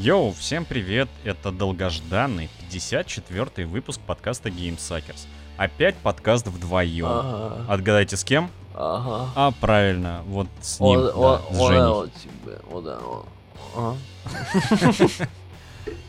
Йоу, 0.00 0.30
всем 0.32 0.64
привет! 0.64 1.08
Это 1.24 1.50
долгожданный 1.50 2.48
54-й 2.70 3.64
выпуск 3.64 4.00
подкаста 4.06 4.48
Game 4.48 4.76
Suckers. 4.76 5.26
Опять 5.56 5.96
подкаст 5.96 6.46
вдвоем. 6.46 7.06
Ага. 7.08 7.64
Отгадайте 7.68 8.16
с 8.16 8.22
кем? 8.22 8.48
Ага. 8.76 9.28
А, 9.34 9.50
правильно, 9.60 10.22
вот 10.26 10.46
с 10.60 10.78
ним, 10.78 11.00
О- 11.00 11.02
да, 11.02 11.10
о- 11.16 11.52
с 11.52 11.58
о- 11.60 11.66
Женей. 11.66 11.82
о, 11.82 12.06
тебе, 12.06 12.60
о, 12.70 12.80
да, 12.80 12.98
о. 13.00 13.26
Ага. 13.74 15.26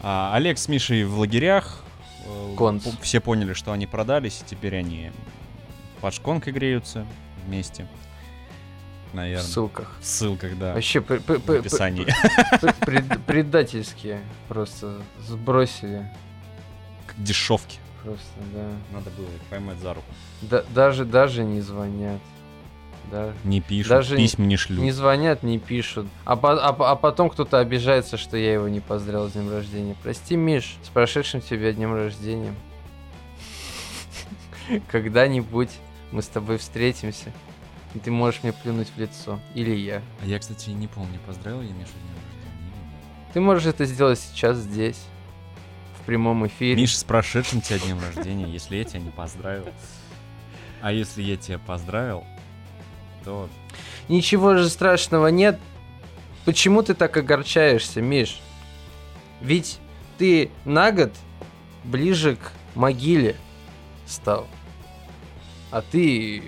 А, 0.01 0.33
Олег 0.35 0.57
с 0.59 0.67
Мишей 0.67 1.03
в 1.03 1.17
лагерях. 1.17 1.83
Конц. 2.57 2.85
Все 3.01 3.19
поняли, 3.19 3.53
что 3.53 3.71
они 3.71 3.87
продались, 3.87 4.41
и 4.41 4.45
теперь 4.45 4.77
они 4.77 5.11
под 5.99 6.13
шконкой 6.13 6.53
греются 6.53 7.07
вместе. 7.45 7.87
В 9.11 9.15
Наверное. 9.15 9.43
ссылках. 9.43 9.91
В 10.01 10.05
ссылках, 10.05 10.57
да. 10.57 10.73
Вообще 10.73 11.01
пр- 11.01 11.19
пр- 11.21 11.39
в 11.39 11.49
описании. 11.49 12.05
пр- 12.61 12.75
пред- 12.81 13.21
предательские 13.25 14.21
просто 14.47 15.01
сбросили. 15.27 16.07
К 17.07 17.15
дешевке. 17.21 17.79
Просто, 18.03 18.27
да. 18.53 18.69
Надо 18.93 19.09
было 19.11 19.25
их 19.25 19.41
поймать 19.49 19.77
за 19.79 19.93
руку. 19.95 20.05
Да- 20.41 20.63
даже, 20.73 21.05
даже 21.05 21.43
не 21.43 21.61
звонят. 21.61 22.19
Да. 23.11 23.33
Не 23.43 23.59
пишут, 23.59 23.89
Даже 23.89 24.15
письма 24.15 24.45
не 24.45 24.55
шлют. 24.55 24.79
Не 24.79 24.91
звонят, 24.91 25.41
не 25.41 25.57
пишут. 25.57 26.05
А, 26.25 26.35
по- 26.35 26.53
а 26.63 26.69
а 26.91 26.95
потом 26.95 27.31
кто-то 27.31 27.57
обижается, 27.57 28.17
что 28.17 28.37
я 28.37 28.53
его 28.53 28.67
не 28.69 28.79
поздравил 28.81 29.27
с 29.27 29.31
днем 29.33 29.51
рождения. 29.51 29.95
Прости, 30.03 30.35
Миш, 30.35 30.75
с 30.83 30.89
прошедшим 30.89 31.41
тебя 31.41 31.73
днем 31.73 31.95
рождения. 31.95 32.53
Когда-нибудь 34.91 35.71
мы 36.11 36.21
с 36.21 36.27
тобой 36.27 36.57
встретимся, 36.57 37.31
и 37.93 37.99
ты 37.99 38.11
можешь 38.11 38.43
мне 38.43 38.53
плюнуть 38.53 38.89
в 38.95 38.99
лицо. 38.99 39.39
Или 39.55 39.75
я. 39.75 40.01
А 40.21 40.25
я, 40.25 40.39
кстати, 40.39 40.69
не 40.69 40.87
помню, 40.87 41.19
поздравил 41.25 41.61
я 41.61 41.69
Мишу 41.69 41.91
днем 41.93 42.15
рождения. 42.15 42.93
Ты 43.33 43.41
можешь 43.41 43.65
это 43.65 43.85
сделать 43.85 44.19
сейчас 44.19 44.57
здесь, 44.57 44.99
в 46.01 46.05
прямом 46.05 46.47
эфире. 46.47 46.81
Миша, 46.81 46.97
с 46.97 47.03
прошедшим 47.03 47.61
тебя 47.61 47.79
днем 47.79 47.99
рождения, 47.99 48.47
если 48.47 48.77
я 48.77 48.83
тебя 48.83 48.99
не 48.99 49.11
поздравил. 49.11 49.65
А 50.81 50.91
если 50.91 51.21
я 51.21 51.35
тебя 51.35 51.59
поздравил, 51.59 52.23
то 53.25 53.49
Ничего 54.09 54.55
же 54.55 54.67
страшного 54.69 55.27
нет. 55.27 55.59
Почему 56.43 56.81
ты 56.81 56.95
так 56.95 57.15
огорчаешься, 57.15 58.01
Миш? 58.01 58.41
Ведь 59.39 59.79
ты 60.17 60.49
на 60.65 60.91
год 60.91 61.13
ближе 61.83 62.35
к 62.35 62.51
могиле 62.73 63.35
стал. 64.07 64.47
А 65.69 65.83
ты 65.83 66.43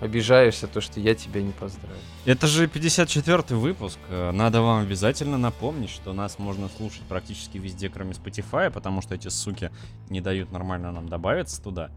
обижаешься 0.00 0.66
то, 0.66 0.80
что 0.80 1.00
я 1.00 1.14
тебя 1.14 1.42
не 1.42 1.52
поздравил. 1.52 1.96
Это 2.24 2.46
же 2.46 2.66
54-й 2.66 3.54
выпуск. 3.54 3.98
Надо 4.10 4.62
вам 4.62 4.82
обязательно 4.82 5.38
напомнить, 5.38 5.90
что 5.90 6.12
нас 6.12 6.38
можно 6.38 6.68
слушать 6.68 7.02
практически 7.08 7.58
везде, 7.58 7.88
кроме 7.88 8.12
Spotify, 8.12 8.70
потому 8.70 9.02
что 9.02 9.14
эти 9.14 9.28
суки 9.28 9.70
не 10.08 10.20
дают 10.20 10.52
нормально 10.52 10.92
нам 10.92 11.08
добавиться 11.08 11.62
туда. 11.62 11.90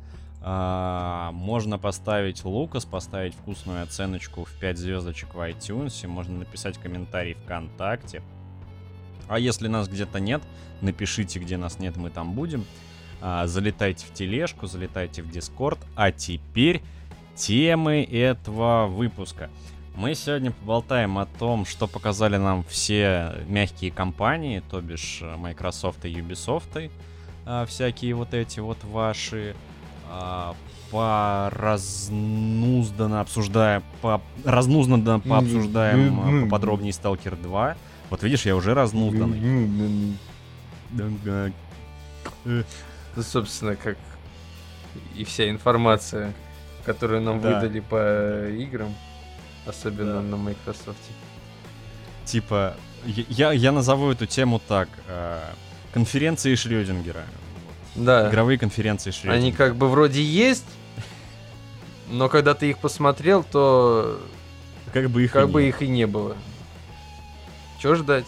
А, 0.44 1.32
можно 1.34 1.78
поставить 1.78 2.44
Лукас, 2.44 2.86
поставить 2.86 3.36
вкусную 3.36 3.84
оценочку 3.84 4.44
в 4.44 4.52
5 4.60 4.78
звездочек 4.78 5.36
в 5.36 5.40
iTunes, 5.40 6.08
можно 6.08 6.40
написать 6.40 6.80
комментарий 6.80 7.36
ВКонтакте. 7.36 8.24
А 9.28 9.38
если 9.38 9.68
нас 9.68 9.88
где-то 9.88 10.20
нет, 10.20 10.42
напишите, 10.82 11.40
где 11.40 11.58
нас 11.58 11.78
нет, 11.78 11.96
мы 11.96 12.10
там 12.10 12.34
будем. 12.34 12.66
А, 13.22 13.46
залетайте 13.46 14.06
в 14.08 14.14
тележку, 14.14 14.66
залетайте 14.66 15.22
в 15.22 15.30
Дискорд. 15.30 15.78
А 15.96 16.12
теперь 16.12 16.82
темы 17.36 18.04
этого 18.04 18.88
выпуска. 18.88 19.50
Мы 19.96 20.16
сегодня 20.16 20.52
поболтаем 20.52 21.18
о 21.18 21.26
том, 21.26 21.66
что 21.66 21.88
показали 21.88 22.38
нам 22.38 22.64
все 22.64 23.36
мягкие 23.48 23.92
компании, 23.92 24.64
то 24.72 24.80
бишь 24.82 25.20
э, 25.22 25.36
Microsoft 25.36 26.06
и 26.06 26.14
Ubisoft, 26.14 26.90
а, 27.46 27.66
всякие 27.66 28.16
вот 28.16 28.34
эти 28.34 28.62
вот 28.62 28.82
ваши, 28.84 29.54
а, 30.10 30.56
поразнузданно 30.92 33.20
обсуждая, 33.22 33.84
по, 34.02 34.22
разнузданно 34.46 35.20
пообсуждаем 35.20 36.22
а, 36.22 36.46
поподробнее 36.46 36.94
Stalker 36.94 37.36
2. 37.42 37.76
Вот 38.10 38.24
видишь, 38.24 38.46
я 38.46 38.56
уже 38.56 38.74
разнузданный. 38.74 40.16
Ну, 42.46 42.64
собственно, 43.22 43.76
как 43.76 43.98
и 45.16 45.26
вся 45.26 45.50
информация, 45.50 46.34
которую 46.86 47.22
нам 47.22 47.42
Да. 47.42 47.60
выдали 47.60 47.80
по 47.80 48.48
играм, 48.50 48.94
особенно 49.66 50.16
Да. 50.16 50.22
на 50.22 50.38
Microsoft. 50.38 50.98
Типа, 52.26 52.76
я- 53.06 53.52
я, 53.52 53.72
назову 53.72 54.12
эту 54.12 54.26
тему 54.26 54.60
так. 54.68 54.88
э, 55.08 55.40
конференции 55.94 56.56
Шрёдингера. 56.56 57.24
Да. 57.96 58.30
Игровые 58.30 58.58
конференции 58.58 59.12
Шрёдингера. 59.12 59.42
Они 59.42 59.52
как 59.52 59.76
бы 59.76 59.90
вроде 59.90 60.24
есть, 60.24 60.66
но 62.10 62.30
когда 62.30 62.54
ты 62.54 62.70
их 62.70 62.78
посмотрел, 62.78 63.44
то 63.44 64.22
как 64.94 65.10
бы 65.10 65.24
их 65.24 65.32
и 65.32 65.34
как 65.34 65.50
бы 65.50 65.64
нет. 65.64 65.76
их 65.76 65.82
и 65.82 65.88
не 65.88 66.06
было. 66.08 66.36
Чего 67.82 67.96
ждать? 67.96 68.26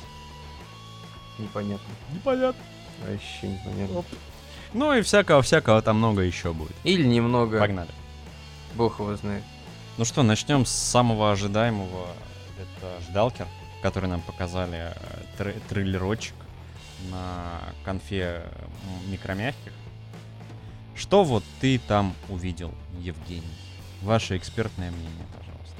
Непонятно. 1.39 1.87
Непонятно. 2.13 2.61
Вообще 3.07 3.47
непонятно. 3.47 4.03
Ну 4.73 4.93
и 4.93 5.01
всякого-всякого 5.01 5.81
там 5.81 5.97
много 5.97 6.21
еще 6.21 6.51
будет. 6.53 6.75
Или 6.83 7.05
немного. 7.05 7.59
Погнали. 7.59 7.89
Бог 8.75 8.99
его 8.99 9.15
знает. 9.15 9.43
Ну 9.97 10.05
что, 10.05 10.23
начнем 10.23 10.65
с 10.65 10.71
самого 10.71 11.31
ожидаемого. 11.31 12.07
Это 12.59 13.03
Ждалкер, 13.09 13.47
который 13.81 14.09
нам 14.09 14.21
показали 14.21 14.93
э, 14.93 15.23
тре- 15.37 15.59
трейлерочек 15.69 16.35
на 17.11 17.59
конфе 17.83 18.45
микромягких. 19.07 19.71
Что 20.95 21.23
вот 21.23 21.43
ты 21.59 21.79
там 21.79 22.13
увидел, 22.29 22.73
Евгений? 22.99 23.43
Ваше 24.01 24.37
экспертное 24.37 24.91
мнение, 24.91 25.25
пожалуйста. 25.37 25.75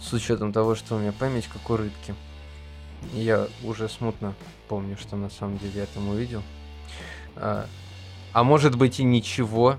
С 0.00 0.12
учетом 0.12 0.52
того, 0.52 0.74
что 0.74 0.96
у 0.96 0.98
меня 0.98 1.12
память 1.12 1.46
как 1.46 1.68
у 1.70 1.76
рыбки. 1.76 2.14
Я 3.12 3.48
уже 3.62 3.88
смутно 3.88 4.34
помню, 4.68 4.96
что 4.96 5.16
на 5.16 5.30
самом 5.30 5.58
деле 5.58 5.80
я 5.80 5.86
там 5.86 6.08
увидел. 6.08 6.42
А, 7.36 7.66
а 8.32 8.44
может 8.44 8.76
быть 8.76 8.98
и 9.00 9.04
ничего. 9.04 9.76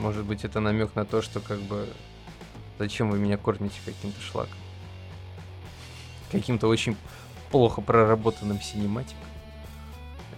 Может 0.00 0.24
быть 0.24 0.44
это 0.44 0.60
намек 0.60 0.94
на 0.94 1.04
то, 1.04 1.20
что 1.20 1.40
как 1.40 1.60
бы 1.60 1.86
зачем 2.78 3.10
вы 3.10 3.18
меня 3.18 3.36
кормите 3.36 3.76
каким-то 3.84 4.18
шлаком. 4.22 4.56
Каким-то 6.32 6.68
очень 6.68 6.96
плохо 7.50 7.82
проработанным 7.82 8.62
синематиком. 8.62 9.18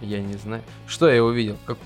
Я 0.01 0.21
не 0.21 0.33
знаю. 0.33 0.63
Что 0.85 1.09
я 1.09 1.23
увидел? 1.23 1.57
Как... 1.65 1.77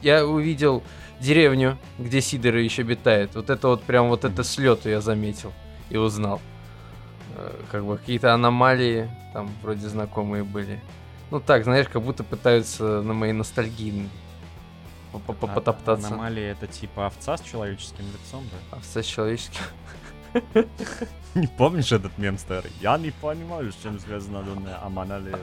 Я 0.00 0.26
увидел 0.26 0.82
деревню, 1.20 1.78
где 1.98 2.22
Сидор 2.22 2.56
еще 2.56 2.80
обитает. 2.80 3.34
Вот 3.34 3.50
это 3.50 3.68
вот 3.68 3.82
прям 3.82 4.08
вот 4.08 4.24
это 4.24 4.42
слету 4.42 4.88
я 4.88 5.02
заметил 5.02 5.52
и 5.90 5.98
узнал. 5.98 6.40
Э, 7.36 7.52
Как 7.70 7.84
бы 7.84 7.98
какие-то 7.98 8.32
аномалии 8.32 9.10
там 9.34 9.50
вроде 9.62 9.86
знакомые 9.86 10.44
были. 10.44 10.80
Ну 11.30 11.40
так, 11.40 11.64
знаешь, 11.64 11.88
как 11.88 12.00
будто 12.00 12.24
пытаются 12.24 13.02
на 13.02 13.12
моей 13.12 13.34
ностальгии 13.34 14.08
потоптаться. 15.18 16.08
Аномалия 16.08 16.52
это 16.52 16.66
типа 16.66 17.06
овца 17.06 17.36
с 17.36 17.42
человеческим 17.42 18.04
лицом, 18.06 18.44
да? 18.50 18.76
Овца 18.76 19.02
с 19.02 19.06
человеческим. 19.06 19.60
Не 21.34 21.46
помнишь 21.46 21.92
этот 21.92 22.16
мем 22.18 22.38
старый? 22.38 22.70
Я 22.80 22.96
не 22.98 23.10
понимаю, 23.10 23.70
с 23.72 23.76
чем 23.82 23.98
связана 24.00 24.42
данная 24.42 24.82
аномалия. 24.84 25.38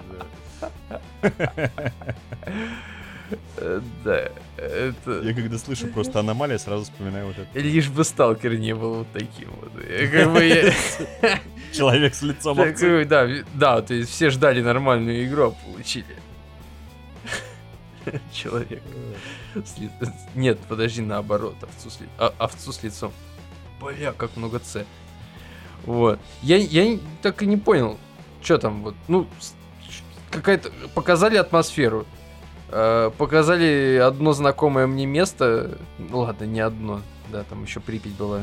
Э, 3.57 3.81
Да, 4.03 4.31
это... 4.57 5.21
Я 5.21 5.33
когда 5.33 5.57
слышу 5.57 5.87
просто 5.87 6.19
аномалия, 6.19 6.57
сразу 6.57 6.85
вспоминаю 6.85 7.27
вот 7.27 7.37
это. 7.37 7.59
Лишь 7.59 7.89
бы 7.89 8.03
сталкер 8.03 8.57
не 8.57 8.73
был 8.73 8.95
вот 8.95 9.07
таким 9.13 9.49
вот. 9.61 9.71
Как 10.11 10.31
бы 10.31 10.73
Человек 11.73 12.15
с 12.15 12.21
лицом 12.23 12.57
Да, 13.07 13.27
да, 13.53 13.81
то 13.81 13.93
есть 13.93 14.09
все 14.09 14.29
ждали 14.29 14.61
нормальную 14.61 15.25
игру, 15.25 15.49
а 15.49 15.51
получили. 15.51 16.15
Человек. 18.31 18.81
Нет, 20.35 20.59
подожди, 20.67 21.01
наоборот, 21.01 21.55
овцу 21.61 21.89
с, 21.89 21.99
ли- 21.99 22.09
а- 22.17 22.33
овцу 22.37 22.71
с 22.71 22.83
лицом. 22.83 23.11
Бля, 23.81 24.11
как 24.13 24.35
много 24.35 24.59
С. 24.59 24.85
Вот. 25.85 26.19
Я, 26.41 26.57
я 26.57 26.99
так 27.21 27.41
и 27.41 27.45
не 27.45 27.57
понял, 27.57 27.97
что 28.41 28.57
там 28.57 28.83
вот, 28.83 28.95
ну, 29.07 29.27
какая-то... 30.29 30.71
Показали 30.93 31.37
атмосферу. 31.37 32.05
Э, 32.69 33.11
показали 33.17 33.99
одно 34.03 34.33
знакомое 34.33 34.87
мне 34.87 35.05
место. 35.05 35.77
Ну 35.97 36.19
ладно, 36.19 36.45
не 36.45 36.59
одно. 36.59 37.01
Да, 37.31 37.43
там 37.43 37.63
еще 37.63 37.79
Припять 37.79 38.13
была. 38.13 38.41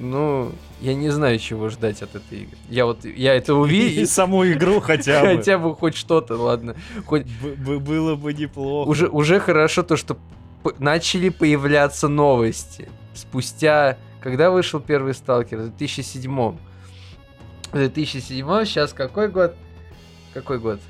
Ну, 0.00 0.52
я 0.80 0.94
не 0.94 1.10
знаю, 1.10 1.38
чего 1.38 1.68
ждать 1.68 2.02
от 2.02 2.14
этой 2.14 2.40
игры. 2.42 2.56
Я 2.68 2.86
вот, 2.86 3.04
я 3.04 3.34
это 3.34 3.52
И 3.52 3.54
увидел. 3.54 4.06
саму 4.06 4.46
игру 4.50 4.80
хотя 4.80 5.20
бы. 5.22 5.36
Хотя 5.36 5.58
бы 5.58 5.74
хоть 5.74 5.96
что-то, 5.96 6.36
ладно. 6.36 6.76
Хоть 7.06 7.26
Было 7.26 8.14
бы 8.14 8.32
неплохо. 8.32 8.88
уже, 8.88 9.08
уже 9.08 9.40
хорошо 9.40 9.82
то, 9.82 9.96
что 9.96 10.16
начали 10.78 11.28
появляться 11.28 12.08
новости. 12.08 12.88
Спустя... 13.14 13.98
Когда 14.20 14.50
вышел 14.50 14.80
первый 14.80 15.14
сталкер? 15.14 15.58
В 15.58 15.76
2007 15.76 16.56
2007, 17.72 18.64
сейчас 18.64 18.92
какой 18.92 19.28
год? 19.28 19.54
Какой 20.34 20.58
год? 20.58 20.80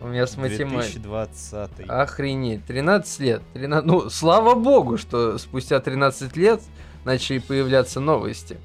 У 0.00 0.08
меня 0.08 0.26
с 0.26 0.36
математикой. 0.36 1.00
2020. 1.00 1.88
Охренеть, 1.88 2.64
13 2.66 3.20
лет. 3.20 3.42
13... 3.54 3.86
Ну, 3.86 4.10
слава 4.10 4.54
богу, 4.54 4.98
что 4.98 5.38
спустя 5.38 5.80
13 5.80 6.36
лет 6.36 6.60
начали 7.04 7.38
появляться 7.38 8.00
новости 8.00 8.58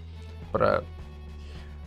про 0.52 0.84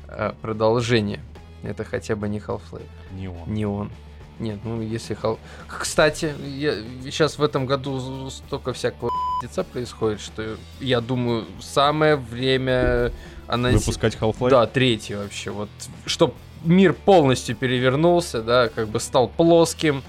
э, 0.09 0.33
продолжение. 0.41 1.21
Это 1.63 1.85
хотя 1.85 2.17
бы 2.17 2.29
не 2.29 2.39
Half-Life. 2.39 2.83
Не 3.13 3.29
он. 3.29 3.53
Не 3.53 3.67
он. 3.67 3.91
Нет, 4.39 4.59
ну 4.65 4.81
если 4.81 5.17
Half... 5.17 5.39
Кстати, 5.69 6.35
я... 6.45 6.75
сейчас 7.05 7.39
в 7.39 7.43
этом 7.43 7.67
году 7.67 8.29
столько 8.31 8.73
всякого 8.73 9.11
пиздеца 9.41 9.63
происходит, 9.63 10.21
что 10.21 10.57
я 10.81 11.01
думаю, 11.01 11.45
самое 11.61 12.17
время 12.17 13.13
анонси- 13.47 13.79
Выпускать 13.87 14.17
Half-Life? 14.17 14.51
Да, 14.51 14.67
третий 14.67 15.15
вообще. 15.15 15.51
Вот, 15.51 15.69
чтоб 16.07 16.35
мир 16.65 16.93
полностью 16.93 17.55
перевернулся, 17.55 18.43
да, 18.43 18.69
как 18.69 18.89
бы 18.89 19.01
стал 19.01 19.29
плоским. 19.29 20.03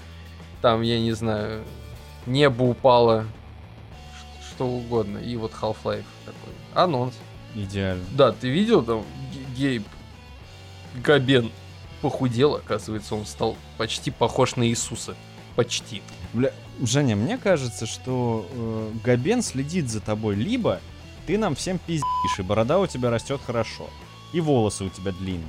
Там, 0.62 0.82
я 0.82 0.98
не 0.98 1.12
знаю, 1.12 1.62
небо 2.26 2.62
упало. 2.62 3.26
Что 4.54 4.66
угодно. 4.66 5.18
И 5.18 5.36
вот 5.36 5.52
Half-Life 5.52 6.04
такой. 6.24 6.52
Анонс. 6.74 7.14
Идеально. 7.54 8.04
Да, 8.12 8.32
ты 8.32 8.48
видел 8.48 8.82
там 8.82 9.04
Ге- 9.32 9.44
Гейб 9.56 9.86
Габен 11.02 11.50
похудел, 12.00 12.54
оказывается, 12.56 13.14
он 13.14 13.26
стал 13.26 13.56
почти 13.78 14.10
похож 14.10 14.56
на 14.56 14.66
Иисуса. 14.68 15.14
Почти. 15.56 16.02
Бля, 16.32 16.52
Женя, 16.82 17.16
мне 17.16 17.38
кажется, 17.38 17.86
что 17.86 18.46
э, 18.50 18.90
Габен 19.04 19.42
следит 19.42 19.88
за 19.88 20.00
тобой, 20.00 20.34
либо 20.34 20.80
ты 21.26 21.38
нам 21.38 21.54
всем 21.54 21.78
пиздишь, 21.78 22.38
и 22.38 22.42
борода 22.42 22.78
у 22.80 22.86
тебя 22.86 23.10
растет 23.10 23.40
хорошо, 23.44 23.88
и 24.32 24.40
волосы 24.40 24.84
у 24.84 24.88
тебя 24.90 25.12
длинные. 25.12 25.46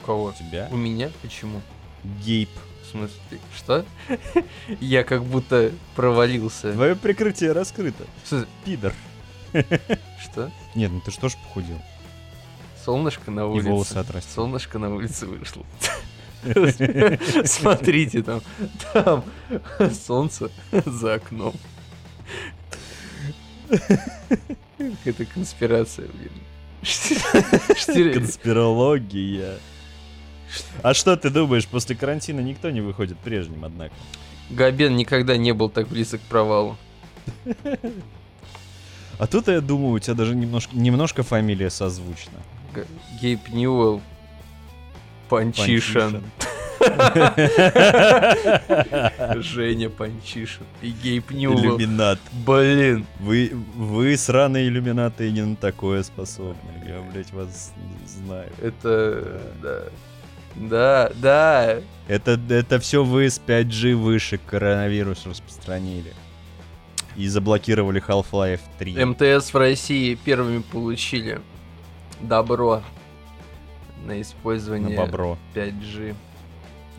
У 0.00 0.04
кого? 0.06 0.24
У 0.24 0.32
тебя 0.32 0.68
У 0.72 0.76
меня? 0.76 1.10
Почему? 1.20 1.60
гейп. 2.24 2.48
В 2.82 2.86
смысле, 2.90 3.16
что? 3.56 3.84
Я 4.80 5.04
как 5.04 5.24
будто 5.24 5.72
провалился. 5.94 6.72
Твое 6.72 6.94
прикрытие 6.96 7.52
раскрыто. 7.52 8.04
Что? 8.24 8.46
Пидор. 8.64 8.92
Что? 10.20 10.50
Нет, 10.74 10.90
ну 10.90 11.00
ты 11.00 11.10
что 11.10 11.28
ж 11.28 11.34
похудел? 11.36 11.80
Солнышко 12.84 13.30
на 13.30 13.40
И 13.40 13.44
улице. 13.44 13.68
волосы 13.68 13.96
отрастили. 13.96 14.34
Солнышко 14.34 14.78
на 14.78 14.94
улице 14.94 15.26
вышло. 15.26 15.64
Смотрите, 17.44 18.22
там, 18.22 18.42
там 18.92 19.24
солнце 19.92 20.50
за 20.84 21.14
окном. 21.14 21.54
Это 25.04 25.24
конспирация, 25.24 26.08
блин. 26.08 26.32
Конспирология. 28.14 29.58
А 30.82 30.94
что 30.94 31.16
ты 31.16 31.30
думаешь, 31.30 31.66
после 31.66 31.96
карантина 31.96 32.40
никто 32.40 32.70
не 32.70 32.80
выходит 32.80 33.18
прежним, 33.18 33.64
однако? 33.64 33.92
Габен 34.50 34.96
никогда 34.96 35.36
не 35.36 35.52
был 35.52 35.70
так 35.70 35.88
близок 35.88 36.20
к 36.20 36.24
провалу. 36.24 36.76
А 39.18 39.26
тут, 39.26 39.48
я 39.48 39.60
думаю, 39.60 39.94
у 39.94 39.98
тебя 39.98 40.14
даже 40.14 40.34
немножко, 40.34 40.74
немножко 40.76 41.22
фамилия 41.22 41.70
созвучна. 41.70 42.38
Г- 42.74 42.86
Гейб 43.20 43.48
Ньюэлл. 43.50 44.00
Панчишин. 45.28 46.22
Женя 49.42 49.88
Панчишин. 49.90 50.64
И 50.82 50.90
Гейб 50.90 51.30
Ньюэлл. 51.30 51.76
Иллюминат. 51.78 52.18
Блин. 52.44 53.06
Вы, 53.20 53.52
вы 53.76 54.16
сраные 54.16 54.68
иллюминаты 54.68 55.28
и 55.28 55.32
не 55.32 55.42
на 55.42 55.56
такое 55.56 56.02
способны. 56.02 56.56
Я, 56.86 57.00
блядь, 57.12 57.32
вас 57.32 57.72
знаю. 58.06 58.50
Это... 58.60 59.40
Да. 59.62 59.62
Да, 59.62 59.82
да. 60.54 61.80
Это, 62.08 62.40
это 62.50 62.78
все 62.80 63.04
вы 63.04 63.30
с 63.30 63.40
5G 63.44 63.94
выше 63.94 64.38
коронавирус 64.38 65.26
распространили. 65.26 66.12
И 67.16 67.28
заблокировали 67.28 68.02
Half-Life 68.02 68.60
3. 68.78 69.04
МТС 69.04 69.52
в 69.52 69.56
России 69.56 70.14
первыми 70.14 70.62
получили 70.62 71.40
добро 72.20 72.76
на 72.76 72.82
на 74.06 74.20
использование 74.20 74.96
бобро. 74.96 75.38
5G. 75.54 76.14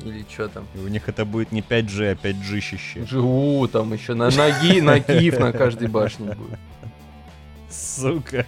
Или 0.03 0.25
что 0.29 0.47
там? 0.47 0.67
И 0.73 0.79
у 0.79 0.87
них 0.87 1.07
это 1.07 1.23
будет 1.25 1.51
не 1.51 1.61
5G, 1.61 2.11
а 2.11 2.15
5G 2.15 2.59
щище. 2.59 3.05
ЖУ, 3.05 3.69
там 3.71 3.93
еще 3.93 4.15
на 4.15 4.25
ноги, 4.25 4.81
на 4.81 4.99
Киев 4.99 5.39
на 5.39 5.51
каждой 5.51 5.87
башне 5.87 6.33
будет. 6.33 6.59
Сука. 7.69 8.45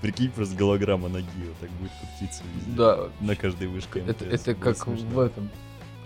Прикинь, 0.00 0.30
просто 0.30 0.54
голограмма 0.56 1.08
ноги 1.08 1.26
вот 1.46 1.56
так 1.60 1.70
будет 1.70 1.90
крутиться 2.00 2.42
везде. 2.54 2.70
Да, 2.72 3.08
На 3.20 3.36
каждой 3.36 3.68
вышке. 3.68 4.00
это, 4.00 4.24
МТС. 4.24 4.34
это 4.42 4.52
Будет 4.54 4.58
как 4.64 4.76
смешно. 4.78 5.08
в 5.10 5.18
этом, 5.20 5.50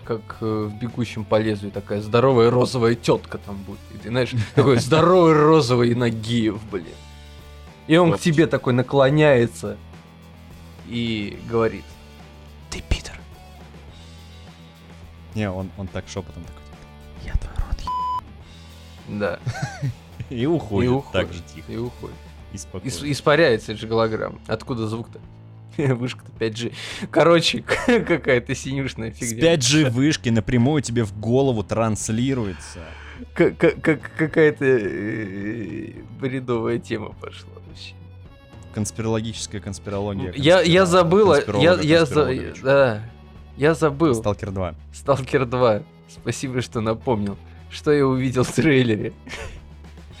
как 0.05 0.37
э, 0.41 0.45
в 0.71 0.79
бегущем 0.79 1.25
по 1.25 1.39
лезвию 1.39 1.71
такая 1.71 2.01
здоровая 2.01 2.49
розовая 2.49 2.95
тетка 2.95 3.37
там 3.39 3.57
будет. 3.63 3.79
И 3.93 3.97
ты 3.97 4.09
знаешь, 4.09 4.31
такой 4.55 4.79
здоровый 4.79 5.33
розовый 5.33 5.93
Нагиев, 5.95 6.59
блин. 6.71 6.85
И 7.87 7.95
он 7.97 8.13
к 8.13 8.19
тебе 8.19 8.47
такой 8.47 8.73
наклоняется 8.73 9.77
и 10.87 11.39
говорит, 11.49 11.85
ты 12.69 12.81
Питер. 12.87 13.19
Не, 15.35 15.49
он, 15.49 15.69
он 15.77 15.87
так 15.87 16.05
шепотом 16.07 16.43
такой. 16.43 16.61
Я 17.25 17.33
твой 17.33 17.53
рот 17.55 19.19
Да, 19.19 19.39
И 20.29 20.45
уходит, 20.45 20.89
и 20.91 20.93
уходит. 20.93 21.11
так 21.27 21.33
же 21.33 21.41
тихо. 21.53 21.71
И 21.71 21.77
уходит. 21.77 22.15
И 22.53 22.57
спокойно. 22.57 22.85
Ис- 22.85 23.11
испаряется, 23.11 23.71
это 23.73 23.81
же 23.81 23.87
голограмма. 23.87 24.39
Откуда 24.47 24.87
звук-то? 24.87 25.19
Вышка-то 25.95 26.31
5G. 26.43 26.73
Короче, 27.11 27.61
какая-то 27.87 28.55
синюшная 28.55 29.11
С 29.13 29.17
фигня. 29.17 29.55
5G 29.55 29.89
вышки 29.91 30.29
напрямую 30.29 30.81
тебе 30.81 31.03
в 31.03 31.17
голову 31.19 31.63
транслируется. 31.63 32.79
Какая-то 33.33 34.65
э, 34.65 35.91
бредовая 36.19 36.79
тема 36.79 37.13
пошла 37.19 37.49
вообще. 37.67 37.93
Конспирологическая 38.73 39.59
конспирология. 39.61 40.31
Я, 40.35 40.61
я 40.61 40.85
забыла, 40.85 41.39
я, 41.59 41.79
я, 41.81 42.05
за- 42.05 42.53
да, 42.63 43.01
я 43.55 43.73
забыл. 43.73 44.13
Сталкер 44.13 44.51
2. 44.51 44.75
Сталкер 44.93 45.45
2. 45.45 45.81
Спасибо, 46.09 46.61
что 46.61 46.81
напомнил. 46.81 47.37
Что 47.69 47.91
я 47.91 48.05
увидел 48.07 48.43
в 48.43 48.51
трейлере. 48.51 49.13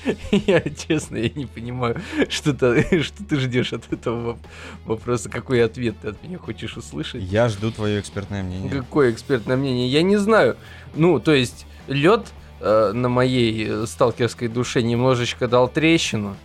Я, 0.31 0.61
честно, 0.61 1.17
я 1.17 1.29
не 1.29 1.45
понимаю, 1.45 2.01
что 2.29 2.53
ты, 2.53 3.03
что 3.03 3.23
ты 3.23 3.39
ждешь 3.39 3.73
от 3.73 3.91
этого 3.91 4.33
воп- 4.33 4.45
вопроса. 4.85 5.29
Какой 5.29 5.63
ответ 5.63 5.95
ты 6.01 6.09
от 6.09 6.23
меня 6.23 6.37
хочешь 6.37 6.77
услышать? 6.77 7.23
Я 7.23 7.49
жду 7.49 7.71
твое 7.71 7.99
экспертное 7.99 8.43
мнение. 8.43 8.69
Какое 8.69 9.11
экспертное 9.11 9.57
мнение? 9.57 9.87
Я 9.87 10.01
не 10.01 10.17
знаю. 10.17 10.57
Ну, 10.95 11.19
то 11.19 11.33
есть, 11.33 11.65
лед 11.87 12.25
на 12.59 13.07
моей 13.07 13.67
э, 13.69 13.85
сталкерской 13.85 14.47
душе 14.47 14.81
немножечко 14.81 15.47
дал 15.47 15.67
трещину. 15.67 16.35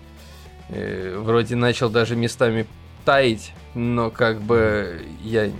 Э, 0.68 1.18
вроде 1.18 1.56
начал 1.56 1.90
даже 1.90 2.16
местами 2.16 2.66
таять, 3.04 3.52
но 3.74 4.10
как 4.10 4.40
бы 4.40 5.04
я 5.22 5.50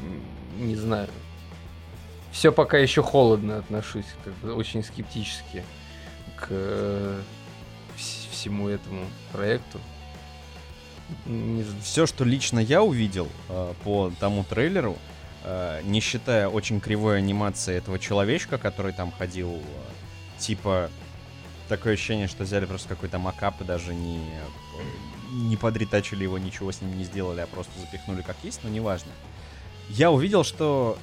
не 0.59 0.76
знаю. 0.76 1.09
Все 2.30 2.50
пока 2.50 2.78
еще 2.78 3.02
холодно 3.02 3.59
отношусь, 3.59 4.06
как 4.25 4.32
бы 4.37 4.54
очень 4.54 4.82
скептически 4.82 5.64
к 6.37 6.47
э, 6.49 7.21
всему 8.43 8.69
этому 8.69 9.07
проекту. 9.31 9.81
Все, 11.83 12.07
что 12.07 12.25
лично 12.25 12.59
я 12.59 12.83
увидел 12.83 13.29
э, 13.49 13.75
по 13.85 14.13
тому 14.19 14.45
трейлеру, 14.45 14.97
э, 15.45 15.81
не 15.85 16.01
считая 16.01 16.49
очень 16.49 16.81
кривой 16.81 17.19
анимации 17.19 17.77
этого 17.77 17.99
человечка, 17.99 18.59
который 18.59 18.93
там 18.93 19.13
ходил, 19.13 19.51
э, 19.51 19.61
типа 20.39 20.91
такое 21.69 21.93
ощущение, 21.93 22.27
что 22.27 22.45
взяли 22.45 22.65
просто 22.65 22.89
какой-то 22.89 23.19
макап 23.19 23.61
и 23.61 23.65
даже 23.65 23.95
не, 23.95 24.21
не 25.31 25.57
подретачили 25.57 26.25
его, 26.25 26.39
ничего 26.39 26.73
с 26.73 26.81
ним 26.81 26.99
не 26.99 27.05
сделали, 27.05 27.41
а 27.41 27.47
просто 27.47 27.73
запихнули 27.79 28.23
как 28.23 28.37
есть, 28.43 28.61
но 28.65 28.71
неважно. 28.71 29.13
Я 29.89 30.11
увидел, 30.11 30.43
что 30.43 30.99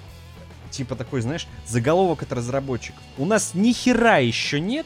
типа 0.71 0.95
такой, 0.95 1.21
знаешь, 1.21 1.47
заголовок 1.67 2.23
от 2.23 2.33
разработчиков. 2.33 3.01
У 3.17 3.25
нас 3.25 3.53
ни 3.53 3.71
хера 3.71 4.17
еще 4.17 4.59
нет, 4.59 4.85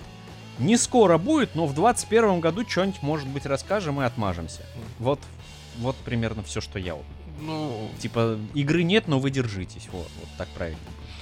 не 0.60 0.78
скоро 0.78 1.18
будет, 1.18 1.56
но 1.56 1.66
в 1.66 1.74
21 1.74 2.40
году 2.40 2.66
что-нибудь, 2.68 3.02
может 3.02 3.28
быть, 3.28 3.46
расскажем 3.46 4.02
и 4.02 4.06
отмажемся. 4.06 4.66
Вот, 5.00 5.20
вот 5.80 5.96
примерно 5.98 6.44
все, 6.44 6.62
что 6.62 6.80
я. 6.80 6.96
Ну, 7.42 7.90
Типа, 8.00 8.38
игры 8.54 8.84
нет, 8.84 9.08
но 9.08 9.20
вы 9.20 9.30
держитесь. 9.32 9.88
Вот, 9.92 10.08
вот 10.20 10.30
так 10.38 10.48
правильно. 10.50 10.80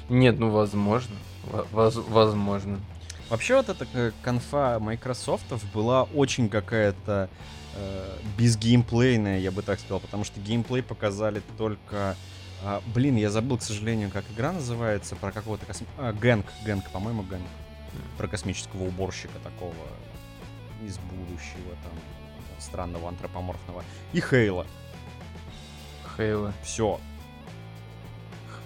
Нет, 0.09 0.37
ну 0.39 0.49
возможно. 0.49 1.15
Во- 1.45 1.65
воз- 1.71 1.95
возможно. 2.09 2.79
Вообще 3.29 3.55
вот 3.55 3.69
эта 3.69 3.87
э, 3.93 4.11
конфа 4.21 4.77
Microsoft 4.79 5.45
была 5.73 6.03
очень 6.03 6.49
какая-то 6.49 7.29
э, 7.75 8.17
безгеймплейная, 8.37 9.39
я 9.39 9.51
бы 9.51 9.61
так 9.61 9.79
сказал, 9.79 10.01
потому 10.01 10.25
что 10.25 10.39
геймплей 10.41 10.83
показали 10.83 11.41
только... 11.57 12.17
а, 12.63 12.81
блин, 12.93 13.15
я 13.15 13.29
забыл, 13.29 13.57
к 13.57 13.63
сожалению, 13.63 14.11
как 14.11 14.25
игра 14.35 14.51
называется, 14.51 15.15
про 15.15 15.31
какого-то 15.31 15.65
косм... 15.65 15.85
а, 15.97 16.11
Гэнк, 16.11 16.45
Гэнк, 16.65 16.89
по-моему, 16.89 17.23
Гэнк. 17.23 17.45
Про 18.17 18.27
космического 18.27 18.83
уборщика 18.83 19.37
такого 19.43 19.73
из 20.85 20.97
будущего, 20.97 21.75
там, 21.83 21.93
странного 22.59 23.09
антропоморфного. 23.09 23.83
И 24.13 24.21
Хейла. 24.21 24.65
Хейла. 26.17 26.53
Все. 26.63 26.99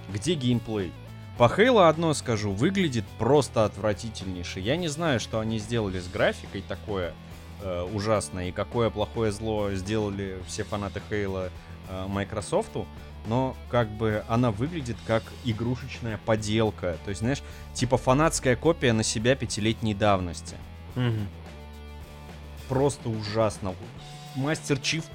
Где 0.10 0.36
геймплей? 0.36 0.92
По 1.38 1.50
Хейла 1.50 1.90
одно 1.90 2.14
скажу, 2.14 2.52
выглядит 2.52 3.06
просто 3.20 3.66
отвратительнейше. 3.66 4.60
Я 4.60 4.78
не 4.78 4.88
знаю, 4.88 5.20
что 5.20 5.40
они 5.40 5.60
сделали 5.60 6.00
с 6.00 6.08
графикой 6.08 6.62
такое 6.62 7.14
э, 7.62 7.84
ужасное 7.94 8.50
и 8.50 8.52
какое 8.52 8.90
плохое 8.90 9.32
зло 9.32 9.72
сделали 9.72 10.40
все 10.48 10.64
фанаты 10.64 11.02
Хейла 11.10 11.50
э, 11.90 12.08
Microsoftу, 12.08 12.88
но 13.28 13.56
как 13.70 13.90
бы 13.90 14.24
она 14.28 14.52
выглядит 14.52 14.98
как 15.06 15.24
игрушечная 15.44 16.20
поделка. 16.26 16.98
То 17.04 17.10
есть, 17.10 17.22
знаешь, 17.22 17.42
типа 17.74 17.98
фанатская 17.98 18.56
копия 18.56 18.94
на 18.94 19.04
себя 19.04 19.36
пятилетней 19.36 19.94
давности. 19.94 20.56
Мгм. 20.96 21.28
Просто 22.70 23.10
ужасно. 23.10 23.76
Мастер 24.36 24.80
Чиф 24.80 25.06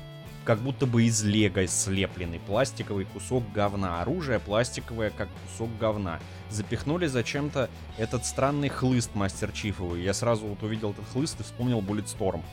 как 0.45 0.61
будто 0.61 0.87
бы 0.87 1.05
из 1.05 1.23
лего 1.23 1.67
слепленный. 1.67 2.41
Пластиковый 2.41 3.05
кусок 3.05 3.45
говна. 3.53 4.01
Оружие 4.01 4.39
пластиковое, 4.41 5.11
как 5.11 5.29
кусок 5.47 5.69
говна. 5.79 6.19
Запихнули 6.49 7.07
зачем-то 7.07 7.69
этот 7.99 8.25
странный 8.25 8.69
хлыст 8.69 9.15
Мастер 9.15 9.53
Чифовый. 9.53 10.03
Я 10.03 10.15
сразу 10.15 10.47
вот 10.47 10.63
увидел 10.63 10.91
этот 10.93 11.09
хлыст 11.13 11.39
и 11.41 11.43
вспомнил 11.43 11.81
Bulletstorm. 11.81 12.41
П- 12.41 12.47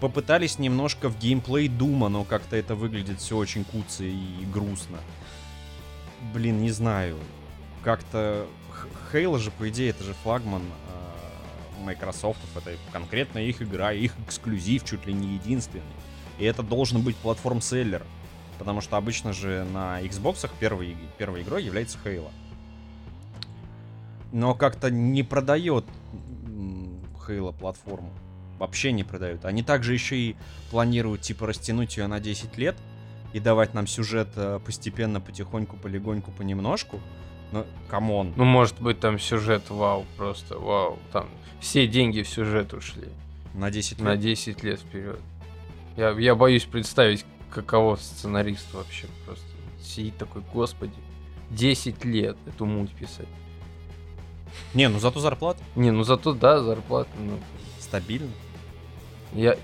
Попытались 0.00 0.58
немножко 0.58 1.08
в 1.08 1.18
геймплей 1.18 1.68
Дума, 1.68 2.08
но 2.08 2.24
как-то 2.24 2.56
это 2.56 2.74
выглядит 2.74 3.20
все 3.20 3.36
очень 3.36 3.64
куцо 3.64 4.04
и 4.04 4.44
грустно. 4.52 4.98
Блин, 6.32 6.62
не 6.62 6.70
знаю. 6.70 7.18
Как-то... 7.84 8.46
Хейла 9.12 9.38
же, 9.38 9.50
по 9.50 9.68
идее, 9.68 9.90
это 9.90 10.04
же 10.04 10.14
флагман 10.22 10.62
э, 10.62 11.84
Microsoft. 11.84 12.38
Это 12.56 12.76
конкретно 12.92 13.38
их 13.38 13.60
игра, 13.60 13.92
их 13.92 14.14
эксклюзив, 14.26 14.84
чуть 14.84 15.06
ли 15.06 15.12
не 15.12 15.34
единственный. 15.34 15.82
И 16.38 16.44
это 16.44 16.62
должен 16.62 17.02
быть 17.02 17.16
платформ-селлер. 17.16 18.04
Потому 18.58 18.80
что 18.80 18.96
обычно 18.96 19.32
же 19.32 19.64
на 19.72 20.02
Xbox 20.02 20.48
первой, 20.58 20.96
первой 21.18 21.42
игрой 21.42 21.64
является 21.64 21.98
Halo. 22.04 22.30
Но 24.32 24.54
как-то 24.54 24.90
не 24.90 25.22
продает 25.22 25.84
Halo 27.26 27.52
платформу. 27.52 28.12
Вообще 28.58 28.92
не 28.92 29.04
продают. 29.04 29.44
Они 29.44 29.62
также 29.62 29.92
еще 29.92 30.16
и 30.16 30.36
планируют, 30.70 31.22
типа, 31.22 31.46
растянуть 31.46 31.96
ее 31.96 32.06
на 32.06 32.20
10 32.20 32.58
лет 32.58 32.76
и 33.32 33.40
давать 33.40 33.74
нам 33.74 33.86
сюжет 33.86 34.28
э, 34.36 34.58
постепенно, 34.64 35.20
потихоньку, 35.20 35.76
полегоньку, 35.76 36.32
понемножку. 36.32 37.00
Ну, 37.52 37.64
come 37.88 38.14
on. 38.14 38.34
Ну, 38.36 38.44
может 38.44 38.80
быть, 38.80 39.00
там 39.00 39.18
сюжет, 39.18 39.70
вау, 39.70 40.06
просто 40.16 40.58
вау. 40.58 40.98
Там 41.12 41.28
все 41.60 41.86
деньги 41.86 42.22
в 42.22 42.28
сюжет 42.28 42.74
ушли. 42.74 43.08
На 43.54 43.70
10 43.70 44.00
На 44.00 44.12
лет. 44.12 44.20
10 44.20 44.62
лет 44.62 44.80
вперед. 44.80 45.20
Я, 45.96 46.10
я 46.10 46.34
боюсь 46.34 46.64
представить, 46.64 47.24
каково 47.50 47.96
сценарист 47.96 48.72
вообще 48.74 49.06
просто. 49.24 49.46
Сидит 49.82 50.16
такой, 50.18 50.42
господи, 50.52 50.94
10 51.50 52.04
лет 52.04 52.36
эту 52.46 52.66
муть 52.66 52.90
писать. 52.90 53.28
Не, 54.74 54.88
ну 54.88 54.98
зато 54.98 55.20
зарплата 55.20 55.62
Не, 55.76 55.90
ну 55.90 56.02
зато, 56.04 56.34
да, 56.34 56.62
зарплата, 56.62 57.10
ну, 57.18 57.38
стабильна. 57.80 58.30
Я... 59.32 59.56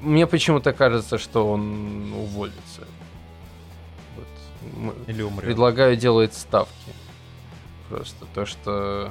Мне 0.00 0.26
почему-то 0.26 0.72
кажется, 0.72 1.18
что 1.18 1.50
он 1.50 2.12
уволится. 2.12 2.86
Вот. 4.16 4.98
Или 5.08 5.22
умрет. 5.22 5.44
Предлагаю 5.44 5.96
делать 5.96 6.34
ставки. 6.34 6.92
Просто 7.88 8.26
то, 8.34 8.46
что 8.46 9.10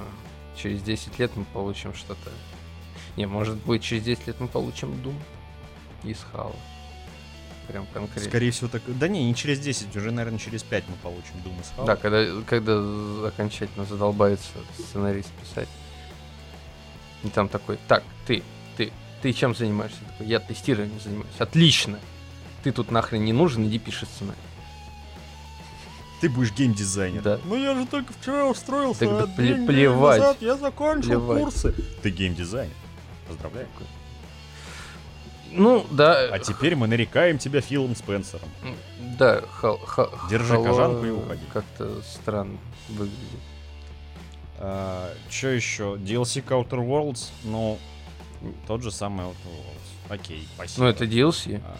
через 0.55 0.81
10 0.81 1.19
лет 1.19 1.35
мы 1.35 1.45
получим 1.45 1.93
что-то. 1.93 2.31
Не, 3.17 3.25
может 3.25 3.55
быть, 3.55 3.83
через 3.83 4.03
10 4.03 4.27
лет 4.27 4.39
мы 4.39 4.47
получим 4.47 4.91
Doom 4.91 5.15
из 6.03 6.19
Хала. 6.31 6.55
Прям 7.67 7.85
конкретно. 7.87 8.29
Скорее 8.29 8.51
всего, 8.51 8.69
так. 8.69 8.81
Да 8.85 9.07
не, 9.09 9.27
не 9.27 9.35
через 9.35 9.59
10, 9.59 9.93
уже, 9.95 10.11
наверное, 10.11 10.39
через 10.39 10.63
5 10.63 10.85
мы 10.87 10.95
получим 10.97 11.35
Doom 11.43 11.61
из 11.61 11.73
Halo. 11.77 11.85
Да, 11.85 11.95
когда, 11.97 12.41
когда 12.43 13.27
окончательно 13.27 13.85
задолбается 13.85 14.51
сценарист 14.77 15.31
писать. 15.31 15.67
И 17.23 17.29
там 17.29 17.49
такой, 17.49 17.77
так, 17.87 18.03
ты, 18.25 18.43
ты, 19.21 19.33
чем 19.33 19.55
занимаешься? 19.55 19.99
Такой, 20.11 20.27
я 20.27 20.39
тестированием 20.39 20.99
занимаюсь. 20.99 21.27
Отлично. 21.39 21.99
Ты 22.63 22.71
тут 22.71 22.91
нахрен 22.91 23.23
не 23.23 23.33
нужен, 23.33 23.65
иди 23.65 23.79
пиши 23.79 24.05
сценарий. 24.05 24.37
Ты 26.21 26.29
будешь 26.29 26.51
геймдизайнер. 26.53 27.21
Да. 27.21 27.39
Ну 27.45 27.55
я 27.55 27.75
же 27.75 27.85
только 27.85 28.11
вчера 28.13 28.45
устроился. 28.47 29.01
Так 29.01 29.09
да 29.09 29.23
а 29.23 29.27
пле- 29.41 29.65
плевать. 29.67 30.19
назад 30.19 30.37
я 30.41 30.55
закончил 30.57 31.09
Плевать. 31.09 31.39
курсы. 31.43 31.75
Ты 32.01 32.09
геймдизайнер. 32.09 32.73
Поздравляю. 33.27 33.67
Ну, 35.51 35.85
да. 35.91 36.27
А 36.31 36.39
теперь 36.39 36.75
мы 36.75 36.87
нарекаем 36.87 37.37
тебя 37.37 37.61
Филом 37.61 37.95
Спенсером. 37.95 38.49
Да, 39.17 39.41
хал, 39.51 39.77
ха- 39.79 40.09
Держи 40.29 40.53
Хала 40.53 40.65
кожанку 40.65 41.05
и 41.05 41.09
уходи. 41.11 41.45
Как-то 41.53 42.01
странно 42.03 42.57
выглядит. 42.89 43.17
что 45.29 45.47
еще? 45.49 45.95
DLC 45.95 46.43
Outer 46.43 46.79
Worlds, 46.85 47.29
ну, 47.43 47.77
тот 48.67 48.81
же 48.83 48.91
самый 48.91 49.25
Outer 49.25 49.35
Worlds. 49.45 50.13
Окей, 50.13 50.47
спасибо. 50.55 50.83
Ну, 50.85 50.89
это 50.89 51.05
DLC. 51.05 51.61
А, 51.63 51.77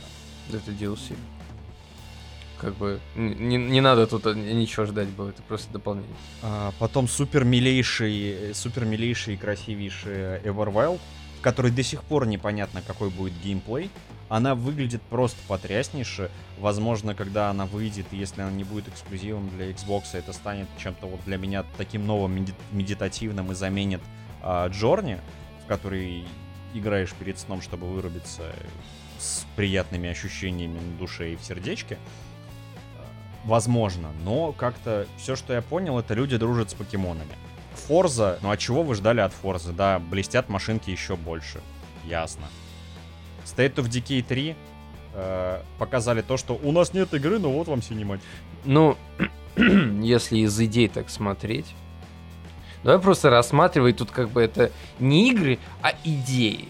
Это 0.56 0.72
DLC. 0.72 1.16
Как 2.60 2.76
бы 2.76 3.00
не, 3.16 3.58
не 3.58 3.82
надо 3.82 4.08
тут 4.08 4.26
э, 4.26 4.34
ничего 4.34 4.88
ждать 4.88 5.10
было, 5.10 5.30
это 5.30 5.44
просто 5.44 5.72
дополнение. 5.74 6.10
а, 6.42 6.74
потом 6.80 7.08
супер 7.08 7.44
милейший, 7.44 8.54
супер 8.56 8.86
милейший 8.86 9.36
и 9.36 9.38
красивейший 9.38 10.40
Everwild, 10.42 11.00
в 11.38 11.42
которой 11.42 11.72
до 11.72 11.84
сих 11.84 12.04
пор 12.04 12.26
непонятно, 12.26 12.82
какой 12.82 13.12
будет 13.12 13.34
геймплей. 13.44 13.92
Она 14.28 14.56
выглядит 14.56 15.04
просто 15.04 15.38
потряснейше. 15.48 16.32
Возможно, 16.60 17.14
когда 17.14 17.52
она 17.52 17.66
выйдет, 17.68 18.08
и 18.12 18.18
если 18.18 18.42
она 18.42 18.52
не 18.52 18.64
будет 18.64 18.88
эксклюзивом 18.88 19.50
для 19.50 19.70
Xbox, 19.72 20.06
это 20.14 20.34
станет 20.34 20.68
чем-то 20.82 21.06
вот 21.06 21.20
для 21.26 21.38
меня 21.38 21.64
таким 21.78 22.08
новым 22.08 22.36
меди- 22.36 22.56
медитативным 22.72 23.52
и 23.52 23.56
заменит 23.56 24.02
а, 24.42 24.68
Джорни, 24.70 25.20
в 25.64 25.68
который 25.68 26.26
играешь 26.74 27.14
перед 27.14 27.40
сном, 27.40 27.62
чтобы 27.62 27.88
вырубиться 27.88 28.54
с 29.20 29.46
приятными 29.56 30.10
ощущениями 30.10 30.80
на 30.80 30.98
душе 30.98 31.34
и 31.34 31.36
в 31.36 31.44
сердечке. 31.44 31.98
Возможно, 33.44 34.12
но 34.24 34.52
как-то 34.52 35.08
все, 35.18 35.36
что 35.36 35.54
я 35.54 35.62
понял, 35.62 35.98
это 35.98 36.14
люди 36.14 36.38
дружат 36.38 36.72
с 36.72 36.74
покемонами. 36.74 37.32
Форза, 37.88 38.40
ну 38.42 38.52
а 38.52 38.58
чего 38.58 38.84
вы 38.84 38.96
ждали 38.96 39.22
от 39.22 39.32
Форзы? 39.34 39.72
Да, 39.72 40.00
блестят 40.00 40.50
машинки 40.50 40.90
еще 40.90 41.16
больше. 41.16 41.62
Ясно. 42.06 42.48
State 43.46 43.76
of 43.76 43.90
Decay 43.90 44.22
3 44.22 44.56
э, 45.14 45.62
показали 45.80 46.22
то, 46.22 46.38
что 46.38 46.60
у 46.62 46.72
нас 46.72 46.94
нет 46.94 47.14
игры, 47.14 47.40
но 47.40 47.52
вот 47.52 47.68
вам 47.68 47.82
синематик. 47.82 48.26
Ну, 48.66 48.98
если 49.56 50.40
из 50.40 50.60
идей 50.60 50.90
так 50.90 51.10
смотреть, 51.10 51.68
давай 52.88 53.02
просто 53.02 53.30
рассматривать 53.30 53.98
тут 53.98 54.12
как 54.12 54.30
бы 54.30 54.42
это 54.42 54.72
не 54.98 55.30
игры, 55.32 55.60
а 55.82 55.92
идеи. 56.06 56.70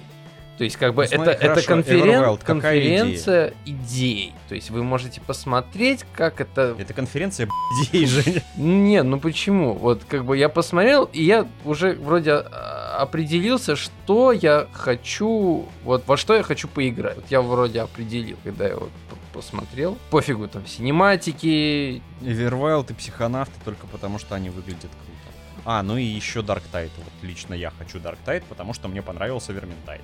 То 0.58 0.64
есть 0.64 0.76
как 0.76 0.96
бы 0.96 1.04
Ну, 1.04 1.08
смотри, 1.10 1.34
это, 1.34 1.46
это 1.46 1.62
конферен- 1.62 2.24
Everwild, 2.24 2.40
какая 2.44 2.80
идея? 2.80 2.98
конференция 3.02 3.54
идей. 3.68 4.34
То 4.50 4.56
есть 4.56 4.72
вы 4.72 4.84
можете 4.84 5.22
посмотреть, 5.22 6.04
как 6.14 6.42
это 6.42 6.76
Это 6.76 6.96
конференция 6.96 7.48
идей, 7.84 8.08
Женя. 8.08 8.42
Не, 8.58 9.04
ну 9.04 9.20
почему? 9.20 9.74
Вот 9.74 10.06
как 10.06 10.26
бы 10.26 10.36
я 10.36 10.50
посмотрел, 10.50 11.04
и 11.04 11.22
я 11.22 11.48
уже 11.64 11.94
вроде 11.94 12.32
а, 12.32 12.98
определился, 13.00 13.76
что 13.76 14.32
я 14.32 14.66
хочу, 14.74 15.68
вот 15.84 16.08
во 16.08 16.18
что 16.18 16.36
я 16.36 16.42
хочу 16.42 16.68
поиграть. 16.68 17.18
Вот 17.18 17.26
я 17.30 17.44
вроде 17.44 17.82
определил, 17.82 18.38
когда 18.44 18.68
я 18.68 18.76
вот 18.76 18.90
посмотрел. 19.34 19.96
Пофигу 20.10 20.48
там 20.48 20.66
синематики, 20.66 22.02
Everwild 22.22 22.90
и 22.90 22.94
Психонавты 22.96 23.54
только 23.64 23.86
потому, 23.86 24.18
что 24.18 24.34
они 24.34 24.50
выглядят 24.50 24.82
круто. 24.82 25.17
А, 25.70 25.84
ну 25.84 25.98
и 25.98 26.04
еще 26.04 26.40
Dark 26.40 26.64
Tide. 26.72 26.92
Вот 26.98 27.12
лично 27.24 27.54
я 27.54 27.72
хочу 27.72 27.98
Dark 27.98 28.18
Tide, 28.26 28.46
потому 28.48 28.74
что 28.74 28.88
мне 28.88 29.02
понравился 29.02 29.52
Vermintide. 29.52 30.02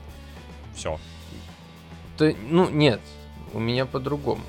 Все. 0.76 1.00
то, 2.18 2.36
ну 2.50 2.70
нет, 2.70 3.00
у 3.54 3.60
меня 3.60 3.86
по-другому. 3.86 4.44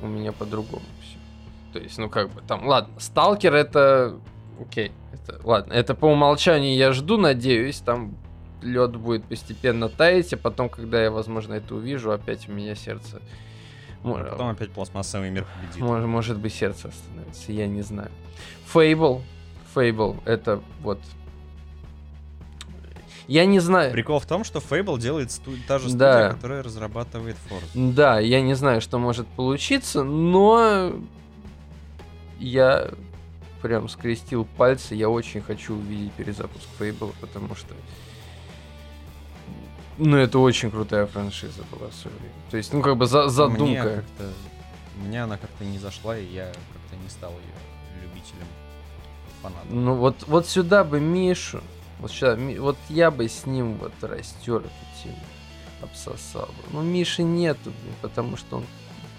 У 0.00 0.06
меня, 0.06 0.32
по-другому 0.32 0.86
все. 1.02 1.18
То 1.74 1.78
есть, 1.78 1.98
ну 1.98 2.08
как 2.08 2.30
бы 2.30 2.40
там, 2.40 2.66
ладно, 2.66 2.98
Сталкер 2.98 3.54
это, 3.54 4.18
окей, 4.58 4.92
это, 5.12 5.38
ладно, 5.46 5.74
это 5.74 5.94
по 5.94 6.06
умолчанию 6.06 6.74
я 6.74 6.92
жду, 6.92 7.18
надеюсь, 7.18 7.80
там 7.80 8.16
лед 8.62 8.96
будет 8.96 9.24
постепенно 9.24 9.90
таять, 9.90 10.32
а 10.32 10.38
потом, 10.38 10.70
когда 10.70 11.02
я, 11.02 11.10
возможно, 11.10 11.52
это 11.52 11.74
увижу, 11.74 12.10
опять 12.10 12.48
у 12.48 12.52
меня 12.52 12.74
сердце... 12.74 13.20
А 14.02 14.30
потом 14.30 14.48
опять 14.48 14.70
пластмассовый 14.70 15.28
мир 15.28 15.44
победит. 15.44 15.82
может, 15.82 16.06
может 16.06 16.38
быть, 16.38 16.54
сердце 16.54 16.88
остановится, 16.88 17.52
я 17.52 17.66
не 17.66 17.82
знаю. 17.82 18.10
Fable, 18.72 19.22
Fable, 19.74 20.20
это 20.24 20.62
вот... 20.82 21.00
Я 23.26 23.44
не 23.44 23.60
знаю... 23.60 23.92
Прикол 23.92 24.20
в 24.20 24.26
том, 24.26 24.42
что 24.44 24.58
Fable 24.58 24.98
делает 24.98 25.30
сту- 25.30 25.52
та 25.66 25.78
же 25.78 25.88
студия, 25.90 25.98
Да. 25.98 26.30
которая 26.32 26.62
разрабатывает 26.62 27.36
Forza. 27.50 27.92
Да, 27.92 28.18
я 28.20 28.40
не 28.40 28.54
знаю, 28.54 28.80
что 28.80 28.98
может 28.98 29.26
получиться, 29.26 30.02
но 30.02 30.92
я 32.38 32.90
прям 33.60 33.88
скрестил 33.90 34.46
пальцы. 34.56 34.94
Я 34.94 35.10
очень 35.10 35.42
хочу 35.42 35.74
увидеть 35.74 36.12
перезапуск 36.12 36.66
Fable, 36.78 37.12
потому 37.20 37.54
что 37.54 37.74
ну, 39.98 40.16
это 40.16 40.38
очень 40.38 40.70
крутая 40.70 41.06
франшиза 41.06 41.62
была 41.72 41.90
в 41.90 41.94
свое 41.94 42.16
время. 42.18 42.34
То 42.50 42.56
есть, 42.56 42.72
ну, 42.72 42.80
как 42.82 42.96
бы 42.96 43.06
за- 43.06 43.22
Мне 43.24 43.30
задумка. 43.30 43.82
как-то... 43.96 44.32
Мне 45.04 45.22
она 45.24 45.36
как-то 45.36 45.64
не 45.64 45.78
зашла, 45.78 46.16
и 46.16 46.24
я 46.24 46.46
как-то 46.46 46.96
не 47.02 47.08
стал 47.10 47.32
ее 47.32 47.54
фанатам. 49.42 49.84
Ну 49.84 49.94
вот, 49.94 50.24
вот 50.26 50.46
сюда 50.46 50.84
бы 50.84 51.00
Мишу, 51.00 51.62
вот, 51.98 52.12
сюда, 52.12 52.36
вот 52.60 52.76
я 52.88 53.10
бы 53.10 53.28
с 53.28 53.46
ним 53.46 53.74
вот 53.76 53.92
растер 54.02 54.58
эту 54.58 55.02
тему, 55.02 55.18
обсосал 55.82 56.46
бы. 56.46 56.72
Но 56.72 56.82
Миши 56.82 57.22
нету, 57.22 57.72
потому 58.02 58.36
что 58.36 58.58
он 58.58 58.66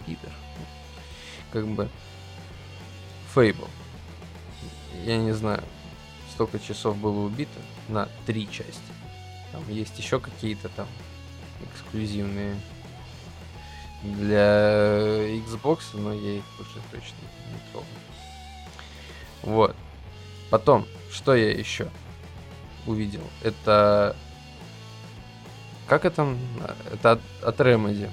пидор. 0.06 0.32
Как 1.52 1.68
бы 1.68 1.90
Фейбл. 3.34 3.68
Я 5.06 5.18
не 5.18 5.32
знаю, 5.32 5.64
столько 6.34 6.60
часов 6.60 6.98
было 6.98 7.20
убито 7.20 7.60
на 7.88 8.08
три 8.26 8.50
части. 8.52 8.82
Там 9.52 9.68
есть 9.70 9.98
еще 9.98 10.20
какие-то 10.20 10.70
там 10.70 10.88
эксклюзивные 11.62 12.56
для 14.04 15.38
Xbox, 15.40 15.80
но 15.94 16.14
я 16.14 16.38
их 16.38 16.44
уже 16.60 16.80
точно 16.92 17.18
не 17.52 17.72
трогаю. 17.72 17.90
Вот. 19.44 19.76
Потом, 20.50 20.86
что 21.12 21.36
я 21.36 21.52
еще 21.52 21.90
увидел? 22.86 23.22
Это... 23.44 24.16
Как 25.88 26.06
это? 26.06 26.36
Это 26.94 27.14
от, 27.14 27.22
от 27.42 27.60
Remedy. 27.60 28.06
М, 28.06 28.12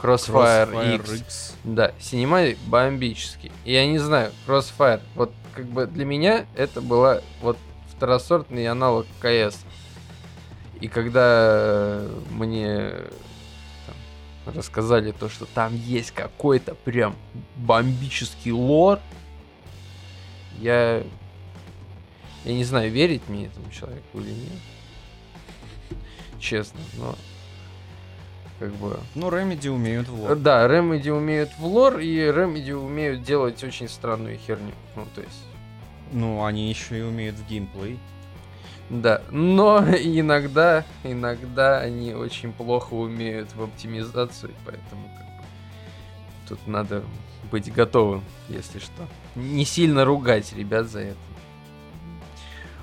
Crossfire, 0.00 1.16
X. 1.18 1.54
Да, 1.64 1.92
синематик 2.00 2.58
бомбический. 2.66 3.52
И 3.64 3.72
я 3.72 3.86
не 3.86 3.98
знаю, 3.98 4.32
Crossfire, 4.46 5.00
вот 5.14 5.32
как 5.54 5.66
бы 5.66 5.86
для 5.86 6.04
меня 6.04 6.46
это 6.54 6.80
была 6.80 7.20
вот 7.40 7.56
второсортный 7.96 8.66
аналог 8.68 9.06
КС. 9.20 9.64
И 10.80 10.88
когда 10.88 11.22
э, 11.24 12.20
мне 12.30 12.92
там 13.86 14.54
рассказали 14.54 15.12
то, 15.12 15.28
что 15.28 15.46
там 15.46 15.74
есть 15.74 16.10
какой-то 16.10 16.74
прям 16.74 17.16
бомбический 17.56 18.52
лор, 18.52 19.00
я... 20.60 21.02
Я 22.44 22.52
не 22.54 22.64
знаю, 22.64 22.90
верить 22.92 23.22
мне 23.28 23.46
этому 23.46 23.70
человеку 23.70 24.20
или 24.20 24.30
нет. 24.30 24.60
Честно, 26.38 26.80
но... 26.96 27.16
Как 28.58 28.72
бы... 28.74 28.98
Ну, 29.14 29.28
Remedy 29.28 29.68
умеют 29.68 30.08
в 30.08 30.20
лор. 30.20 30.36
Да, 30.36 30.66
Remedy 30.66 31.10
умеют 31.10 31.50
в 31.58 31.66
лор, 31.66 31.98
и 31.98 32.16
Remedy 32.16 32.72
умеют 32.72 33.22
делать 33.22 33.62
очень 33.64 33.88
странную 33.88 34.38
херню. 34.38 34.72
Ну, 34.94 35.06
то 35.14 35.20
есть... 35.20 35.42
Ну, 36.12 36.44
они 36.44 36.68
еще 36.68 36.98
и 37.00 37.02
умеют 37.02 37.36
в 37.36 37.46
геймплей. 37.48 37.98
Да, 38.88 39.20
но 39.30 39.80
иногда, 39.80 40.84
иногда 41.02 41.80
они 41.80 42.14
очень 42.14 42.52
плохо 42.52 42.94
умеют 42.94 43.52
в 43.54 43.62
оптимизацию, 43.62 44.54
поэтому 44.64 45.08
как 45.08 45.26
бы, 45.26 45.44
тут 46.48 46.66
надо 46.68 47.02
быть 47.50 47.72
готовым, 47.72 48.22
если 48.48 48.78
что. 48.78 49.08
Не 49.36 49.64
сильно 49.64 50.04
ругать 50.04 50.52
ребят 50.54 50.86
за 50.88 51.00
это. 51.00 51.18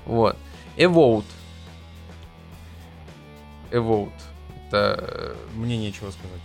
Вот. 0.06 0.36
Evote. 0.76 1.24
Evote. 3.70 4.12
Это 4.68 4.98
э, 5.00 5.34
Мне 5.56 5.76
нечего 5.76 6.10
сказать. 6.10 6.40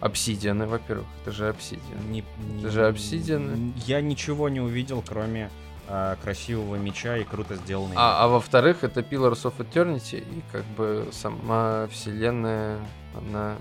обсидианы, 0.00 0.66
во-первых. 0.66 1.06
Это 1.22 1.32
же 1.32 1.48
обсидиан. 1.48 2.10
Не, 2.10 2.24
не- 2.38 2.60
Это 2.60 2.70
же 2.70 2.80
Obsidian. 2.88 3.72
Я 3.86 4.00
ничего 4.00 4.48
не 4.48 4.60
увидел, 4.60 5.02
кроме 5.06 5.50
а, 5.88 6.16
красивого 6.22 6.76
меча 6.76 7.16
и 7.18 7.24
круто 7.24 7.56
сделанной. 7.56 7.94
А, 7.96 8.24
а 8.24 8.28
во-вторых, 8.28 8.82
это 8.84 9.00
Pillars 9.00 9.42
of 9.44 9.54
Eternity, 9.58 10.18
и 10.20 10.42
как 10.50 10.64
бы 10.76 11.08
сама 11.12 11.86
вселенная, 11.88 12.78
она 13.16 13.56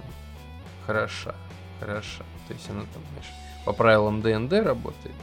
хороша, 0.86 1.36
хороша. 1.80 2.24
То 2.48 2.54
есть 2.54 2.70
она 2.70 2.82
там, 2.94 3.02
знаешь, 3.12 3.32
по 3.66 3.74
правилам 3.74 4.22
ДНД 4.22 4.54
работает, 4.66 5.16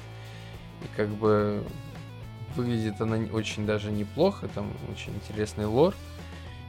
и 0.83 0.97
как 0.97 1.09
бы 1.09 1.64
выглядит 2.57 3.01
она 3.01 3.19
очень 3.33 3.67
даже 3.67 3.91
неплохо, 3.91 4.49
там 4.49 4.73
очень 4.91 5.14
интересный 5.14 5.67
лор, 5.67 5.95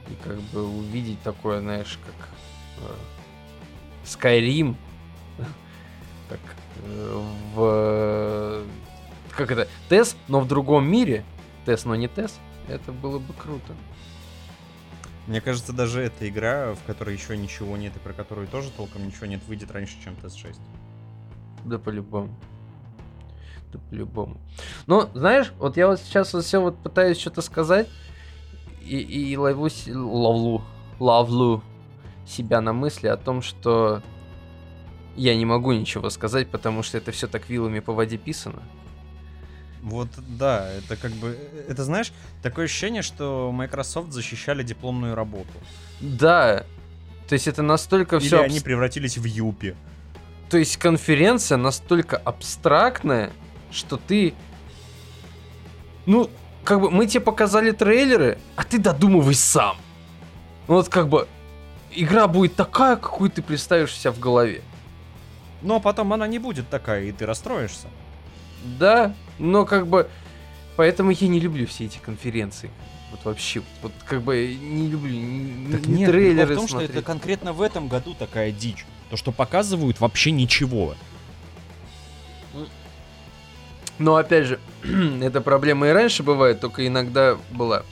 и 0.08 0.14
как 0.22 0.38
бы 0.52 0.66
увидеть 0.66 1.20
такое, 1.22 1.60
знаешь, 1.60 1.98
как 2.04 2.28
э, 2.78 2.94
Skyrim, 4.04 4.76
как 6.28 6.40
э, 6.84 7.24
в 7.54 8.64
как 9.36 9.50
это, 9.52 9.68
Тес, 9.88 10.16
но 10.28 10.40
в 10.40 10.48
другом 10.48 10.86
мире, 10.90 11.24
Тес, 11.64 11.84
но 11.84 11.94
не 11.94 12.08
Тес, 12.08 12.38
это 12.68 12.92
было 12.92 13.18
бы 13.18 13.32
круто. 13.32 13.74
Мне 15.26 15.40
кажется, 15.40 15.72
даже 15.72 16.02
эта 16.02 16.28
игра, 16.28 16.74
в 16.74 16.82
которой 16.84 17.14
еще 17.14 17.36
ничего 17.36 17.76
нет 17.76 17.94
и 17.96 17.98
про 18.00 18.12
которую 18.12 18.48
тоже 18.48 18.70
толком 18.70 19.06
ничего 19.06 19.26
нет, 19.26 19.40
выйдет 19.46 19.70
раньше, 19.70 19.94
чем 20.02 20.14
TS6. 20.14 20.56
Да 21.64 21.78
по-любому. 21.78 22.34
Да 23.72 23.78
по-любому. 23.90 24.40
Но, 24.86 25.10
знаешь, 25.14 25.52
вот 25.58 25.76
я 25.76 25.86
вот 25.86 26.00
сейчас 26.00 26.32
вот 26.32 26.44
все 26.44 26.60
вот 26.60 26.78
пытаюсь 26.78 27.18
что-то 27.18 27.42
сказать 27.42 27.88
и, 28.82 28.98
и 28.98 29.36
ловлю, 29.36 29.70
ловлю, 29.86 30.62
ловлю 30.98 31.62
себя 32.26 32.60
на 32.60 32.72
мысли 32.72 33.06
о 33.08 33.16
том, 33.16 33.42
что 33.42 34.02
я 35.16 35.36
не 35.36 35.44
могу 35.44 35.72
ничего 35.72 36.10
сказать, 36.10 36.48
потому 36.50 36.82
что 36.82 36.98
это 36.98 37.12
все 37.12 37.26
так 37.26 37.48
вилами 37.48 37.80
по 37.80 37.92
воде 37.92 38.16
писано. 38.16 38.62
Вот, 39.82 40.08
да, 40.28 40.70
это 40.72 40.96
как 40.96 41.12
бы... 41.12 41.38
Это, 41.68 41.84
знаешь, 41.84 42.12
такое 42.42 42.66
ощущение, 42.66 43.02
что 43.02 43.50
Microsoft 43.50 44.12
защищали 44.12 44.62
дипломную 44.62 45.14
работу. 45.14 45.48
Да, 46.00 46.64
то 47.28 47.34
есть 47.34 47.48
это 47.48 47.62
настолько 47.62 48.16
Или 48.16 48.26
все... 48.26 48.42
они 48.42 48.60
превратились 48.60 49.16
в 49.16 49.24
Юпи. 49.24 49.74
То 50.50 50.58
есть 50.58 50.76
конференция 50.78 51.56
настолько 51.58 52.16
абстрактная, 52.16 53.30
что 53.70 53.96
ты... 53.96 54.34
Ну, 56.06 56.30
как 56.64 56.80
бы 56.80 56.90
мы 56.90 57.06
тебе 57.06 57.20
показали 57.20 57.70
трейлеры, 57.72 58.38
а 58.56 58.64
ты 58.64 58.78
додумывай 58.78 59.34
сам. 59.34 59.76
Ну 60.68 60.74
вот 60.74 60.88
как 60.88 61.08
бы 61.08 61.26
игра 61.92 62.28
будет 62.28 62.54
такая, 62.54 62.96
какую 62.96 63.30
ты 63.30 63.42
представишь 63.42 63.94
себя 63.94 64.12
в 64.12 64.18
голове. 64.18 64.62
Но 65.62 65.80
потом 65.80 66.12
она 66.12 66.26
не 66.26 66.38
будет 66.38 66.68
такая, 66.68 67.04
и 67.04 67.12
ты 67.12 67.26
расстроишься. 67.26 67.88
Да, 68.78 69.14
но 69.38 69.64
как 69.64 69.86
бы... 69.86 70.08
Поэтому 70.76 71.10
я 71.10 71.28
не 71.28 71.40
люблю 71.40 71.66
все 71.66 71.86
эти 71.86 71.98
конференции. 71.98 72.70
Вот 73.10 73.24
вообще, 73.24 73.62
вот 73.82 73.92
как 74.06 74.22
бы 74.22 74.56
не 74.60 74.86
люблю 74.86 75.12
ни, 75.12 75.72
Так 75.72 75.86
ни 75.86 75.98
нет, 75.98 76.10
трейлеры 76.10 76.54
в 76.54 76.58
том, 76.58 76.68
что 76.68 76.78
смотреть. 76.78 76.90
это 76.96 77.02
конкретно 77.02 77.52
в 77.52 77.60
этом 77.60 77.88
году 77.88 78.14
такая 78.14 78.52
дичь. 78.52 78.86
То, 79.10 79.16
что 79.16 79.32
показывают 79.32 80.00
вообще 80.00 80.30
ничего. 80.30 80.94
Но 84.00 84.16
опять 84.16 84.46
же, 84.46 84.58
эта 85.22 85.40
проблема 85.42 85.86
и 85.88 85.90
раньше 85.92 86.22
бывает, 86.22 86.58
только 86.58 86.86
иногда 86.86 87.36
была. 87.52 87.84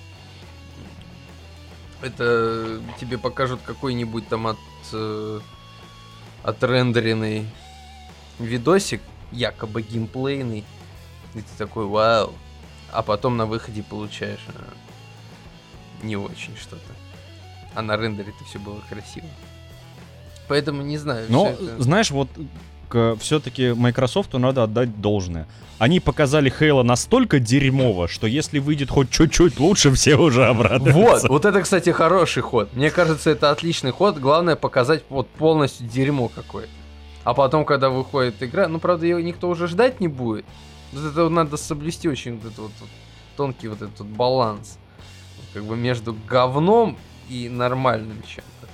Это 2.00 2.80
тебе 2.98 3.18
покажут 3.18 3.60
какой-нибудь 3.64 4.26
там 4.28 4.46
от 4.46 4.56
э, 4.92 5.40
отрендеренный 6.44 7.46
видосик, 8.38 9.02
якобы 9.32 9.82
геймплейный, 9.82 10.64
и 11.34 11.38
ты 11.40 11.48
такой, 11.58 11.84
вау. 11.84 12.32
А 12.90 13.02
потом 13.02 13.36
на 13.36 13.44
выходе 13.44 13.82
получаешь 13.82 14.46
э, 14.48 16.06
не 16.06 16.16
очень 16.16 16.56
что-то. 16.56 16.90
А 17.74 17.82
на 17.82 17.98
рендере-то 17.98 18.44
все 18.46 18.58
было 18.58 18.80
красиво. 18.88 19.26
Поэтому 20.46 20.80
не 20.80 20.96
знаю. 20.96 21.26
Но, 21.28 21.48
это- 21.48 21.82
знаешь, 21.82 22.10
вот 22.10 22.30
все-таки 23.20 23.72
Microsoft 23.74 24.32
надо 24.34 24.62
отдать 24.64 25.00
должное. 25.00 25.46
Они 25.78 26.00
показали 26.00 26.50
Хейла 26.50 26.82
настолько 26.82 27.38
дерьмово, 27.38 28.08
что 28.08 28.26
если 28.26 28.58
выйдет 28.58 28.90
хоть 28.90 29.10
чуть-чуть 29.10 29.60
лучше, 29.60 29.92
все 29.92 30.16
уже 30.16 30.40
Вот, 30.40 30.48
обрадуются. 30.48 31.28
вот 31.28 31.44
это, 31.44 31.62
кстати, 31.62 31.90
хороший 31.90 32.42
ход. 32.42 32.68
Мне 32.72 32.90
кажется, 32.90 33.30
это 33.30 33.50
отличный 33.50 33.92
ход. 33.92 34.18
Главное 34.18 34.56
показать 34.56 35.04
вот 35.08 35.28
полностью 35.28 35.86
дерьмо 35.86 36.28
какое-то. 36.28 36.72
А 37.22 37.34
потом, 37.34 37.64
когда 37.64 37.90
выходит 37.90 38.42
игра, 38.42 38.66
ну, 38.68 38.80
правда, 38.80 39.06
ее 39.06 39.22
никто 39.22 39.48
уже 39.48 39.68
ждать 39.68 40.00
не 40.00 40.08
будет. 40.08 40.44
Вот 40.92 41.04
это 41.04 41.24
вот 41.24 41.30
надо 41.30 41.56
соблюсти 41.56 42.08
очень 42.08 42.36
вот 42.36 42.46
этот 42.46 42.58
вот, 42.58 42.72
вот 42.80 42.88
тонкий 43.36 43.68
вот 43.68 43.82
этот 43.82 44.00
вот 44.00 44.08
баланс. 44.08 44.78
Как 45.54 45.64
бы 45.64 45.76
между 45.76 46.16
говном 46.26 46.96
и 47.28 47.48
нормальным 47.48 48.22
чем-то. 48.26 48.67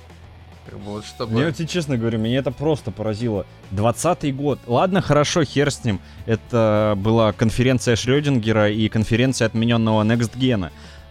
Как 0.69 0.79
бы 0.79 0.91
вот 0.91 1.05
чтобы... 1.05 1.39
Я 1.39 1.51
тебе 1.51 1.67
честно 1.67 1.97
говорю, 1.97 2.17
меня 2.19 2.39
это 2.39 2.51
просто 2.51 2.91
поразило. 2.91 3.45
20-й 3.71 4.31
год. 4.31 4.59
Ладно, 4.67 5.01
хорошо, 5.01 5.43
хер 5.43 5.71
с 5.71 5.83
ним. 5.83 5.99
Это 6.25 6.95
была 6.97 7.31
конференция 7.33 7.95
Шрёдингера 7.95 8.69
и 8.71 8.89
конференция 8.89 9.45
отмененного 9.47 10.03
Next 10.03 10.35
Gen. 10.37 10.69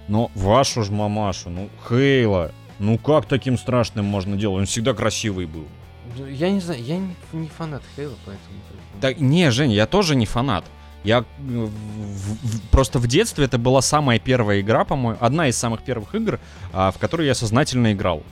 Но 0.09 0.31
вашу 0.35 0.83
ж 0.83 0.91
мамашу, 0.91 1.51
ну, 1.51 1.69
Хейла. 1.89 2.51
Ну 2.79 2.99
как 2.99 3.27
таким 3.27 3.57
страшным 3.57 4.05
можно 4.05 4.37
делать? 4.37 4.59
Он 4.59 4.67
всегда 4.67 4.93
красивый 4.95 5.47
был. 5.47 5.67
Ну, 6.19 6.27
Я 6.27 6.51
не 6.51 6.61
знаю, 6.61 6.83
я 6.83 6.99
не, 6.99 7.15
не 7.33 7.49
фанат 7.49 7.83
Хейла, 7.97 8.15
поэтому... 8.27 8.57
Да 9.01 9.15
не, 9.15 9.51
Жень, 9.51 9.73
я 9.73 9.87
тоже 9.87 10.17
не 10.17 10.27
фанат. 10.27 10.65
Я 11.05 11.19
э, 11.21 11.23
в- 11.39 11.69
в- 11.69 12.69
просто 12.71 12.99
в 12.99 13.07
детстве 13.07 13.45
это 13.45 13.59
была 13.59 13.83
самая 13.83 14.19
первая 14.19 14.61
игра, 14.61 14.85
по-моему, 14.85 15.19
одна 15.21 15.49
из 15.49 15.57
самых 15.57 15.83
первых 15.83 16.15
игр, 16.15 16.39
а, 16.73 16.91
в 16.91 16.99
которую 16.99 17.27
я 17.27 17.35
сознательно 17.35 17.93
играл. 17.93 18.23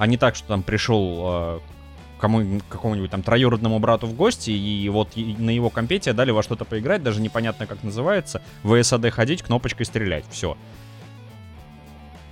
А 0.00 0.06
не 0.06 0.16
так, 0.16 0.34
что 0.34 0.48
там 0.48 0.62
пришел 0.62 1.20
а, 1.24 1.60
кому 2.18 2.58
какому-нибудь 2.70 3.10
там 3.10 3.22
троюродному 3.22 3.78
брату 3.80 4.06
в 4.06 4.14
гости, 4.14 4.50
и 4.50 4.88
вот 4.88 5.10
и 5.14 5.36
на 5.36 5.50
его 5.50 5.68
компете 5.68 6.14
дали 6.14 6.30
во 6.30 6.42
что-то 6.42 6.64
поиграть, 6.64 7.02
даже 7.02 7.20
непонятно 7.20 7.66
как 7.66 7.82
называется, 7.82 8.40
в 8.62 8.82
САД 8.82 9.10
ходить, 9.10 9.42
кнопочкой 9.42 9.84
стрелять, 9.84 10.24
все. 10.30 10.56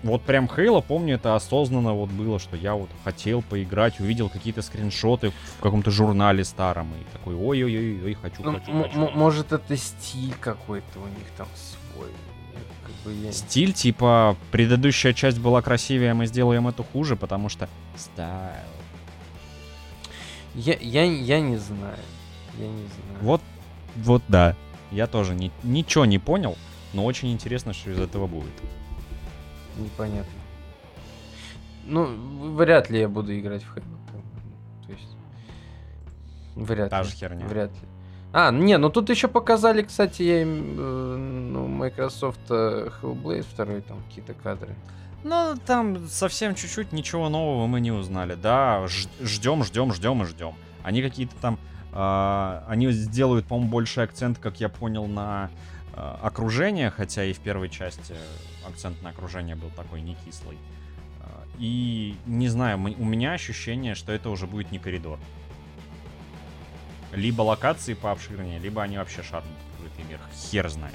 Вот 0.02 0.22
прям 0.22 0.48
Хейла, 0.48 0.80
помню, 0.80 1.16
это 1.16 1.34
осознанно 1.36 1.92
вот 1.92 2.08
было, 2.08 2.38
что 2.38 2.56
я 2.56 2.74
вот 2.74 2.88
хотел 3.04 3.42
поиграть, 3.42 4.00
увидел 4.00 4.30
какие-то 4.30 4.62
скриншоты 4.62 5.30
в 5.58 5.60
каком-то 5.60 5.90
журнале 5.90 6.44
старом, 6.44 6.94
и 6.94 7.12
такой, 7.12 7.34
ой-ой-ой, 7.34 8.14
хочу, 8.14 8.42
Ну, 8.44 8.54
хочу, 8.54 8.82
хочу. 8.82 9.10
может, 9.10 9.52
это 9.52 9.76
стиль 9.76 10.32
какой-то 10.40 11.00
у 11.00 11.06
них 11.06 11.28
там 11.36 11.48
Стиль, 13.32 13.72
типа, 13.72 14.36
предыдущая 14.50 15.12
часть 15.12 15.38
была 15.38 15.62
красивее, 15.62 16.14
мы 16.14 16.26
сделаем 16.26 16.68
эту 16.68 16.84
хуже, 16.84 17.16
потому 17.16 17.48
что 17.48 17.68
стайл. 17.96 18.52
Я, 20.54 20.76
я, 20.80 21.04
я 21.04 21.40
не 21.40 21.56
знаю. 21.56 21.96
Я 22.58 22.66
не 22.66 22.86
знаю. 22.88 23.18
Вот, 23.22 23.40
вот 23.96 24.22
да. 24.28 24.56
Я 24.90 25.06
тоже 25.06 25.34
ни- 25.34 25.52
ничего 25.62 26.04
не 26.04 26.18
понял, 26.18 26.56
но 26.92 27.04
очень 27.04 27.30
интересно, 27.32 27.72
что 27.72 27.90
из 27.90 27.98
этого 28.00 28.26
будет. 28.26 28.52
Непонятно. 29.76 30.32
Ну, 31.86 32.54
вряд 32.56 32.90
ли 32.90 33.00
я 33.00 33.08
буду 33.08 33.38
играть 33.38 33.62
в 33.62 33.76
Halo. 33.76 33.82
ну, 34.12 34.22
То 34.86 34.92
есть... 34.92 35.16
Вряд 36.56 36.90
Та 36.90 37.02
ли. 37.02 37.08
же 37.08 37.14
херня. 37.14 37.46
Вряд 37.46 37.70
ли. 37.70 37.88
А, 38.32 38.50
не, 38.50 38.76
ну 38.76 38.90
тут 38.90 39.08
еще 39.08 39.28
показали, 39.28 39.82
кстати, 39.82 40.22
я 40.22 40.42
им, 40.42 40.74
э, 40.78 41.16
Microsoft 41.88 42.40
э, 42.50 42.90
Hellblade 43.00 43.42
второй, 43.42 43.80
там 43.80 44.02
какие-то 44.08 44.34
кадры. 44.34 44.74
Ну, 45.24 45.56
там 45.66 46.06
совсем 46.08 46.54
чуть-чуть 46.54 46.92
ничего 46.92 47.28
нового 47.28 47.66
мы 47.66 47.80
не 47.80 47.90
узнали. 47.90 48.34
Да, 48.34 48.86
ждем, 49.20 49.64
ждем, 49.64 49.92
ждем 49.92 50.22
и 50.22 50.26
ждем. 50.26 50.54
Они 50.84 51.02
какие-то 51.02 51.34
там... 51.40 51.58
а, 51.92 52.64
они 52.68 52.90
сделают, 52.92 53.46
по-моему, 53.46 53.70
больший 53.70 54.04
акцент, 54.04 54.38
как 54.38 54.60
я 54.60 54.68
понял, 54.68 55.06
на 55.06 55.50
а, 55.94 56.20
окружение, 56.22 56.90
хотя 56.90 57.24
и 57.24 57.32
в 57.32 57.40
первой 57.40 57.68
части 57.68 58.14
акцент 58.66 59.02
на 59.02 59.10
окружение 59.10 59.56
был 59.56 59.70
такой 59.70 60.02
не 60.02 60.14
кислый. 60.24 60.56
А, 61.20 61.44
И 61.58 62.14
не 62.26 62.48
знаю, 62.48 62.78
у 62.78 63.04
меня 63.04 63.32
ощущение, 63.32 63.94
что 63.96 64.12
это 64.12 64.30
уже 64.30 64.46
будет 64.46 64.70
не 64.70 64.78
коридор. 64.78 65.18
Либо 67.12 67.42
локации 67.42 67.94
пообширнее, 67.94 68.60
либо 68.60 68.82
они 68.82 68.98
вообще 68.98 69.22
шарнут 69.22 69.50
открытый 69.72 70.04
мир. 70.08 70.20
Хер 70.32 70.68
знает. 70.68 70.94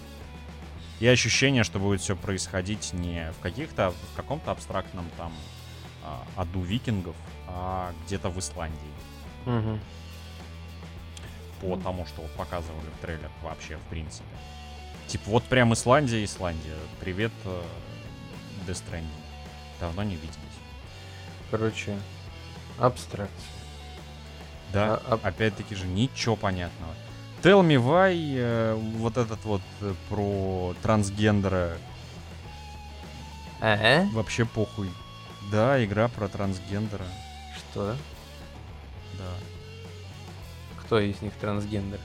И 1.03 1.07
ощущение, 1.09 1.65
что 1.65 1.79
будет 1.79 1.99
все 1.99 2.15
происходить 2.15 2.93
не 2.93 3.29
в 3.33 3.41
каких-то, 3.41 3.91
в 3.91 4.15
каком-то 4.15 4.51
абстрактном 4.51 5.05
там 5.17 5.33
а, 6.01 6.25
аду 6.37 6.61
викингов, 6.61 7.17
а 7.45 7.91
где-то 8.05 8.29
в 8.29 8.39
Исландии. 8.39 8.79
Мгм. 9.45 9.81
По 11.59 11.75
тому, 11.75 12.05
что 12.05 12.21
вот 12.21 12.31
показывали 12.35 12.85
в 12.85 13.01
трейлерах 13.01 13.33
вообще, 13.41 13.75
в 13.75 13.81
принципе. 13.89 14.29
Типа 15.07 15.29
вот 15.29 15.43
прям 15.43 15.73
Исландия, 15.73 16.23
Исландия. 16.23 16.77
Привет, 17.01 17.33
э, 17.43 17.61
Death 18.65 18.81
Stranding. 18.89 19.03
Давно 19.81 20.03
не 20.03 20.15
виделись. 20.15 20.37
Короче, 21.51 21.99
абстракция. 22.79 23.49
Да, 24.71 25.01
А- 25.05 25.19
а- 25.21 25.27
опять-таки 25.27 25.75
же 25.75 25.85
ничего 25.85 26.37
понятного. 26.37 26.93
Tell 27.43 27.61
me 27.61 27.75
why, 27.75 28.15
э, 28.37 28.73
вот 28.73 29.17
этот 29.17 29.43
вот 29.43 29.61
э, 29.81 29.93
про 30.07 30.73
трансгендера 30.81 31.77
А? 33.59 34.07
вообще 34.13 34.45
похуй. 34.45 34.89
Да, 35.51 35.83
игра 35.83 36.07
про 36.07 36.29
трансгендера. 36.29 37.03
Что? 37.57 37.97
Да. 39.17 39.25
Кто 40.79 40.99
из 40.99 41.21
них 41.21 41.33
трансгендер? 41.33 41.99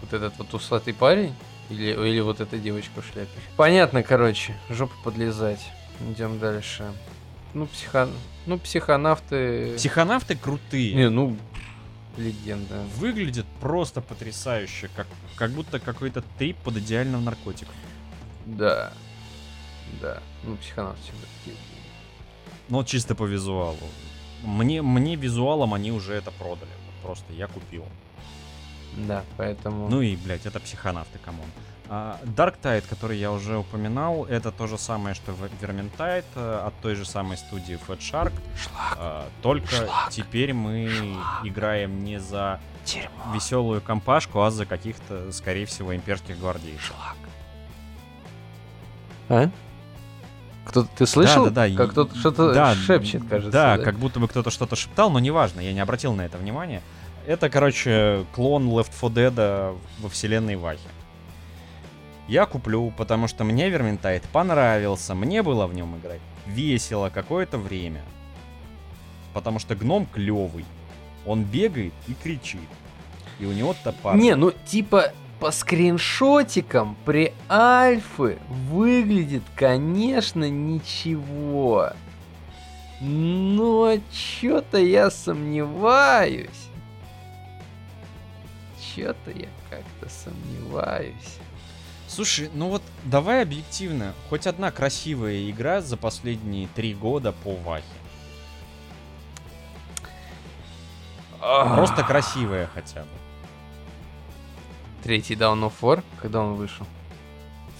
Вот 0.00 0.14
этот 0.14 0.38
вот 0.38 0.54
усатый 0.54 0.94
парень? 0.94 1.34
Или, 1.68 1.90
или 1.92 2.20
вот 2.20 2.40
эта 2.40 2.56
девочка 2.56 3.02
в 3.02 3.06
шляпе? 3.06 3.28
Понятно, 3.58 4.02
короче. 4.02 4.56
Жопу 4.70 4.94
подлезать. 5.04 5.60
Идем 6.08 6.38
дальше. 6.38 6.90
Ну, 7.52 7.66
психон... 7.66 8.12
ну 8.46 8.58
психонавты... 8.58 9.74
Психонавты 9.76 10.36
крутые. 10.36 10.94
Не, 10.94 11.10
ну, 11.10 11.36
легенда. 12.18 12.82
Выглядит 12.96 13.46
просто 13.60 14.00
потрясающе, 14.00 14.90
как, 14.94 15.06
как 15.36 15.50
будто 15.52 15.78
какой-то 15.78 16.22
трип 16.38 16.56
под 16.58 16.76
идеальным 16.76 17.24
наркотиком. 17.24 17.74
Да. 18.46 18.92
Да. 20.02 20.22
Ну, 20.44 20.56
психонавты 20.56 21.02
всегда 21.02 21.26
такие. 21.38 21.56
Ну, 22.68 22.78
вот 22.78 22.86
чисто 22.86 23.14
по 23.14 23.24
визуалу. 23.24 23.78
Мне, 24.42 24.82
мне 24.82 25.16
визуалом 25.16 25.74
они 25.74 25.90
уже 25.92 26.14
это 26.14 26.30
продали. 26.30 26.70
Просто 27.02 27.32
я 27.32 27.46
купил. 27.46 27.84
Да, 28.96 29.24
поэтому... 29.36 29.88
Ну 29.88 30.00
и, 30.02 30.16
блядь, 30.16 30.46
это 30.46 30.60
психонавты, 30.60 31.18
come 31.18 31.34
on. 31.34 31.46
А, 31.90 32.18
Darktide, 32.22 32.84
который 32.88 33.16
я 33.16 33.32
уже 33.32 33.56
упоминал, 33.56 34.26
это 34.26 34.52
то 34.52 34.66
же 34.66 34.76
самое, 34.76 35.14
что 35.14 35.32
Vermintide 35.32 36.24
э, 36.34 36.62
от 36.66 36.74
той 36.80 36.94
же 36.94 37.06
самой 37.06 37.38
студии 37.38 37.78
Fatshark. 37.88 38.32
А, 38.98 39.26
только 39.40 39.68
Шлак. 39.68 40.10
теперь 40.10 40.52
мы 40.52 41.16
играем 41.44 42.04
не 42.04 42.20
за 42.20 42.60
Дерьмо. 42.84 43.34
веселую 43.34 43.80
компашку, 43.80 44.42
а 44.42 44.50
за 44.50 44.66
каких-то, 44.66 45.32
скорее 45.32 45.64
всего, 45.64 45.96
имперских 45.96 46.38
гвардейцев. 46.38 46.94
А? 49.30 49.50
Кто 50.66 50.82
ты 50.82 51.06
слышал? 51.06 51.44
Да, 51.44 51.50
да, 51.50 51.68
да. 51.68 51.76
Как 51.76 51.90
кто-то 51.92 52.18
что-то 52.18 52.52
да, 52.52 52.74
шепчет, 52.74 53.22
кажется. 53.26 53.50
Да, 53.50 53.78
как 53.78 53.96
будто 53.96 54.20
бы 54.20 54.28
кто-то 54.28 54.50
что-то 54.50 54.76
шептал, 54.76 55.10
но 55.10 55.18
неважно, 55.20 55.60
я 55.60 55.72
не 55.72 55.80
обратил 55.80 56.12
на 56.12 56.26
это 56.26 56.36
внимания. 56.36 56.82
Это, 57.26 57.48
короче, 57.48 58.26
клон 58.34 58.68
Left 58.68 58.90
4 59.00 59.28
Dead 59.28 59.78
во 60.00 60.08
вселенной 60.10 60.56
Вахи. 60.56 60.80
Я 62.28 62.44
куплю, 62.46 62.92
потому 62.96 63.26
что 63.26 63.42
мне 63.44 63.68
Vermintide 63.70 64.24
понравился, 64.32 65.14
мне 65.14 65.42
было 65.42 65.66
в 65.66 65.74
нем 65.74 65.96
играть 65.96 66.20
весело 66.48 67.10
какое-то 67.10 67.58
время. 67.58 68.02
Потому 69.34 69.58
что 69.58 69.74
гном 69.74 70.06
клевый. 70.06 70.64
Он 71.26 71.44
бегает 71.44 71.92
и 72.06 72.14
кричит. 72.14 72.60
И 73.38 73.44
у 73.44 73.52
него 73.52 73.74
топор. 73.84 74.16
Не, 74.16 74.34
ну 74.34 74.52
типа 74.66 75.12
по 75.38 75.50
скриншотикам 75.50 76.96
при 77.04 77.32
альфы 77.48 78.38
выглядит, 78.48 79.44
конечно, 79.54 80.48
ничего. 80.48 81.92
Но 83.00 83.96
чё-то 84.10 84.78
я 84.78 85.10
сомневаюсь. 85.10 86.68
Чё-то 88.94 89.30
я 89.30 89.48
как-то 89.70 90.08
сомневаюсь. 90.08 91.37
Слушай, 92.18 92.50
ну 92.52 92.68
вот 92.68 92.82
давай 93.04 93.42
объективно. 93.44 94.12
Хоть 94.28 94.48
одна 94.48 94.72
красивая 94.72 95.48
игра 95.48 95.80
за 95.80 95.96
последние 95.96 96.66
три 96.66 96.92
года 96.92 97.30
по 97.30 97.54
Вахе. 97.54 97.84
Просто 101.38 102.02
красивая 102.02 102.68
хотя 102.74 103.02
бы. 103.02 103.08
Третий 105.04 105.36
Down 105.36 105.60
of 105.62 105.74
War, 105.80 106.02
когда 106.20 106.40
он 106.40 106.54
вышел. 106.54 106.84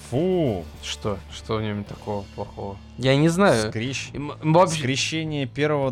Фу, 0.08 0.64
Что? 0.84 1.18
Что 1.32 1.56
в 1.56 1.62
нем 1.62 1.82
такого 1.82 2.22
плохого? 2.36 2.78
Я 2.96 3.16
не 3.16 3.28
знаю. 3.30 3.72
скрещ- 3.72 4.38
Вообще, 4.44 4.78
скрещение 4.78 5.46
первого 5.46 5.90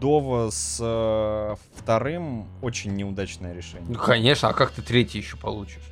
Дова 0.00 0.48
с 0.48 0.78
э, 0.80 1.56
вторым 1.76 2.48
очень 2.62 2.96
неудачное 2.96 3.50
ну, 3.52 3.56
решение. 3.58 3.98
конечно, 3.98 4.48
а 4.48 4.54
как 4.54 4.70
ты 4.70 4.80
третий 4.80 5.18
еще 5.18 5.36
получишь? 5.36 5.82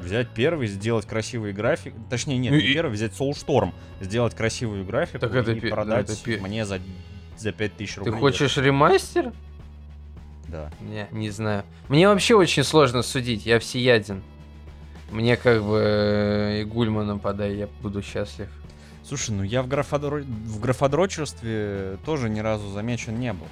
Взять 0.00 0.28
первый, 0.30 0.66
сделать 0.66 1.06
красивый 1.06 1.52
график. 1.52 1.94
Точнее, 2.10 2.38
нет, 2.38 2.52
не 2.52 2.72
первый, 2.72 2.92
взять 2.92 3.12
Soulstorm, 3.12 3.72
сделать 4.00 4.34
красивую 4.34 4.84
графику 4.84 5.18
Так 5.20 5.34
это 5.34 5.52
и 5.52 5.60
да, 5.60 5.68
продать 5.68 6.10
это 6.10 6.22
пе- 6.22 6.38
мне 6.38 6.64
за, 6.64 6.80
за 7.36 7.52
5000 7.52 7.94
Ты 7.94 8.00
рублей. 8.00 8.20
хочешь 8.20 8.56
ремастер? 8.56 9.32
Да. 10.48 10.70
Не, 10.80 11.06
не 11.12 11.30
знаю. 11.30 11.64
Мне 11.88 12.08
вообще 12.08 12.34
очень 12.34 12.64
сложно 12.64 13.02
судить, 13.02 13.44
я 13.46 13.58
всеяден. 13.58 14.22
Мне 15.10 15.36
как 15.36 15.62
бы 15.62 15.78
э, 15.82 16.60
и 16.60 16.64
Гульмана 16.64 17.18
подай, 17.18 17.56
я 17.56 17.68
буду 17.82 18.02
счастлив. 18.02 18.48
Слушай, 19.04 19.30
ну 19.30 19.42
я 19.42 19.62
в, 19.62 19.68
графодро... 19.68 20.22
в 20.22 20.60
графодрочестве 20.60 21.98
тоже 22.04 22.28
ни 22.28 22.40
разу 22.40 22.70
замечен 22.70 23.18
не 23.18 23.32
был. 23.32 23.46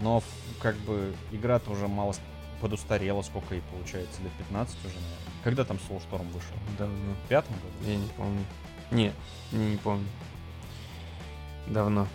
Но 0.00 0.22
как 0.60 0.76
бы 0.76 1.12
игра-то 1.32 1.70
уже 1.70 1.86
мало 1.88 2.14
подустарела, 2.60 3.22
сколько 3.22 3.54
ей 3.54 3.62
получается, 3.72 4.22
лет 4.22 4.32
15 4.38 4.76
уже, 4.84 4.94
наверное. 4.94 5.42
Когда 5.44 5.64
там 5.64 5.76
Soulstorm 5.88 6.26
вышел? 6.32 6.54
Давно. 6.78 7.14
В 7.24 7.28
пятом 7.28 7.54
году? 7.56 7.90
Я 7.90 7.96
не 7.96 8.08
помню. 8.08 8.44
Не, 8.90 9.12
не, 9.52 9.70
не 9.72 9.76
помню. 9.76 10.06
Давно, 11.66 12.06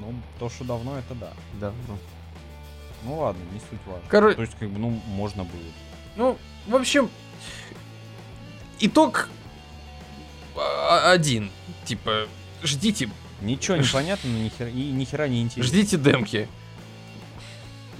Ну, 0.00 0.14
то, 0.38 0.50
что 0.50 0.64
давно, 0.64 0.98
это 0.98 1.14
да. 1.14 1.32
давно. 1.60 1.98
Ну 3.04 3.18
ладно, 3.18 3.40
не 3.52 3.60
суть 3.60 3.78
важно. 3.86 4.02
Короче, 4.08 4.36
То 4.36 4.42
есть, 4.42 4.54
как 4.58 4.68
бы, 4.70 4.78
ну, 4.78 4.90
можно 5.06 5.44
будет. 5.44 5.72
ну, 6.16 6.36
в 6.66 6.74
общем, 6.76 7.08
итог 8.80 9.28
а- 10.56 11.10
один. 11.12 11.50
Типа, 11.84 12.26
ждите, 12.62 13.08
Ничего 13.40 13.76
не 13.76 13.86
понятно, 13.88 14.28
хера, 14.50 14.68
ни 14.70 15.04
хера 15.04 15.28
не 15.28 15.42
интересно. 15.42 15.68
ждите 15.72 15.96
демки. 15.96 16.48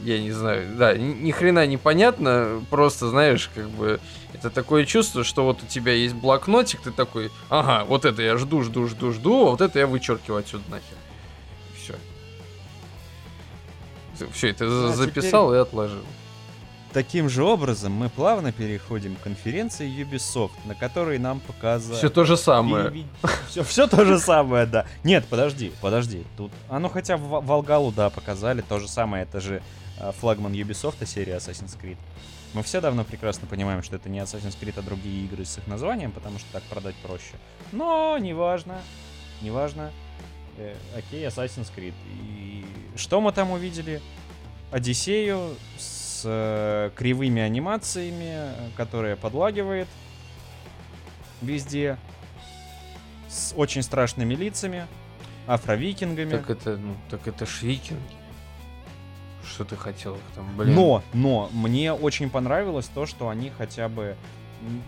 Я 0.04 0.20
не 0.20 0.30
знаю, 0.30 0.76
да, 0.76 0.96
ни, 0.96 1.12
ни 1.12 1.30
хрена 1.32 1.66
непонятно, 1.66 2.62
просто, 2.70 3.08
знаешь, 3.08 3.50
как 3.54 3.68
бы, 3.70 4.00
это 4.32 4.48
такое 4.48 4.84
чувство, 4.84 5.24
что 5.24 5.44
вот 5.44 5.62
у 5.62 5.66
тебя 5.66 5.92
есть 5.92 6.14
блокнотик, 6.14 6.80
ты 6.80 6.92
такой, 6.92 7.30
ага, 7.48 7.84
вот 7.84 8.04
это 8.04 8.22
я 8.22 8.36
жду, 8.36 8.62
жду, 8.62 8.86
жду, 8.86 9.12
жду, 9.12 9.48
а 9.48 9.50
вот 9.50 9.60
это 9.60 9.78
я 9.78 9.86
вычеркиваю 9.86 10.40
отсюда 10.40 10.64
нахер. 10.70 10.96
Все. 11.76 11.94
Все, 14.32 14.48
это 14.50 14.66
А 14.66 14.92
записал 14.94 15.52
и 15.52 15.58
отложил. 15.58 16.04
Таким 16.92 17.28
же 17.28 17.44
образом 17.44 17.92
мы 17.92 18.08
плавно 18.08 18.50
переходим 18.50 19.14
к 19.16 19.20
конференции 19.20 19.86
Ubisoft, 19.88 20.52
на 20.64 20.74
которой 20.74 21.18
нам 21.18 21.40
показали... 21.40 21.98
Все 21.98 22.08
то 22.08 22.24
же 22.24 22.36
самое. 22.36 23.04
Все, 23.48 23.62
все 23.62 23.86
то 23.86 24.04
же 24.06 24.18
самое, 24.18 24.64
да. 24.64 24.86
Нет, 25.04 25.26
подожди, 25.28 25.72
подожди. 25.82 26.24
Тут, 26.36 26.50
а 26.68 26.78
ну 26.78 26.88
хотя 26.88 27.18
в 27.18 27.44
Волгалу, 27.44 27.92
да, 27.92 28.08
показали 28.08 28.62
то 28.62 28.78
же 28.78 28.88
самое. 28.88 29.24
Это 29.24 29.40
же 29.40 29.62
флагман 30.18 30.52
Ubisoft 30.52 31.04
серия 31.06 31.36
Assassin's 31.36 31.78
Creed. 31.80 31.96
Мы 32.54 32.62
все 32.62 32.80
давно 32.80 33.04
прекрасно 33.04 33.46
понимаем, 33.46 33.82
что 33.82 33.96
это 33.96 34.08
не 34.08 34.18
Assassin's 34.20 34.58
Creed, 34.58 34.74
а 34.78 34.82
другие 34.82 35.24
игры 35.24 35.44
с 35.44 35.58
их 35.58 35.66
названием, 35.66 36.12
потому 36.12 36.38
что 36.38 36.50
так 36.52 36.62
продать 36.64 36.94
проще. 36.96 37.34
Но 37.72 38.16
неважно, 38.18 38.80
неважно. 39.42 39.90
Э, 40.56 40.74
окей, 40.96 41.26
Assassin's 41.26 41.70
Creed. 41.74 41.94
И 42.06 42.64
что 42.96 43.20
мы 43.20 43.32
там 43.32 43.50
увидели? 43.50 44.00
Одиссею 44.70 45.56
с 45.78 46.22
э, 46.24 46.90
кривыми 46.94 47.40
анимациями, 47.40 48.50
которая 48.76 49.16
подлагивает 49.16 49.88
везде, 51.40 51.96
с 53.28 53.52
очень 53.56 53.82
страшными 53.82 54.34
лицами, 54.34 54.86
афровикингами. 55.46 56.30
Так 56.30 56.50
это, 56.50 56.76
ну, 56.76 56.96
так 57.10 57.26
это 57.28 57.46
ж 57.46 57.62
викинги. 57.62 58.17
Что 59.48 59.64
ты 59.64 59.76
хотел 59.76 60.18
там, 60.34 60.56
блин? 60.56 60.74
Но, 60.74 61.02
но, 61.12 61.48
мне 61.52 61.92
очень 61.92 62.30
понравилось 62.30 62.86
то, 62.86 63.06
что 63.06 63.28
они 63.28 63.50
хотя 63.50 63.88
бы 63.88 64.16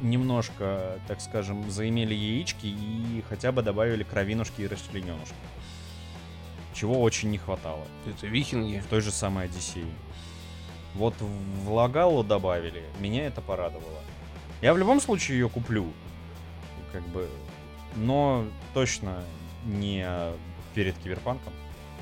немножко, 0.02 1.00
так 1.06 1.20
скажем, 1.20 1.70
заимели 1.70 2.14
яички 2.14 2.66
и 2.66 3.24
хотя 3.28 3.52
бы 3.52 3.62
добавили 3.62 4.02
кровинушки 4.02 4.62
и 4.62 4.66
расчлененушки. 4.66 5.34
Чего 6.74 7.00
очень 7.00 7.30
не 7.30 7.38
хватало 7.38 7.84
Это 8.06 8.26
викинги. 8.26 8.78
в 8.78 8.86
той 8.86 9.00
же 9.00 9.10
самой 9.10 9.46
Одиссее. 9.46 9.86
Вот 10.94 11.14
Влагалу 11.20 12.24
добавили, 12.24 12.82
меня 12.98 13.26
это 13.26 13.40
порадовало. 13.40 14.00
Я 14.60 14.74
в 14.74 14.78
любом 14.78 15.00
случае 15.00 15.38
ее 15.38 15.48
куплю, 15.48 15.86
как 16.92 17.06
бы, 17.08 17.28
но 17.96 18.44
точно 18.74 19.22
не 19.64 20.06
перед 20.74 20.96
Киберпанком. 20.98 21.52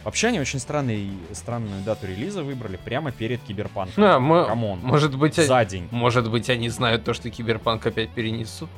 Вообще 0.04 0.28
они 0.28 0.40
очень 0.40 0.58
странный, 0.58 1.10
странную 1.32 1.82
дату 1.82 2.06
релиза 2.06 2.42
выбрали 2.42 2.76
прямо 2.76 3.12
перед 3.12 3.42
Киберпанком. 3.42 4.02
А, 4.02 4.18
мы- 4.18 4.46
Come 4.46 4.64
on. 4.64 4.78
Может 4.80 5.16
быть, 5.16 5.38
они- 5.38 5.46
За 5.48 5.64
день. 5.64 5.88
может 5.90 6.30
быть, 6.30 6.48
они 6.48 6.68
знают 6.68 7.04
то, 7.04 7.12
что 7.14 7.28
Киберпанк 7.30 7.84
опять 7.86 8.10
перенесут? 8.10 8.70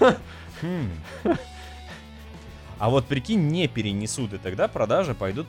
Хм. 0.00 0.90
А 2.78 2.90
вот 2.90 3.06
прикинь, 3.06 3.48
не 3.48 3.66
перенесут, 3.68 4.32
и 4.34 4.38
тогда 4.38 4.68
продажи 4.68 5.14
пойдут... 5.14 5.46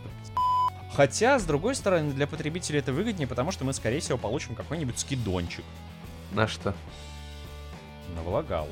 Хотя, 0.96 1.38
с 1.40 1.44
другой 1.44 1.76
стороны, 1.76 2.12
для 2.12 2.26
потребителей 2.28 2.80
это 2.80 2.92
выгоднее, 2.92 3.28
потому 3.28 3.52
что 3.52 3.64
мы, 3.64 3.74
скорее 3.74 4.00
всего, 4.00 4.18
получим 4.18 4.56
какой-нибудь 4.56 4.98
скидончик 5.00 5.64
На 6.32 6.48
что? 6.48 6.74
на 8.16 8.22
Влагалу. 8.24 8.70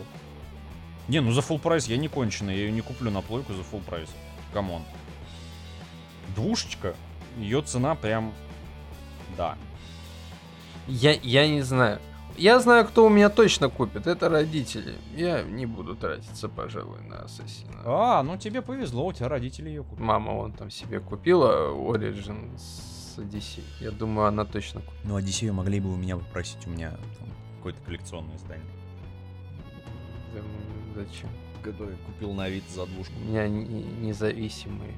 Не, 1.08 1.22
ну 1.22 1.32
за 1.32 1.42
full 1.42 1.60
price 1.60 1.86
я 1.88 1.96
не 1.98 2.08
конченый, 2.08 2.56
я 2.56 2.62
ее 2.66 2.72
не 2.72 2.82
куплю 2.82 3.12
на 3.12 3.22
плойку 3.22 3.54
за 3.54 3.62
full 3.62 3.82
price. 3.84 4.10
Come 4.52 4.69
on. 4.69 4.82
Двушечка, 6.38 6.94
ее 7.40 7.64
цена 7.64 7.96
прям... 7.96 8.32
Да. 9.36 9.58
Я, 10.88 11.14
я 11.14 11.48
не 11.48 11.64
знаю. 11.64 12.00
Я 12.38 12.60
знаю, 12.60 12.86
кто 12.86 13.08
у 13.08 13.10
меня 13.10 13.30
точно 13.30 13.70
купит. 13.70 14.06
Это 14.06 14.30
родители. 14.30 14.94
Я 15.16 15.42
не 15.42 15.66
буду 15.66 15.96
тратиться, 15.96 16.48
пожалуй, 16.48 17.02
на 17.02 17.24
Ассасина. 17.24 17.82
А, 17.84 18.22
ну 18.22 18.38
тебе 18.38 18.62
повезло, 18.62 19.08
у 19.08 19.14
тебя 19.14 19.30
родители 19.30 19.70
ее 19.70 19.84
купили. 19.84 20.06
Мама 20.06 20.34
вон 20.34 20.54
там 20.54 20.70
себе 20.70 21.00
купила 21.00 21.72
Origin 21.72 22.56
с 22.56 23.18
Odyssey. 23.18 23.64
Я 23.82 23.90
думаю, 23.90 24.28
она 24.28 24.46
точно 24.46 24.82
купит. 24.82 25.00
Ну, 25.06 25.16
Одиссею 25.16 25.56
могли 25.56 25.80
бы 25.80 25.92
у 25.92 25.96
меня 25.96 26.18
попросить, 26.18 26.68
у 26.68 26.70
меня 26.70 26.92
там 26.92 27.30
какое-то 27.58 27.82
коллекционное 27.82 28.36
издание. 28.36 28.64
Да, 30.36 30.42
Зачем? 31.02 31.30
Который 31.64 31.96
купил 32.06 32.34
на 32.34 32.48
вид 32.48 32.64
за 32.70 32.86
двушку. 32.86 33.14
У 33.20 33.28
меня 33.28 33.48
не- 33.48 33.66
независимые 34.06 34.94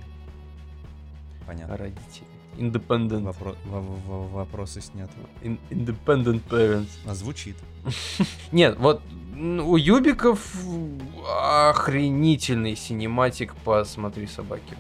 Понятно. 1.50 1.78
родители. 1.78 2.26
Independent. 2.58 3.24
Вопро- 3.24 3.56
во- 3.66 3.82
во- 3.82 4.28
Вопросы 4.28 4.82
сняты. 4.82 5.14
In- 5.42 5.58
independent 5.72 6.42
parents. 6.50 6.90
А 7.08 7.16
звучит. 7.16 7.56
Нет, 8.52 8.78
вот 8.78 9.02
у 9.36 9.76
Юбиков 9.78 10.40
охренительный 11.70 12.76
синематик 12.76 13.56
по 13.64 13.84
«Смотри, 13.86 14.28
собаки». 14.28 14.78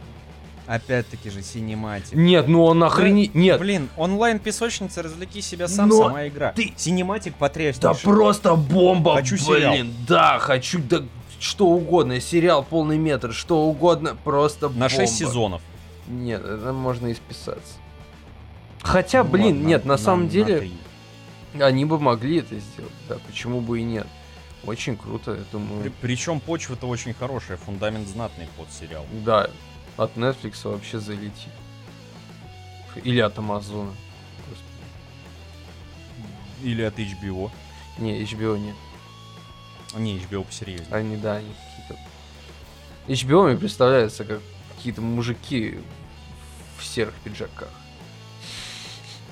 Опять-таки 0.67 1.31
же 1.31 1.41
синематик. 1.41 2.13
Нет, 2.13 2.47
ну 2.47 2.63
он 2.63 2.83
охрени... 2.83 3.31
Нет, 3.33 3.59
Блин, 3.59 3.89
онлайн 3.97 4.37
песочница, 4.37 5.01
развлеки 5.01 5.41
себя 5.41 5.67
сам, 5.67 5.89
Но 5.89 6.03
сама 6.03 6.27
игра. 6.27 6.51
ты- 6.51 6.73
Синематик 6.77 7.33
да 7.33 7.39
потряснейший. 7.39 8.03
просто 8.03 8.53
бомба, 8.55 9.15
Хочу 9.15 9.35
блин. 9.37 9.45
сериал. 9.47 9.75
Да, 10.07 10.37
хочу, 10.37 10.79
да 10.87 11.01
что 11.39 11.65
угодно. 11.69 12.19
Сериал 12.19 12.63
полный 12.63 12.99
метр, 12.99 13.33
что 13.33 13.63
угодно, 13.63 14.15
просто 14.23 14.69
На 14.69 14.89
6 14.89 14.99
бомба. 14.99 15.31
сезонов. 15.31 15.61
Нет, 16.09 16.43
это 16.43 16.73
можно 16.73 17.07
и 17.07 17.13
списаться. 17.13 17.75
Хотя, 18.81 19.23
Ну 19.23 19.29
блин, 19.29 19.57
ладно, 19.57 19.67
нет, 19.67 19.85
на, 19.85 19.97
самом 19.97 20.23
на 20.25 20.29
деле, 20.29 20.59
три. 20.59 20.77
они 21.61 21.85
бы 21.85 21.99
могли 21.99 22.39
это 22.39 22.57
сделать. 22.59 22.91
Да, 23.07 23.17
почему 23.27 23.61
бы 23.61 23.79
и 23.79 23.83
нет. 23.83 24.07
Очень 24.65 24.97
круто, 24.97 25.31
я 25.35 25.43
думаю. 25.51 25.83
При- 25.83 25.89
Причем 26.01 26.39
почва-то 26.39 26.87
очень 26.87 27.13
хорошая, 27.13 27.57
фундамент 27.57 28.07
знатный 28.07 28.47
под 28.57 28.71
сериал. 28.71 29.05
Да, 29.23 29.49
от 29.97 30.15
Netflix 30.17 30.67
вообще 30.69 30.99
залетит. 30.99 31.53
Или 33.03 33.19
от 33.19 33.37
Амазона. 33.37 33.91
Или 36.63 36.81
от 36.81 36.97
HBO. 36.99 37.51
Не, 37.99 38.21
HBO 38.23 38.57
нет. 38.57 38.75
Не, 39.95 40.17
HBO 40.17 40.43
посерьезнее. 40.43 40.87
Они, 40.91 41.15
да, 41.17 41.35
они 41.37 41.53
какие-то... 41.77 42.03
HBO 43.07 43.47
мне 43.47 43.57
представляется 43.57 44.23
как 44.25 44.41
какие-то 44.79 45.01
мужики 45.01 45.77
в 46.77 46.85
серых 46.85 47.13
пиджаках. 47.15 47.67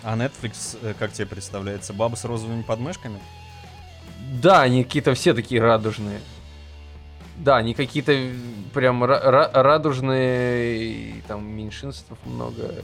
А 0.03 0.17
Netflix, 0.17 0.77
э, 0.81 0.93
как 0.99 1.13
тебе 1.13 1.25
представляется, 1.25 1.93
баба 1.93 2.15
с 2.15 2.25
розовыми 2.25 2.63
подмышками? 2.63 3.19
Да, 4.41 4.61
они 4.61 4.83
какие-то 4.83 5.13
все 5.13 5.33
такие 5.33 5.61
радужные. 5.61 6.19
Да, 7.37 7.55
они 7.55 7.73
какие-то 7.73 8.11
прям 8.73 9.03
ра- 9.05 9.23
ра- 9.23 9.51
радужные, 9.53 10.83
и 11.17 11.21
там 11.27 11.49
меньшинств 11.49 12.11
много. 12.25 12.75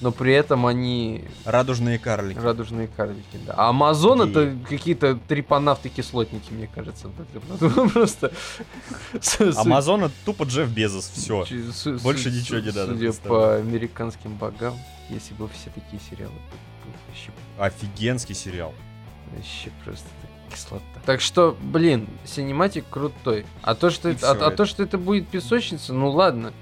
Но 0.00 0.12
при 0.12 0.32
этом 0.34 0.66
они 0.66 1.24
Радужные 1.44 1.98
карлики. 1.98 2.38
радужные 2.38 2.86
карлики, 2.86 3.38
да. 3.46 3.54
А 3.56 3.68
Амазон 3.70 4.20
Геи. 4.20 4.30
это 4.30 4.68
какие-то 4.68 5.18
трипонавты-кислотники, 5.28 6.52
мне 6.52 6.68
кажется. 6.72 7.10
Ну, 7.60 7.88
Просто... 7.88 8.32
Амазон 9.56 10.04
это 10.04 10.14
тупо 10.24 10.44
Джефф 10.44 10.68
Безос, 10.68 11.08
все. 11.08 11.46
Больше 12.02 12.30
ничего 12.30 12.58
не 12.58 12.66
надо 12.66 12.88
Судя 12.88 13.12
по 13.12 13.56
американским 13.56 14.34
богам, 14.34 14.74
если 15.08 15.34
бы 15.34 15.48
все 15.48 15.70
такие 15.70 16.00
сериалы 16.10 16.34
Офигенский 17.58 18.34
сериал. 18.34 18.74
вообще 19.34 19.70
просто 19.84 20.06
кислота. 20.52 20.84
Так 21.04 21.20
что, 21.20 21.56
блин, 21.60 22.08
синематик 22.24 22.84
крутой. 22.90 23.46
А 23.62 23.74
то, 23.74 23.90
что 23.90 24.10
И 24.10 24.12
это, 24.12 24.30
а, 24.30 24.46
а 24.46 24.50
то, 24.50 24.66
что 24.66 24.82
это 24.82 24.98
будет 24.98 25.28
песочница, 25.28 25.92
ну 25.92 26.10
ладно. 26.10 26.52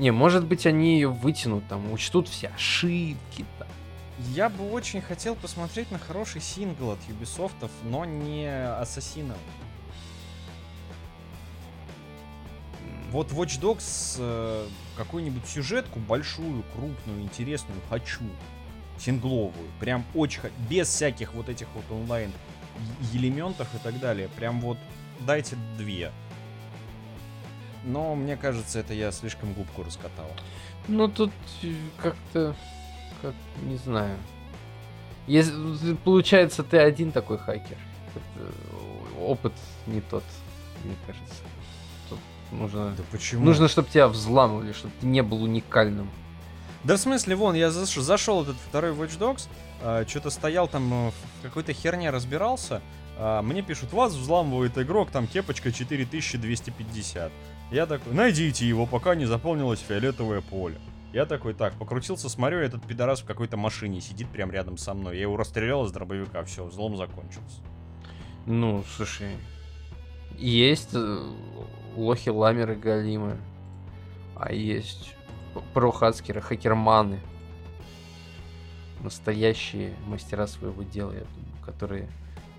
Не, 0.00 0.12
может 0.12 0.46
быть, 0.46 0.64
они 0.64 0.94
ее 0.94 1.08
вытянут, 1.08 1.68
там, 1.68 1.92
учтут 1.92 2.26
все 2.26 2.48
ошибки. 2.48 3.44
Там. 3.58 3.68
Я 4.34 4.48
бы 4.48 4.70
очень 4.70 5.02
хотел 5.02 5.34
посмотреть 5.34 5.90
на 5.90 5.98
хороший 5.98 6.40
сингл 6.40 6.92
от 6.92 6.98
Ubisoft, 7.00 7.70
но 7.84 8.06
не 8.06 8.48
Ассасина. 8.48 9.34
Вот 13.10 13.30
Watch 13.32 13.60
Dogs 13.60 14.16
э, 14.18 14.68
какую-нибудь 14.96 15.46
сюжетку 15.46 15.98
большую, 15.98 16.64
крупную, 16.74 17.20
интересную 17.20 17.78
хочу. 17.90 18.24
Сингловую. 18.98 19.68
Прям 19.80 20.06
очень... 20.14 20.40
Без 20.70 20.88
всяких 20.88 21.34
вот 21.34 21.50
этих 21.50 21.66
вот 21.74 21.84
онлайн 21.90 22.32
элементов 23.12 23.68
и 23.74 23.78
так 23.78 24.00
далее. 24.00 24.28
Прям 24.28 24.62
вот 24.62 24.78
дайте 25.26 25.56
две. 25.76 26.10
Но 27.84 28.14
мне 28.14 28.36
кажется, 28.36 28.78
это 28.80 28.92
я 28.94 29.10
слишком 29.12 29.52
губку 29.52 29.82
раскатал. 29.82 30.30
Ну, 30.88 31.08
тут 31.08 31.32
э, 31.62 31.72
как-то, 32.02 32.54
как, 33.22 33.34
не 33.62 33.76
знаю. 33.76 34.16
Если, 35.26 35.94
получается, 36.04 36.62
ты 36.62 36.78
один 36.78 37.12
такой 37.12 37.38
хакер. 37.38 37.78
Это, 38.14 39.20
опыт 39.20 39.52
не 39.86 40.00
тот, 40.00 40.24
мне 40.84 40.94
кажется. 41.06 41.42
Тут 42.08 42.18
нужно... 42.50 42.94
Да 42.96 43.02
почему? 43.10 43.44
Нужно, 43.44 43.68
чтобы 43.68 43.88
тебя 43.88 44.08
взламывали, 44.08 44.72
чтобы 44.72 44.92
ты 45.00 45.06
не 45.06 45.22
был 45.22 45.42
уникальным. 45.42 46.10
Да 46.82 46.96
в 46.96 46.98
смысле, 46.98 47.36
вон, 47.36 47.54
я 47.54 47.68
заш- 47.68 48.00
зашел 48.00 48.42
этот 48.42 48.56
второй 48.56 48.92
Watch 48.92 49.18
Dogs, 49.18 50.08
что-то 50.08 50.30
стоял 50.30 50.66
там 50.66 51.08
э, 51.08 51.10
в 51.10 51.42
какой-то 51.42 51.72
херне 51.72 52.10
разбирался, 52.10 52.80
а, 53.22 53.42
мне 53.42 53.60
пишут, 53.60 53.92
вас 53.92 54.14
взламывает 54.14 54.78
игрок, 54.78 55.10
там 55.10 55.26
кепочка 55.26 55.70
4250. 55.70 57.30
Я 57.70 57.86
такой, 57.86 58.12
найдите 58.12 58.66
его, 58.66 58.84
пока 58.84 59.14
не 59.14 59.26
заполнилось 59.26 59.80
фиолетовое 59.80 60.40
поле. 60.40 60.76
Я 61.12 61.24
такой, 61.24 61.54
так, 61.54 61.74
покрутился, 61.74 62.28
смотрю, 62.28 62.58
этот 62.58 62.84
пидорас 62.84 63.20
в 63.20 63.24
какой-то 63.24 63.56
машине 63.56 64.00
сидит 64.00 64.28
прям 64.28 64.50
рядом 64.50 64.76
со 64.76 64.94
мной. 64.94 65.16
Я 65.16 65.22
его 65.22 65.36
расстрелял 65.36 65.84
из 65.84 65.92
дробовика, 65.92 66.42
все, 66.44 66.64
взлом 66.64 66.96
закончился. 66.96 67.62
Ну, 68.46 68.84
слушай, 68.96 69.36
есть 70.36 70.90
э, 70.94 71.18
лохи-ламеры 71.96 72.74
галимы, 72.74 73.38
а 74.34 74.52
есть 74.52 75.14
про-хацкеры, 75.74 76.40
хакерманы. 76.40 77.20
Настоящие 79.02 79.94
мастера 80.06 80.46
своего 80.46 80.82
дела, 80.82 81.12
я 81.12 81.20
думаю, 81.20 81.64
которые 81.64 82.08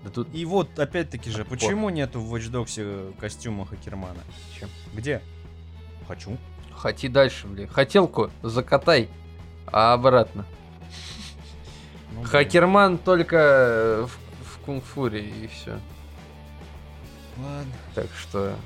дадут... 0.02 0.28
И 0.32 0.44
вот, 0.44 0.78
опять-таки 0.78 1.30
же, 1.30 1.42
Отпор. 1.42 1.58
почему 1.58 1.90
нету 1.90 2.20
в 2.20 2.34
Watch 2.34 2.50
Dogs 2.50 2.74
э, 2.76 3.12
костюма 3.18 3.66
Хакермана? 3.66 4.20
Чем? 4.58 4.68
Где? 4.94 5.22
Хочу. 6.06 6.36
Хоти 6.74 7.08
дальше, 7.08 7.46
блин. 7.46 7.68
Хотелку 7.68 8.30
закатай, 8.42 9.08
а 9.66 9.92
обратно. 9.92 10.44
Ну, 12.10 12.20
блин. 12.20 12.26
Хакерман 12.26 12.98
только 12.98 13.36
э, 13.36 14.06
в, 14.06 14.54
в 14.54 14.58
кунг-фуре 14.64 15.24
и 15.28 15.46
все. 15.46 15.78
Ладно. 17.38 17.72
Так 17.94 18.08
что... 18.18 18.56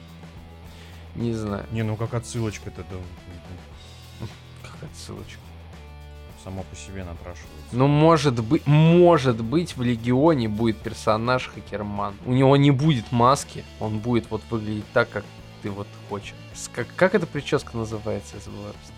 Не 1.14 1.32
знаю. 1.32 1.64
Не, 1.70 1.82
ну 1.82 1.96
как 1.96 2.12
отсылочка-то, 2.12 2.84
да, 2.90 4.26
Как 4.62 4.90
отсылочка. 4.90 5.40
Само 6.46 6.62
по 6.62 6.76
себе 6.76 7.02
напрашивается. 7.02 7.72
Ну, 7.72 7.88
может 7.88 8.34
быть, 8.40 8.64
может 8.66 9.42
быть, 9.42 9.76
в 9.76 9.82
Легионе 9.82 10.48
будет 10.48 10.78
персонаж 10.78 11.50
Хакерман. 11.52 12.14
У 12.24 12.32
него 12.32 12.56
не 12.56 12.70
будет 12.70 13.10
маски, 13.10 13.64
он 13.80 13.98
будет 13.98 14.30
вот 14.30 14.42
выглядеть 14.48 14.84
так, 14.92 15.10
как 15.10 15.24
ты 15.62 15.70
вот 15.70 15.88
хочешь. 16.08 16.34
Как, 16.72 16.86
как 16.94 17.16
эта 17.16 17.26
прическа 17.26 17.76
называется, 17.76 18.36
я 18.36 18.42
просто. 18.42 18.92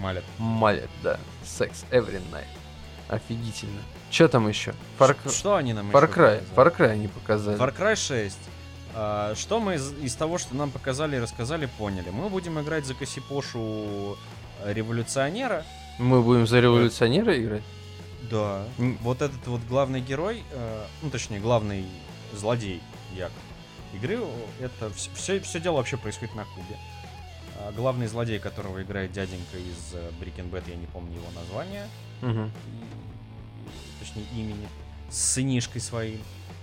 Малет. 0.00 0.24
Малет, 0.38 0.90
да. 1.04 1.20
Секс 1.44 1.84
every 1.92 2.20
night. 2.32 2.48
Офигительно. 3.08 3.80
Че 4.10 4.26
там 4.26 4.48
еще? 4.48 4.74
Far, 4.98 5.16
Что 5.30 5.54
они 5.54 5.72
нам 5.74 5.90
Far 5.92 6.12
Cry. 6.12 6.40
показали? 6.40 6.42
Far 6.56 6.76
Cry 6.76 6.90
они 6.90 7.06
показали. 7.06 7.56
Far 7.56 7.76
Cry 7.76 7.94
6. 7.94 8.36
А, 8.94 9.34
что 9.36 9.60
мы 9.60 9.76
из, 9.76 9.92
из 10.02 10.14
того, 10.16 10.38
что 10.38 10.56
нам 10.56 10.72
показали 10.72 11.16
и 11.16 11.20
рассказали, 11.20 11.66
поняли? 11.78 12.10
Мы 12.10 12.28
будем 12.28 12.60
играть 12.60 12.84
за 12.84 12.94
Косипошу 12.94 14.18
революционера. 14.64 15.64
Мы 15.98 16.22
будем 16.22 16.46
за 16.46 16.60
революционера 16.60 17.36
играть? 17.40 17.62
Да. 18.30 18.64
М. 18.78 18.96
Вот 19.00 19.22
этот 19.22 19.44
вот 19.46 19.60
главный 19.68 20.00
герой, 20.00 20.42
э, 20.52 20.84
ну 21.02 21.10
точнее 21.10 21.40
главный 21.40 21.84
злодей 22.32 22.80
якобы 23.14 23.34
игры, 23.94 24.20
это 24.60 24.90
все, 24.90 25.40
все, 25.40 25.60
дело 25.60 25.76
вообще 25.76 25.96
происходит 25.96 26.34
на 26.34 26.44
Кубе. 26.44 26.76
А, 27.58 27.72
главный 27.72 28.06
злодей, 28.06 28.38
которого 28.38 28.82
играет 28.82 29.12
дяденька 29.12 29.56
из 29.56 29.94
э, 29.94 30.10
Breaking 30.20 30.50
Bad, 30.50 30.68
я 30.68 30.76
не 30.76 30.86
помню 30.86 31.16
его 31.16 31.30
название. 31.34 31.88
Мгм. 32.20 32.46
и- 32.46 34.04
точнее 34.04 34.24
имени, 34.36 34.68
с 35.10 35.18
сынишкой 35.34 35.80
своим. 35.80 36.20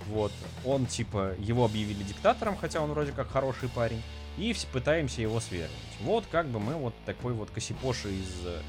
Вот. 0.07 0.31
Он, 0.63 0.85
типа, 0.85 1.33
его 1.39 1.65
объявили 1.65 2.03
диктатором, 2.03 2.55
хотя 2.57 2.79
он 2.81 2.91
вроде 2.91 3.11
как 3.11 3.29
хороший 3.31 3.69
парень. 3.69 4.01
И 4.37 4.53
все 4.53 4.67
пытаемся 4.67 5.21
его 5.21 5.39
свергнуть. 5.39 5.71
Вот 6.01 6.25
как 6.31 6.47
бы 6.47 6.59
мы 6.59 6.75
вот 6.75 6.93
такой 7.05 7.33
вот 7.33 7.49
косипоши 7.49 8.09
из 8.13 8.45
э, 8.45 8.61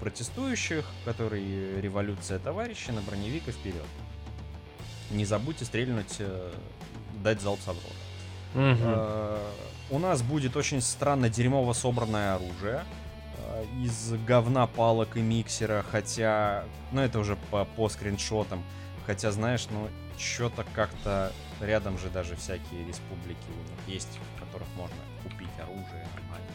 протестующих, 0.00 0.84
который 1.04 1.80
революция 1.80 2.38
товарища 2.38 2.92
на 2.92 3.00
броневик 3.02 3.48
и 3.48 3.52
вперед. 3.52 3.84
Не 5.10 5.24
забудьте 5.24 5.64
стрельнуть, 5.64 6.16
э, 6.18 6.52
дать 7.22 7.40
залп 7.40 7.60
с 7.60 7.68
обзора. 7.68 7.94
Э, 8.54 9.50
У 9.90 9.98
нас 9.98 10.22
будет 10.22 10.56
очень 10.56 10.80
странно 10.82 11.30
дерьмово 11.30 11.72
собранное 11.72 12.34
оружие 12.34 12.84
э, 13.38 13.64
из 13.82 14.12
говна, 14.26 14.66
палок 14.66 15.16
и 15.16 15.20
миксера, 15.20 15.84
хотя, 15.90 16.64
ну 16.92 17.00
это 17.00 17.18
уже 17.18 17.36
по, 17.50 17.64
по 17.64 17.88
скриншотам, 17.88 18.62
хотя, 19.06 19.30
знаешь, 19.32 19.66
ну 19.70 19.88
что-то 20.18 20.64
как-то 20.74 21.32
рядом 21.60 21.98
же 21.98 22.10
даже 22.10 22.36
всякие 22.36 22.86
республики 22.86 23.38
у 23.48 23.70
них 23.70 23.94
есть, 23.94 24.18
в 24.36 24.40
которых 24.40 24.68
можно 24.76 24.96
купить 25.22 25.48
оружие 25.58 26.06
нормально. 26.14 26.46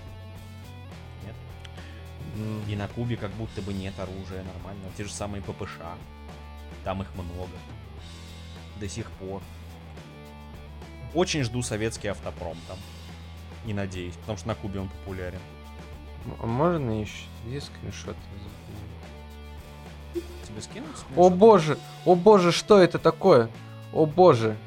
И 2.67 2.76
на 2.76 2.88
Кубе 2.88 3.15
как 3.15 3.32
будто 3.32 3.62
бы 3.62 3.74
нет 3.74 3.93
оружия 4.00 4.43
нормально. 4.43 4.84
Те 4.98 5.04
же 5.04 5.12
самые 5.12 5.41
ППШ. 5.43 5.78
Там 6.84 7.02
их 7.02 7.08
много. 7.15 7.52
До 8.80 8.89
сих 8.89 9.10
пор. 9.12 9.41
Очень 11.13 11.43
жду 11.43 11.62
советский 11.62 12.08
автопром 12.08 12.58
там. 12.67 12.78
И 13.67 13.74
надеюсь, 13.74 14.15
потому 14.15 14.38
что 14.38 14.48
на 14.48 14.56
Кубе 14.56 14.80
он 14.80 14.89
популярен. 14.89 15.39
М- 16.26 16.36
а 16.41 16.46
Можно 16.46 17.02
еще? 17.02 17.26
Есть 17.48 17.67
скриншот? 17.67 18.15
Тебе 20.13 20.62
скинуть? 20.62 20.89
О 21.15 21.30
боже, 21.30 21.78
о 22.06 22.15
боже, 22.15 22.52
что 22.52 22.80
это 22.80 23.00
такое? 23.00 23.50
О 23.93 24.06
боже. 24.06 24.58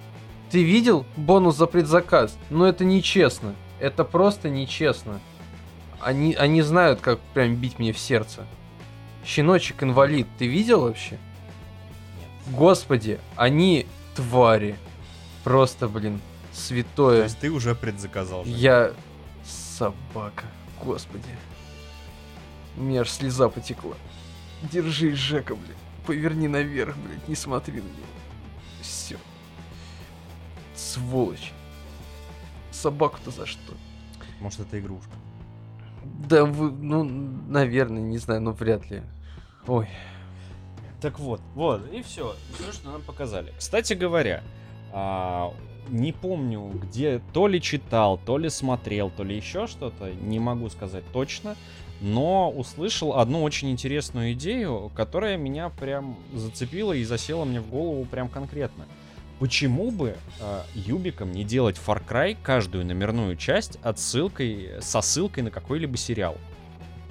Ты 0.50 0.62
видел 0.62 1.04
бонус 1.16 1.56
за 1.56 1.66
предзаказ? 1.66 2.38
Ну 2.50 2.64
это 2.64 2.84
нечестно. 2.84 3.54
Это 3.80 4.04
просто 4.04 4.48
нечестно. 4.48 5.20
Они, 6.00 6.34
они 6.34 6.62
знают, 6.62 7.00
как 7.00 7.20
прям 7.34 7.56
бить 7.56 7.78
мне 7.78 7.92
в 7.92 7.98
сердце. 7.98 8.46
Щеночек 9.24 9.82
инвалид, 9.82 10.26
ты 10.38 10.46
видел 10.46 10.82
вообще? 10.82 11.18
Нет. 12.18 12.54
Господи, 12.56 13.18
они 13.34 13.86
твари. 14.14 14.76
Просто, 15.42 15.88
блин, 15.88 16.20
То 16.52 16.56
святое. 16.56 17.22
есть 17.24 17.38
ты 17.38 17.50
уже 17.50 17.74
предзаказал. 17.74 18.44
Жень. 18.44 18.54
Я 18.54 18.92
собака. 19.44 20.44
Господи. 20.82 21.24
У 22.76 22.82
меня 22.82 23.00
аж 23.02 23.10
слеза 23.10 23.48
потекла. 23.48 23.94
Держись, 24.70 25.18
Жека, 25.18 25.54
блядь. 25.54 25.76
Поверни 26.06 26.46
наверх, 26.48 26.96
блядь, 26.96 27.26
не 27.28 27.34
смотри 27.34 27.74
на 27.80 27.86
него. 27.86 28.06
Все. 28.82 29.16
Сволочь. 30.74 31.52
Собаку-то 32.70 33.30
за 33.30 33.46
что? 33.46 33.74
Может 34.40 34.60
это 34.60 34.78
игрушка. 34.78 35.10
Да 36.28 36.44
вы, 36.44 36.70
ну, 36.70 37.04
наверное, 37.04 38.02
не 38.02 38.18
знаю, 38.18 38.42
но 38.42 38.52
вряд 38.52 38.90
ли. 38.90 39.02
Ой. 39.66 39.88
Так 41.00 41.18
вот, 41.18 41.40
вот, 41.54 41.92
и 41.92 42.02
все. 42.02 42.34
Все, 42.54 42.72
что 42.72 42.90
нам 42.90 43.02
показали. 43.02 43.52
Кстати 43.58 43.92
говоря, 43.92 44.42
а, 44.92 45.52
не 45.88 46.12
помню, 46.12 46.70
где 46.74 47.20
то 47.32 47.46
ли 47.46 47.60
читал, 47.60 48.18
то 48.18 48.38
ли 48.38 48.48
смотрел, 48.48 49.10
то 49.10 49.22
ли 49.22 49.36
еще 49.36 49.66
что-то, 49.66 50.10
не 50.12 50.38
могу 50.38 50.68
сказать 50.68 51.04
точно, 51.12 51.54
но 52.00 52.50
услышал 52.50 53.18
одну 53.18 53.42
очень 53.42 53.70
интересную 53.70 54.32
идею, 54.32 54.90
которая 54.94 55.36
меня 55.36 55.68
прям 55.68 56.16
зацепила 56.34 56.92
и 56.92 57.04
засела 57.04 57.44
мне 57.44 57.60
в 57.60 57.68
голову 57.68 58.04
прям 58.04 58.28
конкретно. 58.28 58.86
Почему 59.38 59.90
бы 59.90 60.16
Юбикам 60.74 61.30
не 61.32 61.44
делать 61.44 61.76
Far 61.84 62.02
Cry 62.06 62.36
каждую 62.42 62.86
номерную 62.86 63.36
часть 63.36 63.78
отсылкой, 63.82 64.70
со 64.80 65.02
ссылкой 65.02 65.42
на 65.42 65.50
какой-либо 65.50 65.96
сериал? 65.96 66.38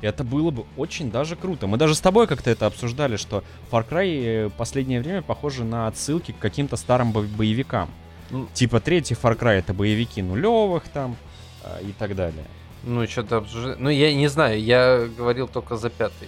Это 0.02 0.24
было 0.24 0.52
бы 0.52 0.66
очень 0.78 1.10
даже 1.12 1.36
круто. 1.36 1.68
Мы 1.68 1.78
даже 1.78 1.96
с 1.96 2.02
тобой 2.02 2.28
как-то 2.28 2.50
это 2.50 2.66
обсуждали, 2.66 3.16
что 3.16 3.44
Far 3.72 3.88
Cry 3.88 4.48
э, 4.48 4.50
последнее 4.50 5.02
время 5.02 5.22
похоже 5.22 5.64
на 5.64 5.88
отсылки 5.88 6.32
к 6.32 6.40
каким-то 6.40 6.76
старым 6.76 7.12
бо- 7.12 7.22
боевикам. 7.22 7.90
Ну. 8.30 8.48
Типа 8.54 8.80
третий 8.80 9.14
Far 9.14 9.38
Cry 9.38 9.60
это 9.60 9.74
боевики 9.74 10.22
нулевых 10.22 10.88
там 10.90 11.16
а, 11.64 11.80
и 11.80 11.92
так 11.92 12.16
далее. 12.16 12.44
Ну, 12.84 13.08
что-то 13.08 13.38
обсуждать. 13.38 13.80
Ну, 13.80 13.90
я 13.90 14.14
не 14.14 14.28
знаю, 14.28 14.62
я 14.62 15.08
говорил 15.18 15.48
только 15.48 15.78
за 15.78 15.90
пятый. 15.90 16.28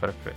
Far 0.00 0.14
Cry. 0.24 0.34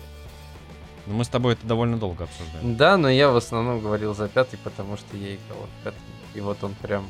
Но 1.07 1.13
мы 1.15 1.23
с 1.23 1.27
тобой 1.29 1.53
это 1.53 1.65
довольно 1.67 1.97
долго 1.97 2.23
обсуждали. 2.23 2.73
Да, 2.75 2.97
но 2.97 3.09
я 3.09 3.29
в 3.29 3.35
основном 3.35 3.79
говорил 3.81 4.15
за 4.15 4.27
пятый, 4.27 4.57
потому 4.63 4.97
что 4.97 5.15
я 5.17 5.35
играл 5.35 5.67
в 5.79 5.83
пятый. 5.83 5.99
И 6.33 6.41
вот 6.41 6.63
он 6.63 6.73
прям 6.75 7.07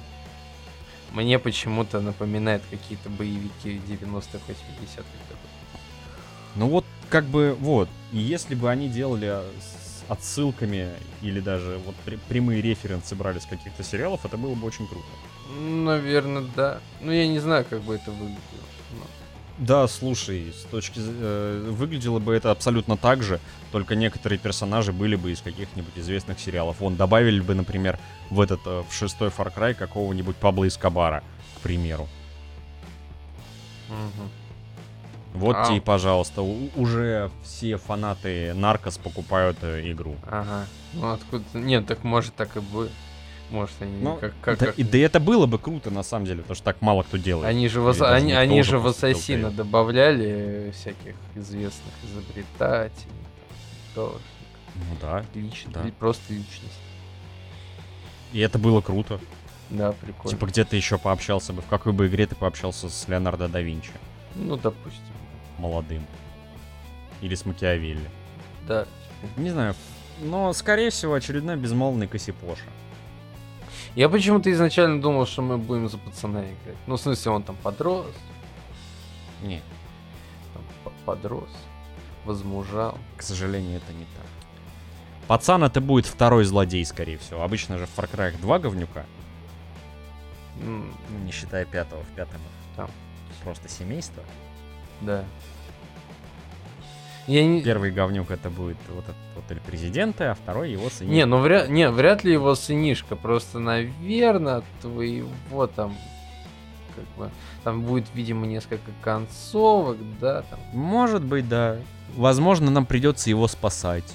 мне 1.12 1.40
почему-то 1.40 2.02
напоминает 2.02 2.62
какие-то 2.70 3.10
боевики 3.10 3.82
90-х, 3.88 4.40
80-х 4.48 5.04
годов. 5.30 5.40
Ну 6.56 6.68
вот, 6.68 6.86
как 7.10 7.26
бы, 7.26 7.56
вот. 7.60 7.88
Если 8.12 8.56
бы 8.56 8.70
они 8.70 8.90
делали 8.90 9.28
с 9.28 10.04
отсылками 10.10 10.90
или 11.22 11.40
даже 11.40 11.80
вот 11.86 11.96
при- 12.06 12.18
прямые 12.18 12.62
референсы 12.62 13.16
брали 13.16 13.40
с 13.40 13.46
каких-то 13.46 13.82
сериалов, 13.84 14.26
это 14.26 14.38
было 14.38 14.56
бы 14.56 14.68
очень 14.68 14.88
круто. 14.88 15.06
Наверное, 15.60 16.46
да. 16.56 16.80
Ну, 17.02 17.12
я 17.12 17.28
не 17.28 17.40
знаю, 17.40 17.66
как 17.70 17.82
бы 17.82 17.96
это 17.96 18.12
выглядело. 18.12 18.40
но- 18.92 19.25
Да, 19.58 19.88
слушай, 19.88 20.52
с 20.54 20.64
точки 20.70 21.00
э, 21.00 21.70
выглядело 21.72 22.20
бы 22.20 22.34
это 22.36 22.52
абсолютно 22.52 22.98
так 22.98 23.24
же, 23.24 23.40
только 23.72 23.96
некоторые 23.96 24.38
персонажи 24.38 24.92
были 24.92 25.16
бы 25.16 25.32
из 25.32 25.40
каких-нибудь 25.42 25.94
известных 25.98 26.40
сериалов. 26.42 26.82
Вон, 26.82 26.98
добавили 26.98 27.40
бы, 27.40 27.56
например, 27.56 27.98
в 28.30 28.42
этот, 28.42 28.60
э, 28.66 28.84
в 28.90 28.94
шестой 28.94 29.30
Far 29.30 29.54
Cry 29.56 29.74
какого-нибудь 29.74 30.36
Пабло 30.36 30.68
Эскобара, 30.68 31.24
к 31.58 31.62
примеру. 31.62 32.10
Мгм. 33.88 34.30
Вот 35.36 35.56
А. 35.58 35.66
тебе, 35.68 35.78
и, 35.78 35.80
пожалуйста, 35.80 36.42
у- 36.42 36.70
уже 36.76 37.32
все 37.44 37.78
фанаты 37.78 38.54
Наркос 38.54 38.98
покупают 38.98 39.58
э, 39.62 39.90
игру. 39.92 40.16
Ага. 40.30 40.66
Ну 40.94 41.12
откуда? 41.12 41.44
Нет, 41.54 41.86
так 41.88 42.04
может 42.04 42.36
так 42.36 42.58
и 42.58 42.60
будет. 42.60 42.92
Может 43.52 43.76
они 43.82 44.02
Ну, 44.02 44.18
как, 44.18 44.34
как, 44.42 44.58
да, 44.60 44.66
как- 44.68 44.80
и, 44.80 44.84
да 44.84 44.98
это 44.98 45.20
было 45.20 45.46
бы 45.46 45.60
круто, 45.60 45.92
на 45.92 46.02
самом 46.04 46.26
деле, 46.26 46.42
потому 46.42 46.56
что 46.56 46.64
так 46.66 46.82
мало 46.82 47.04
кто 47.04 47.18
делает. 47.18 47.46
Они 47.48 47.68
же, 47.70 47.80
в, 47.80 47.84
Или 47.84 47.92
Аса- 47.92 48.00
даже 48.00 48.16
они, 48.16 48.34
они 48.34 48.64
же 48.64 48.80
в 48.80 48.88
Ассасина 48.88 49.52
добавляли 49.52 50.72
всяких 50.76 51.16
известных 51.36 51.94
изобретателей, 52.04 53.12
художников, 53.94 54.22
Ну 54.76 54.98
да. 55.02 55.26
лич- 55.36 55.68
Да. 55.72 55.86
просто 56.00 56.34
личность. 56.34 56.80
И 58.34 58.40
это 58.40 58.58
было 58.58 58.82
круто. 58.82 59.20
Да, 59.70 59.92
прикольно. 59.94 60.30
Типа, 60.38 60.46
где 60.48 60.64
ты 60.66 60.76
еще 60.76 60.98
пообщался 60.98 61.54
бы, 61.54 61.62
в 61.62 61.68
какой 61.68 61.94
бы 61.94 62.08
игре 62.08 62.26
ты 62.28 62.36
пообщался 62.36 62.90
с 62.90 63.08
Леонардо 63.08 63.48
да 63.48 63.62
Винчи, 63.62 63.92
Ну, 64.36 64.58
допустим. 64.58 65.02
молодым. 65.58 66.06
Или 67.22 67.36
с 67.36 67.46
Макиавелли. 67.46 68.10
Да. 68.68 68.86
Не 69.38 69.52
знаю, 69.52 69.76
но, 70.22 70.52
скорее 70.54 70.90
всего, 70.90 71.14
очередной 71.14 71.56
безмолвный 71.56 72.08
Косипоша. 72.08 72.64
Я 73.96 74.10
почему-то 74.10 74.52
изначально 74.52 75.02
думал, 75.02 75.26
что 75.26 75.42
мы 75.42 75.58
будем 75.58 75.88
за 75.88 75.98
пацана 75.98 76.40
играть. 76.42 76.78
Ну, 76.88 76.96
в 76.98 77.02
смысле, 77.02 77.32
он 77.32 77.44
там 77.44 77.56
подрос, 77.58 78.06
Не, 79.42 79.62
там, 80.54 80.64
по- 80.84 80.92
подрос, 81.06 81.50
возмужал. 82.26 82.98
к 83.18 83.22
сожалению, 83.22 83.78
это 83.78 83.94
не 83.94 84.04
так. 84.06 84.26
Пацан 85.28 85.64
это 85.64 85.80
будет 85.82 86.06
второй 86.06 86.44
злодей, 86.46 86.86
скорее 86.86 87.18
всего. 87.18 87.42
Обычно 87.42 87.78
же 87.78 87.86
в 87.86 87.98
Far 87.98 88.10
Cry 88.12 88.38
2 88.40 88.60
говнюка, 88.60 89.06
ну, 90.62 90.86
не 91.24 91.32
считая 91.32 91.66
пятого, 91.66 92.04
в 92.04 92.08
пятом 92.16 92.42
Там. 92.76 92.90
просто 93.44 93.70
семейство. 93.70 94.24
Да. 95.02 95.24
Я 97.28 97.46
не... 97.46 97.62
Первый 97.62 97.92
говнюк 97.92 98.30
это 98.30 98.50
будет 98.50 98.78
вот 98.94 99.04
этот 99.04 99.16
вот 99.36 99.44
Эль 99.50 99.60
Президента, 99.60 100.32
а 100.32 100.36
второй 100.36 100.72
его 100.72 100.90
сынишка. 100.90 101.16
Не, 101.16 101.26
ну 101.26 101.40
вряд, 101.40 101.70
не, 101.70 101.90
вряд 101.90 102.24
ли 102.24 102.34
его 102.34 102.54
сынишка, 102.56 103.16
просто, 103.16 103.60
наверное, 103.60 104.64
твоего 104.82 105.68
там, 105.68 105.96
как 106.96 107.06
бы, 107.18 107.32
там 107.64 107.82
будет, 107.82 108.06
видимо, 108.14 108.46
несколько 108.46 108.92
концовок, 109.02 109.98
да, 110.20 110.44
там. 110.44 110.60
Может 110.74 111.24
быть, 111.24 111.50
да. 111.50 111.78
Возможно, 112.16 112.70
нам 112.70 112.86
придется 112.86 113.30
его 113.30 113.48
спасать 113.48 114.14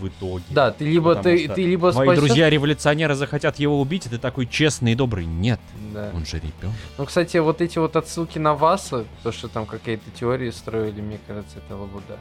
в 0.00 0.08
итоге. 0.08 0.44
Да, 0.48 0.70
ты 0.70 0.86
либо, 0.86 1.14
ты, 1.14 1.46
ты 1.46 1.66
либо 1.66 1.92
Твои 1.92 2.08
спасёшь- 2.08 2.16
друзья-революционеры 2.16 3.14
захотят 3.14 3.58
его 3.58 3.78
убить, 3.80 4.06
и 4.06 4.08
ты 4.08 4.18
такой 4.18 4.46
честный 4.46 4.92
и 4.92 4.94
добрый. 4.94 5.26
Нет, 5.26 5.60
Да. 5.92 6.10
он 6.14 6.24
же 6.24 6.38
ребенок. 6.38 6.76
Ну, 6.98 7.06
кстати, 7.06 7.36
вот 7.38 7.60
эти 7.60 7.78
вот 7.78 7.96
отсылки 7.96 8.38
на 8.38 8.54
Васа, 8.54 9.04
то, 9.22 9.32
что 9.32 9.48
там 9.48 9.66
какие-то 9.66 10.10
теории 10.10 10.50
строили, 10.50 11.00
мне 11.00 11.18
кажется, 11.26 11.58
это 11.58 11.76
лабуда. 11.76 12.18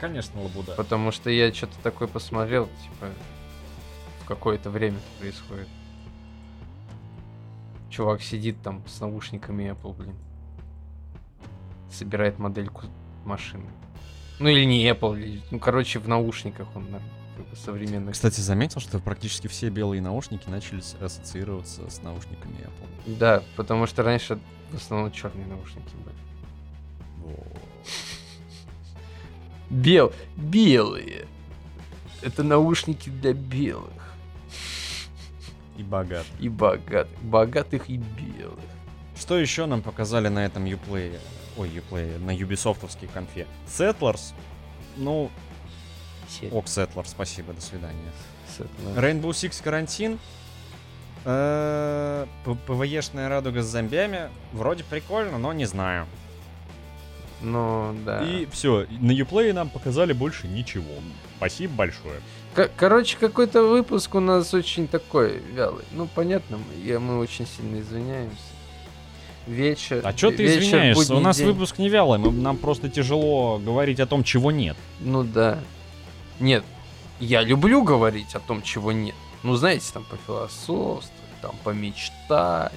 Конечно, 0.00 0.42
лабуда. 0.42 0.72
Потому 0.76 1.12
что 1.12 1.30
я 1.30 1.52
что-то 1.52 1.76
такое 1.82 2.08
посмотрел, 2.08 2.66
типа, 2.66 3.08
в 4.22 4.26
какое-то 4.26 4.70
время 4.70 4.96
это 4.96 5.20
происходит. 5.20 5.68
Чувак 7.90 8.22
сидит 8.22 8.62
там 8.62 8.82
с 8.86 9.00
наушниками 9.00 9.64
Apple, 9.72 9.94
блин. 9.94 10.14
Собирает 11.92 12.38
модельку 12.38 12.86
машины. 13.24 13.68
Ну 14.38 14.48
или 14.48 14.64
не 14.64 14.88
Apple, 14.88 15.42
ну 15.50 15.58
короче 15.58 15.98
в 15.98 16.08
наушниках 16.08 16.68
он 16.74 16.84
наверно, 16.84 17.08
как 17.08 17.12
бы 17.12 17.19
современных. 17.54 18.14
Кстати, 18.14 18.40
заметил, 18.40 18.80
что 18.80 18.98
практически 18.98 19.46
все 19.46 19.68
белые 19.70 20.00
наушники 20.02 20.48
начали 20.48 20.80
ассоциироваться 21.04 21.88
с 21.90 22.02
наушниками 22.02 22.54
Apple. 22.58 23.16
Да, 23.18 23.42
потому 23.56 23.86
что 23.86 24.02
раньше 24.02 24.38
в 24.70 24.76
основном 24.76 25.10
черные 25.12 25.46
наушники 25.46 25.94
были. 26.04 26.16
Бел, 29.70 30.12
белые. 30.36 31.26
Это 32.22 32.42
наушники 32.42 33.08
для 33.08 33.32
белых 33.32 33.92
И 35.76 35.82
богат. 35.82 36.26
и 36.38 36.48
богатых, 36.48 37.22
богатых 37.22 37.88
и 37.88 37.96
белых. 37.96 38.58
Что 39.16 39.38
еще 39.38 39.66
нам 39.66 39.80
показали 39.80 40.28
на 40.28 40.44
этом 40.44 40.64
Uplay? 40.64 41.18
Ой, 41.56 41.68
Uplay, 41.70 42.18
на 42.18 42.30
юбисофтовской 42.34 43.08
конфе. 43.08 43.46
Settlers. 43.66 44.32
Ну, 44.96 45.30
ок, 46.52 46.66
Settlers, 46.66 47.08
спасибо, 47.08 47.52
до 47.52 47.60
свидания. 47.60 48.12
С 48.48 48.60
этого- 48.60 49.00
Rainbow 49.04 49.30
Six 49.30 49.62
карантин. 49.62 50.18
Э, 51.24 52.26
ПВЕшная 52.66 53.28
радуга 53.28 53.62
с 53.62 53.66
зомбями. 53.66 54.30
Вроде 54.52 54.84
прикольно, 54.84 55.38
но 55.38 55.52
не 55.52 55.66
знаю. 55.66 56.06
Ну, 57.42 57.94
да. 58.04 58.22
И 58.24 58.46
все, 58.52 58.86
на 59.00 59.12
Uplay 59.12 59.52
нам 59.52 59.68
показали 59.70 60.12
больше 60.12 60.46
ничего. 60.46 60.92
Спасибо 61.38 61.74
большое. 61.74 62.20
К- 62.54 62.70
короче, 62.76 63.16
какой-то 63.18 63.62
выпуск 63.64 64.14
у 64.14 64.20
нас 64.20 64.52
очень 64.52 64.86
такой 64.88 65.38
вялый. 65.54 65.84
Ну, 65.92 66.06
понятно, 66.14 66.58
мы, 66.58 66.84
я, 66.84 67.00
мы 67.00 67.18
очень 67.18 67.46
сильно 67.46 67.80
извиняемся. 67.80 68.36
Вечер. 69.46 70.02
А 70.04 70.12
чё 70.12 70.30
ты 70.30 70.42
вечер, 70.42 70.60
извиняешься? 70.60 71.14
У 71.14 71.20
нас 71.20 71.38
день. 71.38 71.46
выпуск 71.46 71.78
не 71.78 71.88
вялый, 71.88 72.18
мы- 72.18 72.30
нам 72.30 72.56
просто 72.58 72.90
тяжело 72.90 73.58
говорить 73.58 74.00
о 74.00 74.06
том, 74.06 74.22
чего 74.22 74.50
нет. 74.50 74.76
Ну 75.00 75.24
да. 75.24 75.58
Нет, 76.40 76.64
я 77.20 77.42
люблю 77.42 77.82
говорить 77.84 78.34
о 78.34 78.40
том, 78.40 78.62
чего 78.62 78.92
нет. 78.92 79.14
Ну, 79.42 79.54
знаете, 79.56 79.86
там 79.92 80.04
пофилософствовать, 80.04 81.12
там 81.40 81.54
помечтать, 81.64 82.72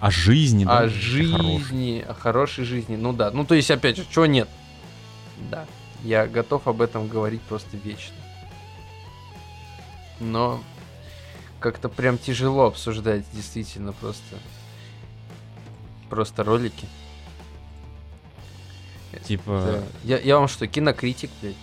О 0.00 0.10
жизни, 0.10 0.64
да? 0.64 0.72
о 0.72 0.76
хорошей. 0.88 0.98
жизни, 1.58 2.04
о 2.06 2.14
хорошей 2.14 2.64
жизни. 2.64 2.96
Ну 2.96 3.12
да, 3.12 3.30
ну 3.30 3.44
то 3.44 3.54
есть, 3.54 3.70
опять 3.70 3.96
же, 3.96 4.06
чего 4.10 4.26
нет? 4.26 4.48
Да, 5.50 5.66
я 6.02 6.26
готов 6.26 6.66
об 6.68 6.80
этом 6.82 7.08
говорить 7.08 7.42
просто 7.42 7.76
вечно. 7.76 8.14
Но 10.20 10.62
как-то 11.60 11.88
прям 11.88 12.18
тяжело 12.18 12.66
обсуждать 12.66 13.24
действительно 13.32 13.92
просто 13.92 14.36
просто 16.08 16.44
ролики. 16.44 16.86
Типа, 19.24 19.62
Да. 19.66 19.82
Я, 20.04 20.18
я 20.18 20.38
вам 20.38 20.48
что, 20.48 20.66
кинокритик, 20.66 21.30
блядь? 21.40 21.56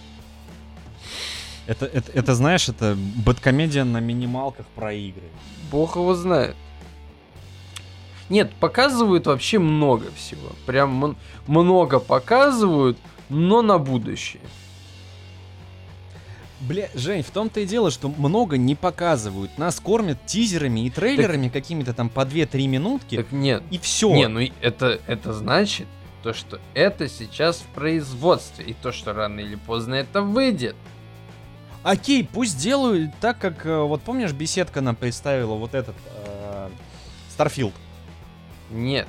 Это, 1.72 1.86
это, 1.86 2.11
это, 2.11 2.36
знаешь, 2.36 2.67
это 2.69 2.97
бэткомедия 3.26 3.84
на 3.86 3.99
минималках 3.99 4.65
про 4.76 4.93
игры. 4.93 5.24
Бог 5.72 5.95
его 5.95 6.13
знает. 6.15 6.55
Нет, 8.30 8.53
показывают 8.59 9.26
вообще 9.28 9.57
много 9.59 10.11
всего. 10.15 10.49
Прям 10.65 11.03
м- 11.03 11.17
много 11.47 11.99
показывают, 11.99 12.97
но 13.30 13.61
на 13.61 13.78
будущее. 13.78 14.41
Бля, 16.59 16.89
Жень, 16.93 17.24
в 17.24 17.32
том-то 17.32 17.61
и 17.61 17.65
дело, 17.65 17.89
что 17.89 18.07
много 18.09 18.57
не 18.57 18.76
показывают. 18.76 19.57
Нас 19.57 19.80
кормят 19.80 20.26
тизерами 20.26 20.82
и 20.86 20.89
трейлерами 20.89 21.49
какими-то 21.49 21.93
там 21.93 22.09
по 22.09 22.22
2-3 22.22 22.67
минутки. 22.67 23.15
Так 23.15 23.32
нет. 23.32 23.63
И 23.72 23.80
все. 23.80 24.13
Не, 24.13 24.28
ну 24.28 24.41
это, 24.61 24.99
это 25.07 25.34
значит, 25.34 25.88
то, 26.22 26.34
что 26.34 26.59
это 26.74 27.07
сейчас 27.09 27.57
в 27.57 27.65
производстве. 27.74 28.65
И 28.65 28.74
то, 28.74 28.91
что 28.91 29.13
рано 29.13 29.39
или 29.39 29.55
поздно 29.55 29.95
это 29.95 30.22
выйдет. 30.22 30.76
Окей, 31.84 32.23
пусть 32.32 32.57
делают 32.59 33.11
так, 33.19 33.39
как... 33.39 33.65
э, 33.65 33.82
Вот 33.82 34.01
помнишь, 34.03 34.32
беседка 34.34 34.82
нам 34.82 34.95
представила 34.95 35.55
вот 35.55 35.73
этот... 35.73 35.95
э, 36.25 36.69
Starfield. 37.38 37.73
Нет. 38.69 39.07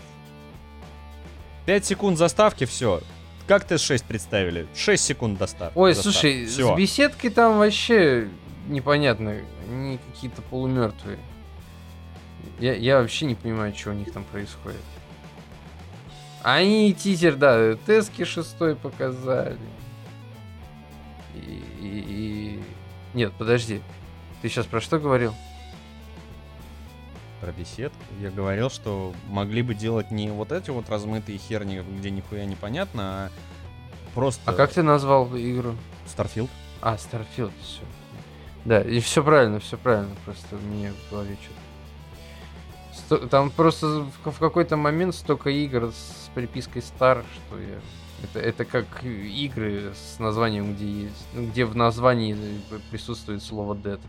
5 1.66 1.84
секунд 1.84 2.18
заставки, 2.18 2.64
все. 2.64 3.00
Как 3.46 3.70
ТС-6 3.70 4.04
представили? 4.08 4.66
6 4.74 5.04
секунд 5.04 5.38
достав. 5.38 5.72
Ой, 5.76 5.92
заставки. 5.94 6.14
слушай, 6.14 6.46
Всё. 6.46 6.74
с 6.74 6.76
беседкой 6.78 7.30
там 7.30 7.58
вообще 7.58 8.28
непонятно. 8.68 9.36
Они 9.70 9.98
какие-то 10.12 10.40
полумертвые. 10.42 11.18
Я, 12.58 12.74
я 12.74 13.00
вообще 13.00 13.26
не 13.26 13.34
понимаю, 13.34 13.74
что 13.74 13.90
у 13.90 13.94
них 13.94 14.12
там 14.12 14.24
происходит. 14.24 14.80
Они 16.42 16.92
тизер, 16.94 17.36
да, 17.36 17.74
Тески 17.86 18.24
шестой 18.24 18.74
показали. 18.76 19.58
И, 21.34 21.38
и- 21.38 22.04
и- 22.56 22.62
Нет, 23.14 23.32
подожди. 23.38 23.80
Ты 24.40 24.48
сейчас 24.48 24.66
про 24.66 24.80
что 24.80 24.98
говорил? 24.98 25.34
Про 27.40 27.52
беседку. 27.52 27.98
Я 28.20 28.30
говорил, 28.30 28.70
что 28.70 29.12
могли 29.28 29.62
бы 29.62 29.74
делать 29.74 30.10
не 30.10 30.30
вот 30.30 30.52
эти 30.52 30.70
вот 30.70 30.88
размытые 30.88 31.38
херни, 31.38 31.80
где 31.98 32.10
нихуя 32.10 32.44
непонятно, 32.44 33.02
а 33.26 33.30
просто... 34.14 34.42
А 34.50 34.54
как 34.54 34.72
ты 34.72 34.82
назвал 34.82 35.26
игру? 35.36 35.74
Starfield. 36.06 36.48
А, 36.80 36.94
Starfield, 36.96 37.52
все. 37.60 37.80
Да, 38.64 38.80
и 38.80 39.00
все 39.00 39.24
правильно, 39.24 39.58
все 39.58 39.76
правильно. 39.76 40.14
Просто 40.24 40.56
меня 40.56 40.92
в 40.92 41.10
голове 41.10 41.36
что-то. 41.42 43.26
Там 43.28 43.50
просто 43.50 43.86
в, 44.24 44.30
в 44.30 44.38
какой-то 44.38 44.76
момент 44.76 45.14
столько 45.14 45.50
игр 45.50 45.92
с 45.92 46.30
припиской 46.34 46.82
Star, 46.82 47.24
что 47.34 47.58
я. 47.58 47.80
Это, 48.22 48.40
это 48.40 48.64
как 48.64 49.04
игры 49.04 49.92
с 49.94 50.18
названием, 50.18 50.74
где 50.74 51.04
есть. 51.04 51.26
ну, 51.34 51.46
где 51.46 51.64
в 51.64 51.74
названии 51.74 52.36
присутствует 52.90 53.42
слово 53.42 53.74
Dead. 53.74 54.00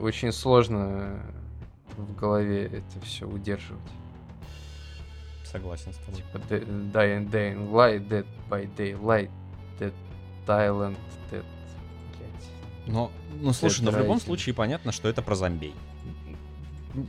Очень 0.00 0.32
сложно 0.32 1.20
в 1.96 2.14
голове 2.14 2.66
это 2.66 3.04
все 3.04 3.26
удерживать. 3.26 3.80
согласен 5.44 5.92
с 5.92 5.96
тобой. 5.96 6.16
Типа 6.16 6.36
Dying, 6.38 7.30
Dying 7.30 7.70
Light, 7.70 8.08
Dead 8.08 8.26
by 8.48 8.68
Daylight, 8.76 9.30
Dead 9.78 9.94
Thailand, 10.46 10.96
Dead... 11.30 11.44
блядь. 12.18 12.86
Но, 12.86 13.10
ну 13.40 13.52
слушай, 13.52 13.82
но 13.82 13.90
в 13.90 13.98
любом 13.98 14.20
случае 14.20 14.54
понятно, 14.54 14.92
что 14.92 15.08
это 15.08 15.22
про 15.22 15.34
зомбей. 15.34 15.74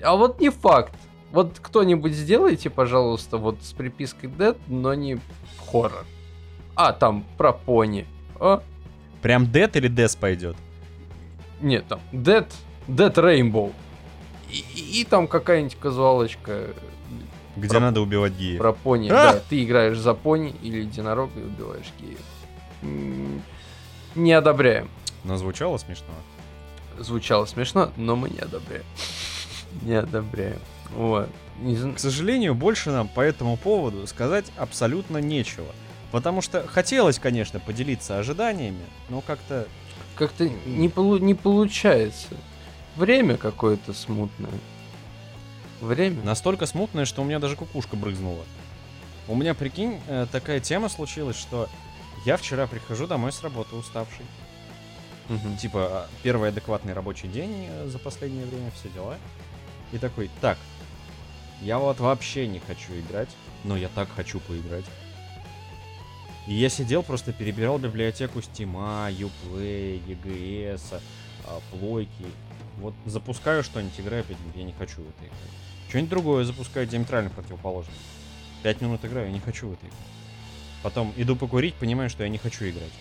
А 0.02 0.16
вот 0.16 0.40
не 0.40 0.50
факт. 0.50 0.96
Вот 1.32 1.60
кто-нибудь 1.62 2.14
сделайте, 2.14 2.70
пожалуйста, 2.70 3.38
вот 3.38 3.58
с 3.62 3.74
припиской 3.74 4.30
Dead, 4.30 4.58
но 4.68 4.94
не 4.94 5.20
хоррор. 5.72 6.06
А, 6.76 6.94
там, 6.94 7.26
про 7.38 7.52
пони. 7.52 8.06
А? 8.40 8.62
Прям 9.22 9.44
Dead 9.46 9.70
или 9.78 9.90
Death 9.90 10.18
пойдет? 10.20 10.56
Нет, 11.60 11.86
там, 11.88 12.00
Dead, 12.14 12.48
Dead 12.88 13.14
Rainbow. 13.14 13.74
И, 14.50 15.02
и- 15.02 15.04
там 15.04 15.28
какая-нибудь 15.28 15.76
казуалочка 15.76 16.68
Где 17.58 17.70
Про- 17.70 17.80
надо 17.82 18.00
убивать 18.02 18.34
геев. 18.34 18.60
про 18.60 18.72
пони. 18.72 19.10
А! 19.10 19.34
Да, 19.34 19.40
ты 19.50 19.64
играешь 19.64 19.98
за 19.98 20.14
пони 20.14 20.56
или 20.62 20.80
единорога 20.82 21.38
и 21.40 21.44
убиваешь 21.44 21.92
геев. 22.00 22.22
Не 24.16 24.34
одобряем. 24.34 24.90
Но 25.24 25.36
звучало 25.38 25.78
смешно. 25.78 26.06
Звучало 26.98 27.46
смешно, 27.46 27.92
но 27.98 28.16
мы 28.16 28.30
не 28.30 28.40
одобряем. 28.40 28.86
Не 29.82 29.96
одобряем. 29.96 30.60
Вот. 30.96 31.30
К 31.96 32.00
сожалению, 32.00 32.54
больше 32.56 32.92
нам 32.92 33.08
по 33.08 33.22
этому 33.22 33.58
поводу 33.58 34.06
сказать 34.08 34.46
абсолютно 34.58 35.18
нечего. 35.18 35.68
Потому 36.12 36.42
что 36.42 36.66
хотелось, 36.68 37.20
конечно, 37.20 37.60
поделиться 37.60 38.18
ожиданиями, 38.20 38.86
но 39.10 39.22
как-то 39.22 39.68
Как-то 40.16 40.48
не, 40.66 40.88
полу- 40.88 41.20
не 41.20 41.34
получается. 41.34 42.30
Время 42.96 43.38
какое-то 43.38 43.94
смутное. 43.94 44.52
Время? 45.82 46.24
настолько 46.24 46.66
смутное, 46.66 47.06
что 47.06 47.22
у 47.22 47.26
меня 47.26 47.40
даже 47.40 47.56
кукушка 47.56 47.96
брызнула. 47.96 48.44
У 49.28 49.36
меня, 49.36 49.54
прикинь, 49.54 50.00
э, 50.08 50.26
такая 50.32 50.60
тема 50.60 50.90
случилась, 50.90 51.38
что 51.38 51.70
я 52.26 52.38
вчера 52.38 52.66
прихожу 52.66 53.06
домой 53.06 53.32
с 53.32 53.44
работы 53.44 53.76
уставший. 53.76 54.26
Мгм. 55.30 55.58
Типа, 55.58 55.80
а, 55.92 56.08
первый 56.24 56.50
адекватный 56.50 56.94
рабочий 56.94 57.28
день 57.28 57.68
э, 57.70 57.88
за 57.90 58.00
последнее 58.00 58.46
время, 58.46 58.72
все 58.72 58.90
дела. 58.90 59.18
И 59.92 59.98
такой, 59.98 60.30
так, 60.42 60.58
я 61.62 61.80
вот 61.80 62.00
вообще 62.00 62.48
не 62.48 62.60
хочу 62.60 62.94
играть, 63.00 63.30
но 63.64 63.78
я 63.78 63.90
так 63.90 64.10
хочу 64.10 64.40
поиграть. 64.40 64.86
И 66.48 66.54
я 66.54 66.70
сидел, 66.70 67.04
просто 67.04 67.34
перебирал 67.34 67.78
библиотеку 67.78 68.42
Стима, 68.42 69.10
Uplay, 69.12 70.02
EGS, 70.08 71.02
а, 71.46 71.60
плойки. 71.72 72.26
Вот 72.78 72.94
запускаю 73.06 73.64
что-нибудь, 73.64 74.00
играю 74.00 74.24
5 74.24 74.40
минут, 74.40 74.56
я 74.56 74.64
не 74.64 74.72
хочу 74.72 75.02
в 75.02 75.10
это 75.10 75.26
играть. 75.26 75.52
Что-нибудь 75.90 76.10
другое 76.10 76.44
запускаю 76.46 76.88
диаметрально 76.88 77.30
противоположно. 77.32 77.94
5 78.64 78.82
минут 78.82 79.04
играю, 79.04 79.28
я 79.28 79.34
не 79.34 79.40
хочу 79.40 79.68
в 79.68 79.74
это 79.74 79.86
играть. 79.86 80.00
Потом 80.84 81.14
иду 81.18 81.36
покурить, 81.36 81.74
понимаю, 81.76 82.10
что 82.10 82.24
я 82.24 82.30
не 82.30 82.38
хочу 82.38 82.66
играть. 82.70 82.94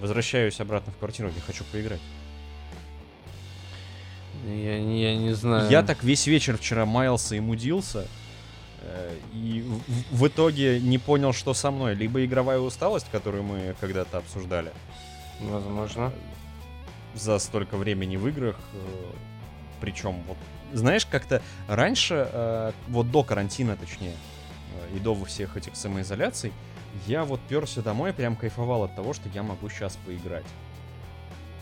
Возвращаюсь 0.00 0.60
обратно 0.60 0.92
в 0.92 0.98
квартиру, 0.98 1.30
я 1.34 1.40
хочу 1.40 1.64
поиграть. 1.72 2.00
Я, 4.44 4.80
не- 4.80 5.02
я 5.02 5.16
не 5.16 5.32
знаю. 5.34 5.70
Я 5.70 5.82
так 5.82 6.02
весь 6.02 6.26
вечер 6.26 6.56
вчера 6.58 6.84
маялся 6.86 7.34
и 7.36 7.40
мудился. 7.40 8.06
э, 8.82 9.16
И 9.34 9.62
в, 9.62 10.16
в 10.18 10.26
итоге 10.28 10.80
не 10.80 10.98
понял, 10.98 11.32
что 11.32 11.54
со 11.54 11.70
мной. 11.70 11.94
Либо 11.94 12.24
игровая 12.24 12.58
усталость, 12.58 13.06
которую 13.12 13.44
мы 13.44 13.74
когда-то 13.80 14.18
обсуждали 14.18 14.72
Возможно. 15.40 16.12
за 17.14 17.38
столько 17.38 17.76
времени 17.76 18.16
в 18.16 18.26
играх. 18.28 18.58
Причем, 19.80 20.22
вот, 20.28 20.36
знаешь, 20.72 21.06
как-то 21.06 21.42
раньше, 21.68 22.28
э, 22.32 22.72
вот 22.88 23.10
до 23.10 23.22
карантина, 23.24 23.76
точнее, 23.76 24.14
э, 24.92 24.96
и 24.96 25.00
до 25.00 25.14
всех 25.24 25.56
этих 25.56 25.74
самоизоляций, 25.76 26.52
я 27.06 27.24
вот 27.24 27.40
перся 27.48 27.82
домой, 27.82 28.12
прям 28.12 28.36
кайфовал 28.36 28.84
от 28.84 28.94
того, 28.94 29.12
что 29.12 29.28
я 29.34 29.42
могу 29.42 29.68
сейчас 29.70 29.96
поиграть. 30.06 30.44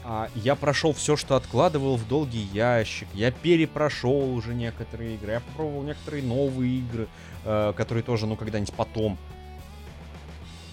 А 0.02 0.28
я 0.34 0.54
прошел 0.54 0.92
все, 0.92 1.16
что 1.16 1.36
откладывал 1.36 1.96
в 1.96 2.08
долгий 2.08 2.42
ящик. 2.52 3.08
Я 3.12 3.30
перепрошел 3.30 4.34
уже 4.34 4.54
некоторые 4.54 5.14
игры. 5.14 5.32
Я 5.32 5.40
попробовал 5.40 5.82
некоторые 5.82 6.22
новые 6.22 6.78
игры, 6.78 7.08
э, 7.44 7.72
которые 7.76 8.02
тоже, 8.02 8.26
ну, 8.26 8.36
когда-нибудь 8.36 8.72
потом. 8.74 9.18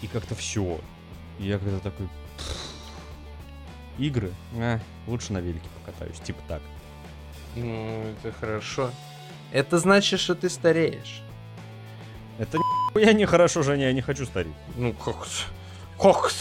И 0.02 0.08
как-то 0.08 0.36
все. 0.36 0.80
Я 1.40 1.60
когда 1.60 1.80
такой... 1.80 2.08
Игры? 3.98 4.32
А, 4.56 4.80
лучше 5.08 5.34
на 5.34 5.40
велике 5.40 5.68
покатаюсь, 5.80 6.20
типа 6.20 6.40
так. 6.48 6.62
Ну, 7.56 8.04
это 8.04 8.32
хорошо. 8.32 8.92
Это 9.52 9.80
значит, 9.80 10.20
что 10.20 10.36
ты 10.36 10.50
стареешь. 10.50 11.22
Это 12.38 12.60
я 12.96 13.14
не 13.14 13.26
хорошо, 13.26 13.64
Женя, 13.64 13.88
я 13.88 13.94
не 13.94 14.02
хочу 14.02 14.26
стареть. 14.26 14.54
Ну, 14.76 14.94
как 14.94 15.16
Как 16.00 16.32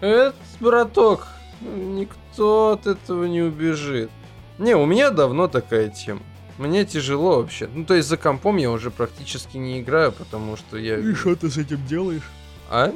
Это, 0.00 0.34
браток, 0.60 1.28
никто 1.60 2.21
от 2.38 2.86
этого 2.86 3.24
не 3.24 3.42
убежит. 3.42 4.10
Не, 4.58 4.74
у 4.74 4.86
меня 4.86 5.10
давно 5.10 5.48
такая 5.48 5.88
тема. 5.88 6.22
Мне 6.58 6.84
тяжело 6.84 7.38
вообще. 7.38 7.68
Ну, 7.72 7.84
то 7.84 7.94
есть 7.94 8.08
за 8.08 8.16
компом 8.16 8.56
я 8.58 8.70
уже 8.70 8.90
практически 8.90 9.56
не 9.56 9.80
играю, 9.80 10.12
потому 10.12 10.56
что 10.56 10.76
я... 10.76 11.14
что 11.14 11.34
ты 11.34 11.50
с 11.50 11.56
этим 11.56 11.84
делаешь? 11.86 12.28
А? 12.70 12.92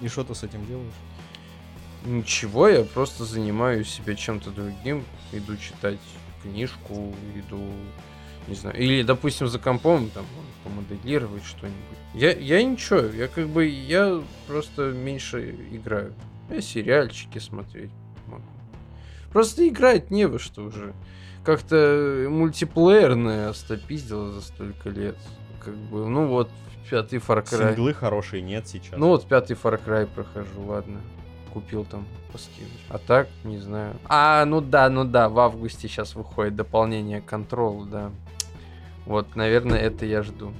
И 0.00 0.08
что 0.08 0.24
ты 0.24 0.34
с 0.34 0.42
этим 0.42 0.64
делаешь? 0.66 0.92
Ничего, 2.04 2.68
я 2.68 2.84
просто 2.84 3.24
занимаю 3.24 3.84
себя 3.84 4.14
чем-то 4.14 4.50
другим. 4.50 5.04
Иду 5.32 5.56
читать 5.56 5.98
книжку, 6.42 7.14
иду, 7.34 7.60
не 8.48 8.54
знаю, 8.54 8.76
или, 8.78 9.02
допустим, 9.02 9.48
за 9.48 9.58
компом 9.58 10.08
там 10.10 10.24
помоделировать 10.64 11.44
что-нибудь. 11.44 11.98
Я, 12.14 12.32
я 12.32 12.62
ничего, 12.62 13.00
я 13.00 13.28
как 13.28 13.48
бы, 13.48 13.66
я 13.66 14.22
просто 14.46 14.92
меньше 14.92 15.54
играю. 15.70 16.14
Я 16.48 16.60
сериальчики 16.60 17.38
смотреть. 17.38 17.90
Просто 19.32 19.68
играть 19.68 20.10
не 20.10 20.26
во 20.26 20.38
что 20.38 20.62
уже. 20.62 20.94
Как-то 21.44 22.26
мультиплеерное 22.28 23.50
остопиздило 23.50 24.30
за 24.30 24.42
столько 24.42 24.90
лет. 24.90 25.16
Как 25.64 25.74
бы, 25.74 26.08
ну 26.08 26.26
вот, 26.26 26.50
пятый 26.90 27.18
Far 27.18 27.44
Cry. 27.44 27.74
Синглы 27.74 27.94
хорошие 27.94 28.42
нет 28.42 28.66
сейчас. 28.66 28.98
Ну 28.98 29.08
вот 29.08 29.26
пятый 29.26 29.56
Far 29.56 29.80
Cry 29.84 30.06
прохожу, 30.06 30.62
ладно. 30.66 31.00
Купил 31.52 31.84
там 31.84 32.06
поскинуть. 32.32 32.70
А 32.88 32.98
так, 32.98 33.28
не 33.44 33.58
знаю. 33.58 33.96
А, 34.04 34.44
ну 34.44 34.60
да, 34.60 34.88
ну 34.88 35.04
да, 35.04 35.28
в 35.28 35.38
августе 35.38 35.88
сейчас 35.88 36.14
выходит 36.14 36.56
дополнение 36.56 37.20
Control, 37.20 37.88
да. 37.88 38.10
Вот, 39.06 39.34
наверное, 39.34 39.78
это 39.78 40.06
я 40.06 40.22
жду. 40.22 40.52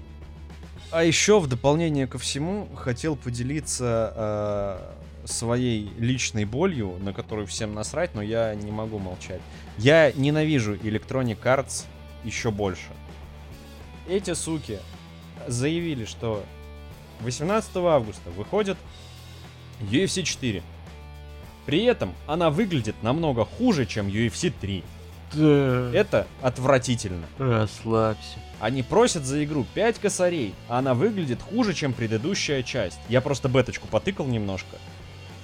А 0.91 1.05
еще 1.05 1.39
в 1.39 1.47
дополнение 1.47 2.09
ко 2.09 2.19
всему 2.19 2.69
хотел 2.75 3.15
поделиться 3.15 4.13
э, 4.17 5.00
своей 5.25 5.91
личной 5.99 6.45
болью, 6.45 6.99
на 7.01 7.13
которую 7.13 7.47
всем 7.47 7.75
насрать, 7.75 8.15
но 8.15 8.23
я 8.23 8.55
не 8.55 8.71
могу 8.71 8.99
молчать. 8.99 9.41
Я 9.79 10.13
ненавижу 10.13 10.75
Electronic 10.75 11.41
Arts 11.43 11.85
еще 12.25 12.51
больше. 12.51 12.89
Эти 14.09 14.35
суки 14.35 14.79
заявили, 15.47 16.05
что 16.05 16.45
18 17.21 17.77
августа 17.77 18.31
выходит 18.31 18.77
UFC 19.81 20.23
4. 20.23 20.63
При 21.67 21.85
этом 21.85 22.15
она 22.27 22.51
выглядит 22.51 22.97
намного 23.03 23.45
хуже, 23.45 23.87
чем 23.87 24.09
UFC 24.09 24.53
3. 24.61 24.85
Да. 25.33 25.91
Это 25.95 26.27
отвратительно. 26.43 27.27
Расслабься. 27.39 28.39
Они 28.59 28.83
просят 28.83 29.25
за 29.25 29.43
игру 29.45 29.65
5 29.75 29.99
косарей, 29.99 30.55
а 30.69 30.79
она 30.79 30.95
выглядит 30.95 31.41
хуже, 31.41 31.73
чем 31.73 31.93
предыдущая 31.93 32.63
часть. 32.63 32.99
Я 33.09 33.21
просто 33.21 33.49
беточку 33.49 33.87
потыкал 33.89 34.27
немножко. 34.27 34.77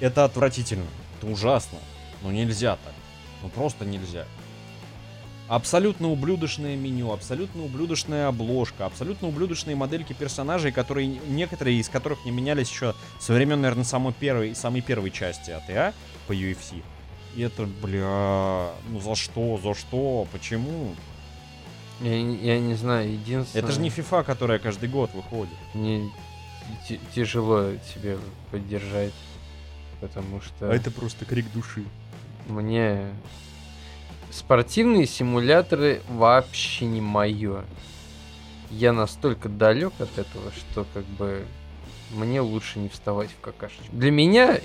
Это 0.01 0.25
отвратительно. 0.25 0.87
Это 1.19 1.27
ужасно. 1.31 1.79
Ну 2.23 2.31
нельзя 2.31 2.77
так. 2.77 2.95
Ну 3.43 3.49
просто 3.49 3.85
нельзя. 3.85 4.27
Абсолютно 5.49 6.11
ублюдочное 6.11 6.75
меню, 6.75 7.13
абсолютно 7.13 7.63
ублюдочная 7.65 8.27
обложка, 8.29 8.85
абсолютно 8.87 9.29
ублюдочные 9.29 9.77
модельки 9.77 10.13
персонажей, 10.13 10.73
которые 10.73 11.07
некоторые 11.07 11.79
из 11.79 11.89
которых 11.89 12.25
не 12.25 12.33
менялись 12.33 12.69
еще 12.69 12.95
со 13.21 13.33
времен, 13.33 13.61
наверное, 13.61 13.85
самой 13.85 14.13
первой, 14.13 14.57
самой 14.57 14.81
первой 14.81 15.13
части 15.13 15.53
АТА 15.53 15.95
по 16.27 16.33
UFC. 16.33 16.83
И 17.37 17.43
это, 17.43 17.65
бля, 17.65 18.73
ну 18.89 19.01
за 19.01 19.15
что, 19.15 19.61
за 19.63 19.75
что, 19.75 20.27
почему? 20.33 20.97
Я, 22.01 22.21
не- 22.21 22.39
я 22.39 22.59
не 22.59 22.75
знаю, 22.75 23.13
единственное... 23.13 23.63
Это 23.63 23.73
же 23.73 23.81
не 23.81 23.89
FIFA, 23.91 24.25
которая 24.25 24.59
каждый 24.59 24.89
год 24.89 25.11
выходит. 25.15 25.55
Мне 25.75 26.11
ти- 26.89 27.01
тяжело 27.15 27.71
тебе 27.95 28.19
поддержать, 28.51 29.13
потому 30.01 30.41
что... 30.41 30.71
А 30.71 30.91
просто 30.91 31.25
крик 31.25 31.51
души. 31.53 31.85
Мне 32.47 33.07
спортивные 34.31 35.07
симуляторы 35.07 36.03
вообще 36.09 36.87
не 36.87 37.01
мое. 37.01 37.65
Я 38.71 38.93
настолько 38.93 39.49
далек 39.49 39.93
от 39.99 40.19
этого, 40.19 40.53
что 40.53 40.87
как 40.93 41.05
бы 41.05 41.45
мне 42.13 42.41
лучше 42.41 42.79
не 42.79 42.89
вставать 42.89 43.31
в 43.31 43.41
какашечку. 43.41 43.85
Для 43.93 44.11
меня 44.11 44.61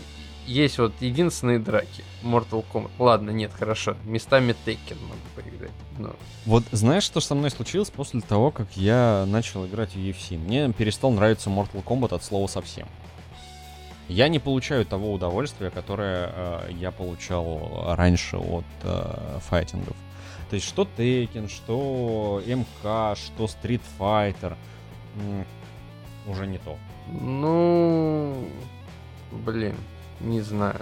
есть 0.47 0.79
вот 0.79 0.93
единственные 0.99 1.59
драки. 1.59 2.03
Mortal 2.23 2.65
Kombat. 2.71 2.91
Ладно, 2.99 3.29
нет, 3.29 3.51
хорошо. 3.53 3.95
Местами 4.05 4.55
Tekken 4.65 4.97
могу 5.03 5.21
поиграть. 5.35 5.71
Но... 5.97 6.15
Вот 6.45 6.63
знаешь, 6.71 7.03
что 7.03 7.19
со 7.19 7.35
мной 7.35 7.51
случилось 7.51 7.89
после 7.89 8.21
того, 8.21 8.51
как 8.51 8.75
я 8.75 9.25
начал 9.27 9.65
играть 9.65 9.93
в 9.93 9.97
UFC? 9.97 10.37
Мне 10.37 10.71
перестал 10.73 11.11
нравиться 11.11 11.49
Mortal 11.49 11.83
Kombat 11.83 12.15
от 12.15 12.23
слова 12.23 12.47
совсем. 12.47 12.87
Я 14.11 14.27
не 14.27 14.39
получаю 14.39 14.85
того 14.85 15.13
удовольствия, 15.13 15.69
которое 15.69 16.33
э, 16.35 16.71
я 16.73 16.91
получал 16.91 17.95
раньше 17.95 18.35
от 18.37 18.65
э, 18.83 19.39
файтингов. 19.39 19.95
То 20.49 20.55
есть 20.55 20.67
что 20.67 20.85
Tekken, 20.97 21.47
что 21.47 22.43
МК, 22.45 23.15
что 23.15 23.45
Street 23.45 23.81
Fighter, 23.97 24.57
уже 26.27 26.45
не 26.45 26.57
то. 26.57 26.77
Ну, 27.07 28.35
блин, 29.31 29.77
не 30.19 30.41
знаю. 30.41 30.81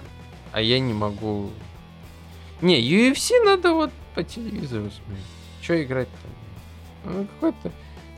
А 0.50 0.60
я 0.60 0.80
не 0.80 0.92
могу... 0.92 1.50
Не, 2.60 2.80
UFC 2.80 3.44
надо 3.44 3.74
вот 3.74 3.92
по 4.16 4.24
телевизору 4.24 4.90
смотреть. 4.90 5.24
Че 5.62 5.84
играть 5.84 6.08
там? 7.04 7.14
Ну, 7.14 7.26
какое-то 7.26 7.70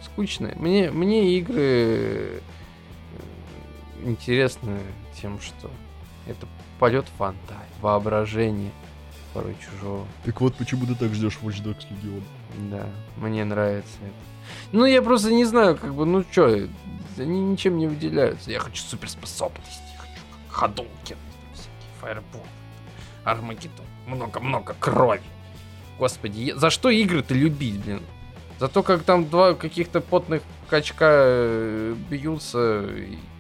скучное. 0.03 0.55
Мне, 0.57 0.91
мне 0.91 1.37
игры 1.37 1.61
э, 1.61 2.41
интересны 4.05 4.79
тем, 5.23 5.41
что 5.41 5.71
это 6.27 6.47
полет 6.79 7.07
фантазии, 7.17 7.63
воображение 7.81 8.73
порой 9.33 9.57
чужого. 9.65 10.07
Так 10.25 10.41
вот, 10.41 10.55
почему 10.57 10.85
ты 10.87 10.95
так 10.95 11.15
ждешь 11.15 11.39
Watch 11.43 11.63
Dogs 11.63 11.87
Legion? 11.91 12.23
Да, 12.71 12.87
мне 13.17 13.45
нравится 13.45 13.97
это. 14.03 14.15
Ну, 14.73 14.85
я 14.85 15.01
просто 15.01 15.31
не 15.33 15.45
знаю, 15.45 15.77
как 15.77 15.95
бы, 15.95 16.05
ну 16.05 16.25
чё, 16.25 16.69
они 17.17 17.41
ничем 17.41 17.79
не 17.79 17.87
выделяются. 17.87 18.51
Я 18.51 18.59
хочу 18.59 18.83
суперспособности, 18.83 19.83
я 19.95 19.99
хочу 19.99 20.21
Hadouken, 20.51 21.17
всякие 21.55 21.93
фаербол, 22.01 22.43
Армагеддон, 23.25 23.87
много-много 24.07 24.75
крови. 24.81 25.23
Господи, 25.99 26.41
я- 26.41 26.57
за 26.59 26.71
что 26.71 26.91
игры-то 26.91 27.35
любить, 27.35 27.77
блин? 27.85 28.03
За 28.63 28.69
то, 28.69 28.85
как 28.85 29.03
там 29.03 29.29
два 29.29 29.55
каких-то 29.55 30.01
потных 30.01 30.41
качка 30.71 31.09
э, 31.11 31.97
бьются, 32.09 32.89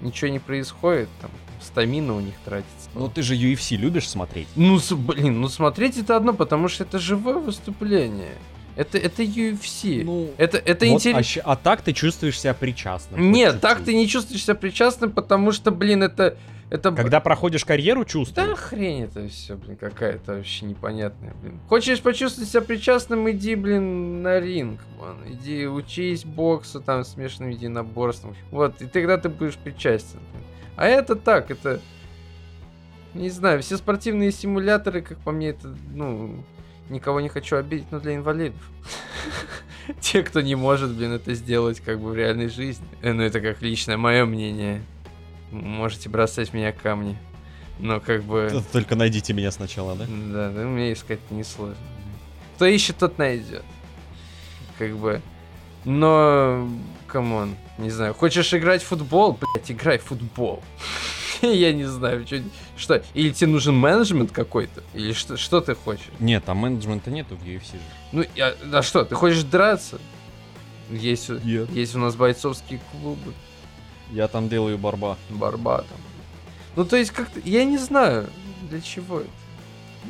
ничего 0.00 0.32
не 0.32 0.40
происходит, 0.40 1.08
там 1.20 1.30
стамина 1.60 2.16
у 2.16 2.20
них 2.20 2.34
тратится. 2.44 2.90
Ну 2.96 3.08
ты 3.08 3.22
же 3.22 3.36
UFC 3.36 3.76
любишь 3.76 4.08
смотреть? 4.08 4.48
Ну, 4.56 4.80
блин, 4.96 5.40
ну 5.40 5.46
смотреть 5.46 5.96
это 5.96 6.16
одно, 6.16 6.32
потому 6.32 6.66
что 6.66 6.82
это 6.82 6.98
живое 6.98 7.36
выступление. 7.36 8.32
Это, 8.74 8.98
это 8.98 9.22
UFC. 9.22 10.02
Ну, 10.02 10.32
это 10.38 10.58
это 10.58 10.86
вот, 10.86 10.94
интересно. 10.94 11.42
а, 11.44 11.52
а 11.52 11.56
так 11.56 11.82
ты 11.82 11.92
чувствуешь 11.92 12.40
себя 12.40 12.54
причастным. 12.54 13.30
Нет, 13.30 13.52
чуть-чуть. 13.52 13.60
так 13.60 13.84
ты 13.84 13.94
не 13.94 14.08
чувствуешь 14.08 14.42
себя 14.42 14.56
причастным, 14.56 15.12
потому 15.12 15.52
что, 15.52 15.70
блин, 15.70 16.02
это... 16.02 16.36
это 16.72 16.90
Когда 16.90 17.20
проходишь 17.20 17.66
карьеру, 17.66 18.00
Да 18.04 18.08
чувствуешь. 18.08 18.58
хрень 18.58 19.02
это 19.02 19.28
все, 19.28 19.56
блин, 19.56 19.76
какая-то 19.76 20.36
вообще 20.36 20.64
непонятная, 20.64 21.34
блин. 21.42 21.60
Хочешь 21.68 22.00
почувствовать 22.00 22.48
себя 22.48 22.62
причастным, 22.62 23.30
иди, 23.30 23.56
блин, 23.56 24.22
на 24.22 24.40
ринг, 24.40 24.80
ман. 24.98 25.18
Иди 25.28 25.66
учись 25.66 26.24
боксу, 26.24 26.80
там, 26.80 27.04
смешанным 27.04 27.50
единоборством. 27.50 28.34
Вот, 28.50 28.80
и 28.80 28.86
тогда 28.86 29.18
ты 29.18 29.28
будешь 29.28 29.58
причастен, 29.58 30.20
блин. 30.32 30.44
А 30.76 30.86
это 30.86 31.14
так, 31.14 31.50
это... 31.50 31.78
Не 33.12 33.28
знаю, 33.28 33.60
все 33.60 33.76
спортивные 33.76 34.32
симуляторы, 34.32 35.02
как 35.02 35.18
по 35.18 35.30
мне, 35.30 35.50
это, 35.50 35.76
ну... 35.92 36.42
Никого 36.88 37.20
не 37.20 37.28
хочу 37.28 37.56
обидеть, 37.56 37.90
но 37.90 38.00
для 38.00 38.16
инвалидов. 38.16 38.60
Те, 40.00 40.22
кто 40.22 40.40
не 40.40 40.54
может, 40.54 40.90
блин, 40.90 41.12
это 41.12 41.34
сделать 41.34 41.80
как 41.80 42.00
бы 42.00 42.10
в 42.10 42.14
реальной 42.14 42.48
жизни. 42.48 42.86
Э, 43.02 43.12
Ну, 43.12 43.22
это 43.22 43.40
как 43.42 43.60
личное 43.60 43.98
мое 43.98 44.24
мнение. 44.24 44.82
Можете 45.52 46.08
бросать 46.08 46.50
в 46.50 46.54
меня 46.54 46.72
камни. 46.72 47.16
Но 47.78 48.00
как 48.00 48.22
бы... 48.22 48.62
Только 48.72 48.96
найдите 48.96 49.32
меня 49.32 49.50
сначала, 49.50 49.94
да? 49.94 50.06
Да, 50.06 50.50
да, 50.50 50.60
мне 50.62 50.92
искать 50.92 51.20
несложно. 51.30 51.76
Кто 52.56 52.66
ищет, 52.66 52.96
тот 52.98 53.18
найдет. 53.18 53.64
Как 54.78 54.96
бы. 54.96 55.20
Но, 55.84 56.68
come 57.06 57.35
on, 57.35 57.56
не 57.78 57.90
знаю. 57.90 58.14
Хочешь 58.14 58.54
играть 58.54 58.82
в 58.82 58.86
футбол? 58.86 59.32
Блять, 59.32 59.70
играй 59.70 59.98
в 59.98 60.04
футбол. 60.04 60.62
Я 61.42 61.72
не 61.72 61.84
знаю, 61.84 62.24
чё- 62.24 62.42
что. 62.76 63.02
Или 63.14 63.30
тебе 63.30 63.50
нужен 63.50 63.74
менеджмент 63.74 64.30
какой-то? 64.30 64.82
Или 64.94 65.12
что, 65.12 65.36
что 65.36 65.60
ты 65.60 65.74
хочешь? 65.74 66.06
Нет, 66.20 66.44
а 66.46 66.54
менеджмента 66.54 67.10
нету 67.10 67.36
в 67.36 67.44
UFC 67.44 67.72
же. 67.72 67.78
Ну, 68.12 68.24
я- 68.36 68.54
а 68.72 68.82
что, 68.82 69.04
ты 69.04 69.16
хочешь 69.16 69.42
драться? 69.42 69.98
Есть, 70.90 71.30
Нет. 71.30 71.70
есть 71.70 71.94
у 71.96 71.98
нас 71.98 72.14
бойцовские 72.14 72.80
клубы, 72.92 73.32
Я 74.12 74.28
там 74.28 74.48
делаю 74.48 74.78
барба. 74.78 75.18
борьба 75.30 75.78
там. 75.78 75.98
Ну, 76.76 76.84
то 76.84 76.96
есть, 76.96 77.10
как-то, 77.10 77.40
я 77.44 77.64
не 77.64 77.78
знаю, 77.78 78.28
для 78.70 78.80
чего 78.80 79.20
это. 79.20 79.30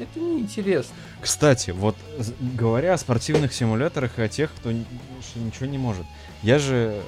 Это 0.01 0.21
неинтересно. 0.21 0.95
Кстати, 1.21 1.71
вот 1.71 1.97
говоря 2.41 2.95
о 2.95 2.99
спортивных 2.99 3.53
симуляторах 3.53 4.19
и 4.19 4.23
о 4.23 4.29
тех, 4.29 4.51
кто 4.55 4.73
ничего 4.73 5.67
не 5.67 5.79
может. 5.79 6.07
Я 6.43 6.59
же 6.59 7.03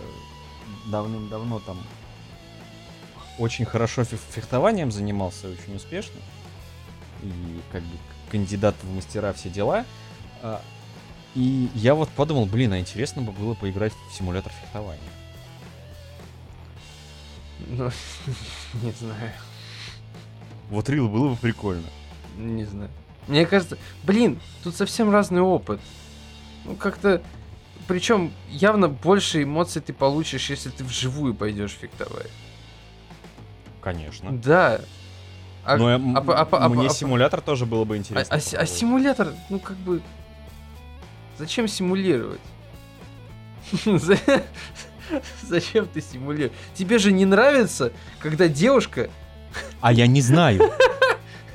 давным-давно 0.90 1.60
там 1.60 1.78
очень 3.38 3.64
хорошо 3.64 4.02
фех- 4.02 4.20
фехтованием 4.30 4.92
занимался, 4.92 5.48
очень 5.48 5.74
успешно. 5.76 6.20
И 7.22 7.32
как 7.72 7.82
бы 7.82 7.96
кандидат 8.30 8.74
в 8.82 8.94
мастера 8.94 9.32
все 9.32 9.48
дела. 9.48 9.84
А, 10.42 10.60
И 11.34 11.68
я 11.74 11.94
вот 11.94 12.10
подумал, 12.10 12.44
блин, 12.46 12.74
а 12.74 12.78
интересно 12.78 13.22
бы 13.22 13.32
было 13.32 13.54
поиграть 13.54 13.92
в 14.10 14.14
симулятор 14.14 14.52
фехтования. 14.62 15.00
Ну, 17.68 17.90
не 18.82 18.92
знаю. 18.92 19.32
Вот 20.70 20.88
рил 20.88 21.08
было 21.08 21.30
бы 21.30 21.36
прикольно. 21.36 21.86
Не 22.36 22.64
знаю. 22.64 22.90
Мне 23.28 23.46
кажется, 23.46 23.78
блин, 24.02 24.40
тут 24.62 24.74
совсем 24.74 25.10
разный 25.10 25.40
опыт. 25.40 25.80
Ну, 26.64 26.76
как-то... 26.76 27.22
Причем 27.86 28.32
явно 28.48 28.88
больше 28.88 29.42
эмоций 29.42 29.82
ты 29.82 29.92
получишь, 29.92 30.48
если 30.48 30.70
ты 30.70 30.84
вживую 30.84 31.34
пойдешь 31.34 31.72
фехтовать. 31.72 32.30
Конечно. 33.82 34.32
Да. 34.32 34.80
А, 35.64 35.76
Но 35.76 35.88
а 35.88 35.96
а 35.96 36.40
а 36.40 36.44
по- 36.44 36.68
мне 36.70 36.86
а 36.86 36.90
симулятор 36.90 37.40
тоже 37.42 37.66
было 37.66 37.84
бы 37.84 37.94
а- 37.94 37.98
интересно. 37.98 38.34
а 38.34 38.62
а 38.62 38.66
симулятор, 38.66 39.34
ну 39.50 39.58
как 39.58 39.76
бы... 39.76 40.00
Зачем 41.38 41.68
симулировать? 41.68 42.40
За- 45.10 45.22
Зачем 45.48 45.86
ты 45.86 46.00
симулируешь? 46.00 46.52
Тебе 46.74 46.98
же 46.98 47.12
не 47.12 47.24
нравится, 47.24 47.92
когда 48.20 48.48
девушка... 48.48 49.10
А 49.80 49.92
я 49.92 50.06
не 50.06 50.20
знаю. 50.20 50.72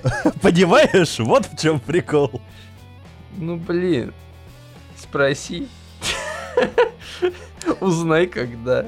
Понимаешь, 0.42 1.20
вот 1.20 1.46
в 1.46 1.58
чем 1.58 1.80
прикол. 1.80 2.42
Ну 3.36 3.58
блин, 3.58 4.14
спроси. 4.98 5.68
Узнай 7.82 8.28
когда. 8.28 8.86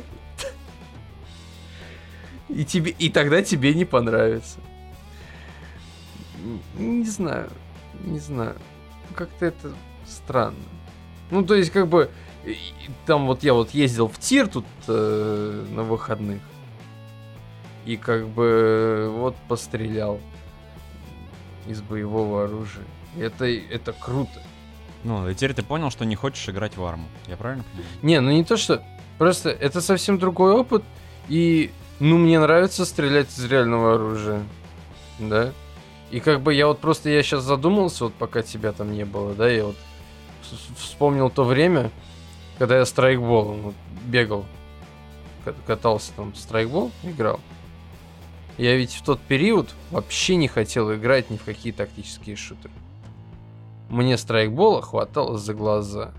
И 2.47 2.65
тебе, 2.65 2.91
и 2.91 3.09
тогда 3.09 3.41
тебе 3.43 3.73
не 3.73 3.85
понравится. 3.85 4.59
Не 6.77 7.05
знаю, 7.05 7.49
не 8.03 8.19
знаю. 8.19 8.55
Как-то 9.15 9.45
это 9.45 9.73
странно. 10.07 10.57
Ну 11.29 11.43
то 11.43 11.55
есть 11.55 11.71
как 11.71 11.87
бы 11.87 12.09
и- 12.45 12.57
там 13.05 13.27
вот 13.27 13.43
я 13.43 13.53
вот 13.53 13.71
ездил 13.71 14.07
в 14.07 14.17
тир 14.19 14.47
тут 14.47 14.65
э, 14.87 15.65
на 15.71 15.83
выходных 15.83 16.41
и 17.85 17.97
как 17.97 18.27
бы 18.27 19.09
вот 19.13 19.35
пострелял 19.47 20.19
из 21.67 21.81
боевого 21.81 22.45
оружия. 22.45 22.85
Это 23.17 23.45
это 23.45 23.93
круто. 23.93 24.41
Ну, 25.03 25.27
и 25.29 25.33
теперь 25.33 25.53
ты 25.53 25.63
понял, 25.63 25.89
что 25.89 26.05
не 26.05 26.15
хочешь 26.15 26.47
играть 26.47 26.77
в 26.77 26.83
арму. 26.85 27.07
Я 27.27 27.37
правильно 27.37 27.63
понимаю? 27.71 27.89
Не, 28.03 28.19
ну 28.21 28.31
не 28.31 28.43
то 28.43 28.55
что. 28.57 28.83
Просто 29.17 29.49
это 29.49 29.81
совсем 29.81 30.17
другой 30.19 30.53
опыт. 30.53 30.83
И, 31.27 31.71
ну, 31.99 32.17
мне 32.17 32.39
нравится 32.39 32.85
стрелять 32.85 33.29
из 33.29 33.45
реального 33.45 33.95
оружия. 33.95 34.43
Да. 35.19 35.51
И 36.11 36.19
как 36.19 36.41
бы 36.41 36.53
я 36.53 36.67
вот 36.67 36.79
просто, 36.79 37.09
я 37.09 37.23
сейчас 37.23 37.43
задумался, 37.43 38.05
вот 38.05 38.13
пока 38.13 38.41
тебя 38.43 38.73
там 38.73 38.91
не 38.91 39.05
было, 39.05 39.33
да, 39.33 39.49
я 39.49 39.65
вот 39.65 39.75
вспомнил 40.77 41.29
то 41.29 41.43
время, 41.45 41.89
когда 42.57 42.77
я 42.77 42.85
страйкбол 42.85 43.43
вот, 43.53 43.75
бегал, 44.05 44.45
ка- 45.45 45.55
катался 45.65 46.11
там 46.15 46.33
страйкбол, 46.35 46.91
играл. 47.03 47.39
Я 48.57 48.75
ведь 48.75 48.93
в 48.93 49.03
тот 49.03 49.19
период 49.21 49.73
вообще 49.89 50.35
не 50.35 50.47
хотел 50.47 50.93
играть 50.93 51.29
ни 51.29 51.37
в 51.37 51.43
какие 51.43 51.73
тактические 51.73 52.35
шутеры. 52.35 52.73
Мне 53.89 54.17
страйкбола 54.17 54.81
хватало 54.81 55.37
за 55.37 55.53
глаза. 55.53 56.13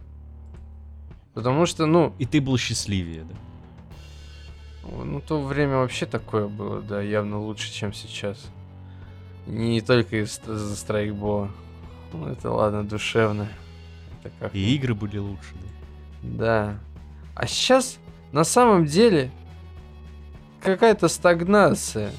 Потому 1.35 1.65
что, 1.67 1.87
ну, 1.87 2.13
И 2.19 2.27
ты 2.27 2.41
был 2.41 2.59
счастливее, 2.59 3.25
да? 3.25 3.35
ну, 5.05 5.21
то 5.21 5.41
время 5.41 5.77
вообще 5.77 6.05
такое 6.07 6.49
было, 6.49 6.83
да, 6.83 7.01
явно 7.01 7.39
лучше, 7.39 7.73
чем 7.73 7.93
сейчас. 7.95 8.39
Не 9.47 9.81
только 9.81 10.23
из- 10.23 10.41
из-за 10.47 10.77
страйкбола. 10.77 11.51
Ну, 12.13 12.27
это 12.27 12.51
ладно, 12.51 12.85
душевно. 12.85 13.49
Это 14.21 14.33
как... 14.39 14.55
И 14.55 14.75
игры 14.75 14.95
были 14.95 15.19
лучше, 15.19 15.55
да? 15.55 15.69
Да. 16.23 16.79
А 17.35 17.47
сейчас, 17.47 17.99
на 18.33 18.45
самом 18.45 18.87
деле, 18.87 19.31
какая-то 20.61 21.09
стагнация. 21.09 22.13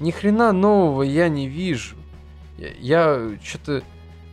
ни 0.00 0.10
хрена 0.10 0.52
нового 0.52 1.02
я 1.02 1.28
не 1.28 1.48
вижу. 1.48 1.96
Я, 2.58 2.68
я 2.78 3.38
что-то 3.42 3.82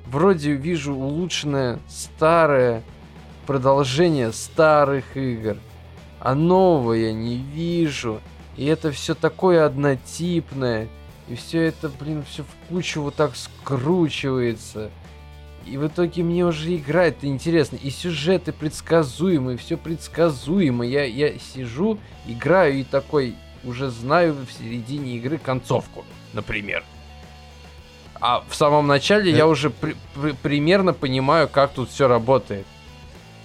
вроде 0.05 0.53
вижу 0.53 0.93
улучшенное 0.93 1.79
старое 1.87 2.83
продолжение 3.45 4.33
старых 4.33 5.15
игр, 5.15 5.57
а 6.19 6.35
нового 6.35 6.93
я 6.93 7.13
не 7.13 7.37
вижу. 7.37 8.19
И 8.57 8.65
это 8.65 8.91
все 8.91 9.15
такое 9.15 9.65
однотипное. 9.65 10.87
И 11.27 11.35
все 11.35 11.63
это, 11.63 11.89
блин, 11.89 12.23
все 12.29 12.43
в 12.43 12.69
кучу 12.69 13.01
вот 13.01 13.15
так 13.15 13.35
скручивается. 13.35 14.91
И 15.65 15.77
в 15.77 15.87
итоге 15.87 16.23
мне 16.23 16.45
уже 16.45 16.75
играть 16.75 17.17
интересно. 17.23 17.77
И 17.77 17.89
сюжеты 17.89 18.51
предсказуемые, 18.51 19.57
все 19.57 19.77
предсказуемо. 19.77 20.85
Я, 20.85 21.05
я 21.05 21.37
сижу, 21.39 21.97
играю 22.27 22.79
и 22.79 22.83
такой 22.83 23.35
уже 23.63 23.89
знаю 23.89 24.35
в 24.45 24.51
середине 24.51 25.17
игры 25.17 25.37
концовку, 25.37 26.05
например. 26.33 26.83
А 28.21 28.43
в 28.47 28.55
самом 28.55 28.87
начале 28.87 29.31
это... 29.31 29.37
я 29.39 29.47
уже 29.47 29.69
при, 29.69 29.95
при, 30.13 30.31
примерно 30.33 30.93
понимаю, 30.93 31.47
как 31.49 31.71
тут 31.71 31.89
все 31.89 32.07
работает. 32.07 32.65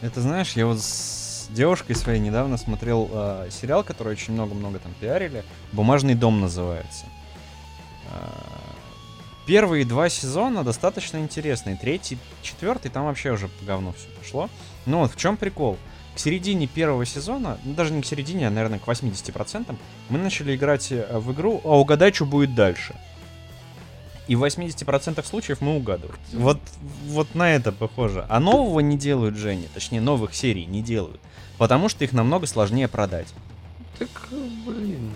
Это 0.03 0.21
знаешь, 0.21 0.53
я 0.53 0.67
вот 0.67 0.81
с 0.81 1.49
девушкой 1.51 1.95
своей 1.95 2.21
недавно 2.21 2.57
смотрел 2.57 3.09
э, 3.13 3.49
сериал, 3.51 3.83
который 3.83 4.13
очень 4.13 4.35
много-много 4.35 4.79
там 4.79 4.93
пиарили. 5.01 5.43
Бумажный 5.73 6.15
дом 6.15 6.41
называется. 6.41 7.07
Первые 9.51 9.85
два 9.85 10.09
сезона 10.09 10.63
достаточно 10.63 11.17
интересные. 11.17 11.75
Третий, 11.75 12.19
четвертый, 12.41 12.89
там 12.89 13.07
вообще 13.07 13.33
уже 13.33 13.49
по 13.49 13.65
говну 13.65 13.93
все 13.95 14.07
пошло. 14.17 14.49
Ну 14.87 14.99
вот 14.99 15.13
в 15.13 15.17
чем 15.17 15.37
прикол? 15.37 15.77
К 16.15 16.21
середине 16.21 16.69
первого 16.69 17.05
сезона, 17.05 17.59
ну 17.65 17.75
даже 17.75 17.93
не 17.93 18.01
к 18.01 18.07
середине, 18.07 18.47
а, 18.47 18.51
наверное, 18.53 18.79
к 18.79 18.87
80%, 18.87 19.75
мы 20.09 20.19
начали 20.21 20.55
играть 20.55 20.93
э, 20.93 21.19
в 21.19 21.33
игру, 21.33 21.61
а 21.65 21.81
угадай, 21.81 22.13
что 22.13 22.27
будет 22.27 22.55
дальше. 22.55 22.95
И 24.29 24.37
в 24.37 24.45
80% 24.45 25.27
случаев 25.27 25.61
мы 25.61 25.75
угадываем. 25.75 26.21
Вот, 26.33 26.61
вот 27.09 27.35
на 27.35 27.51
это 27.51 27.73
похоже. 27.73 28.27
А 28.29 28.39
нового 28.39 28.79
не 28.79 28.97
делают, 28.97 29.35
Женя. 29.35 29.67
Точнее, 29.75 30.01
новых 30.01 30.33
серий 30.33 30.65
не 30.65 30.81
делают. 30.81 31.21
Потому 31.59 31.89
что 31.89 32.05
их 32.05 32.13
намного 32.13 32.47
сложнее 32.47 32.87
продать. 32.87 33.27
Так, 33.99 34.29
блин. 34.65 35.11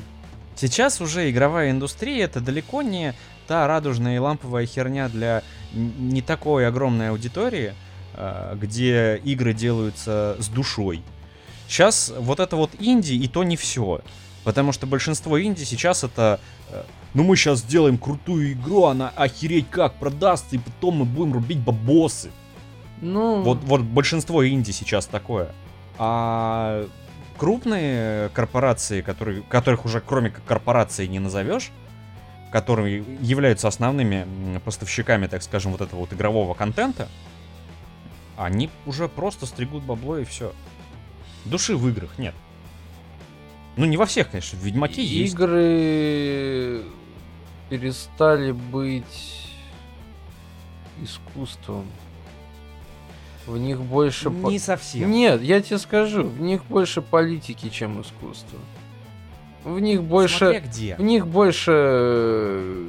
Сейчас 0.56 1.00
уже 1.00 1.30
игровая 1.30 1.70
индустрия 1.70 2.24
это 2.24 2.40
далеко 2.40 2.82
не 2.82 3.14
та 3.46 3.66
радужная 3.66 4.16
и 4.16 4.18
ламповая 4.18 4.66
херня 4.66 5.08
для 5.08 5.42
не 5.72 6.22
такой 6.22 6.66
огромной 6.66 7.10
аудитории, 7.10 7.74
а, 8.14 8.54
где 8.54 9.16
игры 9.24 9.54
делаются 9.54 10.36
с 10.38 10.48
душой. 10.48 11.02
Сейчас 11.68 12.12
вот 12.16 12.40
это 12.40 12.56
вот 12.56 12.70
инди 12.78 13.14
и 13.14 13.28
то 13.28 13.44
не 13.44 13.56
все. 13.56 14.00
Потому 14.44 14.72
что 14.72 14.86
большинство 14.86 15.42
инди 15.42 15.64
сейчас 15.64 16.04
это... 16.04 16.38
Э, 16.68 16.82
ну 17.14 17.24
мы 17.24 17.34
сейчас 17.36 17.60
сделаем 17.60 17.96
крутую 17.96 18.52
игру, 18.52 18.84
она 18.84 19.08
охереть 19.08 19.70
как 19.70 19.94
продастся, 19.94 20.56
и 20.56 20.58
потом 20.58 20.96
мы 20.98 21.04
будем 21.06 21.32
рубить 21.32 21.58
бабосы. 21.58 22.30
Ну... 23.00 23.42
Вот, 23.42 23.58
вот 23.64 23.80
большинство 23.80 24.46
инди 24.46 24.70
сейчас 24.70 25.06
такое. 25.06 25.52
А 25.98 26.86
крупные 27.38 28.28
корпорации, 28.30 29.00
которые, 29.00 29.42
которых 29.42 29.86
уже 29.86 30.00
кроме 30.00 30.30
как 30.30 30.44
корпорации 30.44 31.06
не 31.06 31.18
назовешь, 31.18 31.70
которые 32.54 33.02
являются 33.20 33.66
основными 33.66 34.60
поставщиками, 34.64 35.26
так 35.26 35.42
скажем, 35.42 35.72
вот 35.72 35.80
этого 35.80 35.98
вот 35.98 36.12
игрового 36.12 36.54
контента, 36.54 37.08
они 38.36 38.70
уже 38.86 39.08
просто 39.08 39.44
стригут 39.46 39.82
бабло 39.82 40.18
и 40.18 40.24
все. 40.24 40.52
Души 41.44 41.76
в 41.76 41.88
играх 41.88 42.16
нет. 42.16 42.32
Ну, 43.76 43.86
не 43.86 43.96
во 43.96 44.06
всех, 44.06 44.30
конечно, 44.30 44.56
в 44.56 44.62
Ведьмаке 44.62 45.02
Игры 45.02 45.02
есть. 45.02 45.34
Игры 45.34 46.84
перестали 47.70 48.52
быть 48.52 49.48
искусством. 51.02 51.86
В 53.48 53.58
них 53.58 53.80
больше... 53.80 54.30
Не 54.30 54.58
по... 54.58 54.64
совсем. 54.64 55.10
Нет, 55.10 55.42
я 55.42 55.60
тебе 55.60 55.78
скажу, 55.78 56.22
в 56.22 56.40
них 56.40 56.64
больше 56.66 57.02
политики, 57.02 57.68
чем 57.68 58.00
искусство. 58.00 58.60
В 59.64 59.80
них 59.80 60.02
больше... 60.02 60.62
где. 60.64 60.94
В 60.96 61.02
них 61.02 61.26
больше 61.26 61.72
э, 61.72 62.88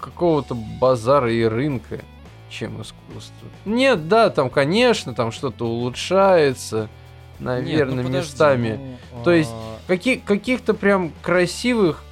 какого-то 0.00 0.54
базара 0.54 1.32
и 1.32 1.42
рынка, 1.44 2.00
чем 2.50 2.82
искусство. 2.82 3.48
Нет, 3.64 4.08
да, 4.08 4.30
там, 4.30 4.50
конечно, 4.50 5.14
там 5.14 5.32
что-то 5.32 5.66
улучшается, 5.66 6.88
наверное, 7.38 7.76
Нет, 7.76 7.88
ну, 7.88 7.96
подожди, 8.04 8.18
местами. 8.18 8.98
Ну, 9.12 9.24
То 9.24 9.32
есть 9.32 9.50
а 9.52 9.78
каких, 9.86 10.24
каких-то 10.24 10.74
прям 10.74 11.12
красивых 11.22 12.04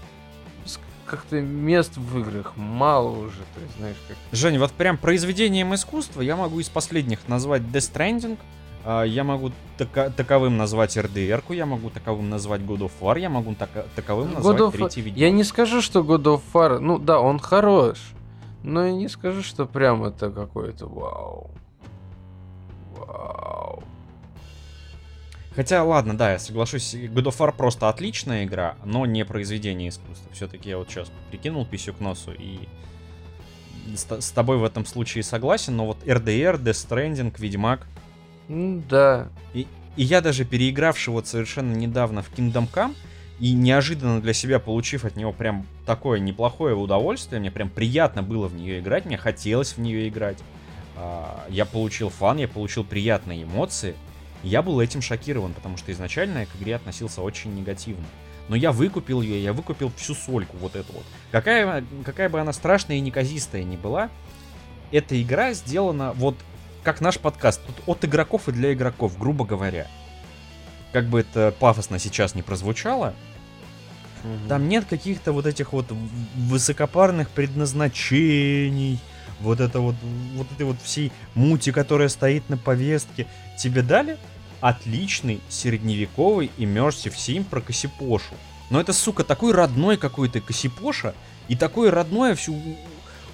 как-то 1.13 1.43
мест 1.43 1.99
в 1.99 2.21
играх 2.21 2.57
мало 2.57 3.11
уже, 3.11 3.41
то 3.55 3.61
есть, 3.61 3.77
знаешь, 3.77 3.97
как... 4.09 4.17
Жень, 4.33 4.59
вот 4.59 4.73
прям 4.73 4.97
произведением 4.97 5.75
искусства 5.75 6.23
я 6.23 6.37
могу 6.37 6.59
из 6.59 6.71
последних 6.71 7.29
назвать 7.29 7.61
Death 7.61 7.93
Stranding, 7.93 8.39
я 8.85 9.25
могу 9.25 9.53
така- 9.79 10.11
таковым 10.11 10.57
назвать 10.57 10.97
RDR, 10.97 11.43
я 11.55 11.67
могу 11.67 11.91
таковым 11.91 12.31
назвать 12.31 12.61
God 12.63 12.79
of 12.79 12.93
War, 13.01 13.19
я 13.19 13.29
могу 13.29 13.55
така- 13.55 13.87
таковым 13.95 14.35
назвать 14.35 14.57
God 14.59 14.69
of... 14.69 14.73
третий 14.73 15.01
видео. 15.03 15.21
Я 15.21 15.31
не 15.31 15.45
скажу, 15.45 15.81
что 15.83 16.01
God 16.01 16.25
of 16.25 16.43
War, 16.53 16.79
ну 16.79 16.99
да, 16.99 17.21
он 17.21 17.39
хорош, 17.39 17.99
но 18.63 18.87
я 18.87 18.93
не 18.93 19.09
скажу, 19.09 19.43
что 19.43 19.67
прям 19.67 20.05
это 20.05 20.31
какой-то 20.31 20.87
вау. 20.87 21.51
Вау. 22.97 23.83
Хотя, 25.55 25.85
ладно, 25.85 26.17
да, 26.17 26.33
я 26.33 26.39
соглашусь, 26.39 26.95
God 26.95 27.25
of 27.25 27.39
War 27.39 27.55
просто 27.55 27.89
отличная 27.89 28.45
игра, 28.45 28.77
но 28.85 29.05
не 29.05 29.25
произведение 29.25 29.91
искусства. 29.91 30.31
Все-таки 30.33 30.71
я 30.71 30.79
вот 30.79 30.89
сейчас 30.89 31.11
прикинул 31.31 31.67
писю 31.67 31.93
к 31.93 32.01
носу 32.01 32.33
и 32.33 32.69
с, 33.95 34.07
с 34.21 34.31
тобой 34.31 34.57
в 34.57 34.65
этом 34.65 34.87
случае 34.87 35.23
согласен, 35.23 35.77
но 35.77 35.87
вот 35.87 35.99
RDR, 36.05 36.59
Death 36.63 36.89
Stranding, 36.89 37.35
Ведьмак, 37.39 37.87
да. 38.49 39.29
И, 39.55 39.67
и 39.97 40.03
я 40.03 40.21
даже 40.21 40.45
переигравший 40.45 41.13
вот 41.13 41.27
совершенно 41.27 41.75
недавно 41.75 42.23
в 42.23 42.33
Kingdom 42.33 42.69
Come, 42.73 42.95
и 43.41 43.55
неожиданно 43.55 44.21
для 44.21 44.33
себя 44.33 44.59
получив 44.59 45.05
от 45.05 45.17
него 45.17 45.33
прям 45.33 45.67
такое 45.85 46.21
неплохое 46.21 46.75
удовольствие, 46.77 47.41
мне 47.41 47.51
прям 47.51 47.71
приятно 47.71 48.23
было 48.23 48.47
в 48.47 48.55
нее 48.55 48.79
играть, 48.79 49.05
мне 49.05 49.17
хотелось 49.17 49.73
в 49.73 49.79
нее 49.79 50.09
играть. 50.09 50.39
А, 50.97 51.45
я 51.49 51.65
получил 51.65 52.09
фан, 52.09 52.39
я 52.39 52.49
получил 52.49 52.85
приятные 52.85 53.43
эмоции. 53.45 53.95
Я 54.43 54.63
был 54.63 54.81
этим 54.81 55.03
шокирован, 55.03 55.55
потому 55.55 55.77
что 55.77 55.93
изначально 55.93 56.41
я 56.41 56.47
к 56.47 56.57
игре 56.59 56.77
относился 56.77 57.23
очень 57.23 57.55
негативно. 57.55 58.05
Но 58.49 58.57
я 58.57 58.73
выкупил 58.73 59.23
ее, 59.23 59.43
я 59.43 59.53
выкупил 59.53 59.91
всю 59.97 60.15
сольку 60.15 60.57
вот 60.57 60.75
эту 60.77 60.93
вот. 60.93 61.05
Какая, 61.31 61.85
какая 62.05 62.29
бы 62.29 62.41
она 62.41 62.53
страшная 62.53 62.97
и 62.97 63.01
неказистая 63.01 63.63
ни 63.63 63.77
была, 63.77 64.11
эта 64.91 65.21
игра 65.21 65.53
сделана 65.53 66.13
вот 66.13 66.37
как 66.83 67.01
наш 67.01 67.19
подкаст, 67.19 67.61
тут 67.65 67.77
от 67.87 68.05
игроков 68.05 68.49
и 68.49 68.53
для 68.53 68.73
игроков, 68.73 69.19
грубо 69.19 69.45
говоря. 69.45 69.87
Как 70.93 71.07
бы 71.07 71.21
это 71.21 71.55
пафосно 71.59 71.99
сейчас 71.99 72.35
не 72.35 72.43
прозвучало, 72.43 73.15
угу. 74.25 74.49
там 74.49 74.69
нет 74.69 74.85
каких-то 74.89 75.33
вот 75.33 75.47
этих 75.47 75.73
вот 75.73 75.87
высокопарных 76.35 77.31
предназначений, 77.31 78.99
вот 79.41 79.61
это 79.61 79.81
вот, 79.81 79.95
вот 80.35 80.51
этой 80.53 80.67
вот 80.67 80.77
всей 80.83 81.13
мути, 81.35 81.73
которая 81.73 82.09
стоит 82.09 82.49
на 82.49 82.57
повестке. 82.57 83.27
Тебе 83.59 83.83
дали 83.83 84.19
отличный 84.61 85.41
средневековый 85.49 86.51
immersive 86.59 87.17
сим 87.17 87.45
про 87.45 87.61
Косипошу. 87.61 88.35
Но 88.71 88.81
это, 88.81 88.93
сука, 88.93 89.25
такой 89.25 89.53
родной 89.53 89.97
какой-то 89.97 90.41
Косипоша, 90.41 91.15
и 91.49 91.57
такое 91.57 91.91
родное, 91.91 92.35
все 92.35 92.55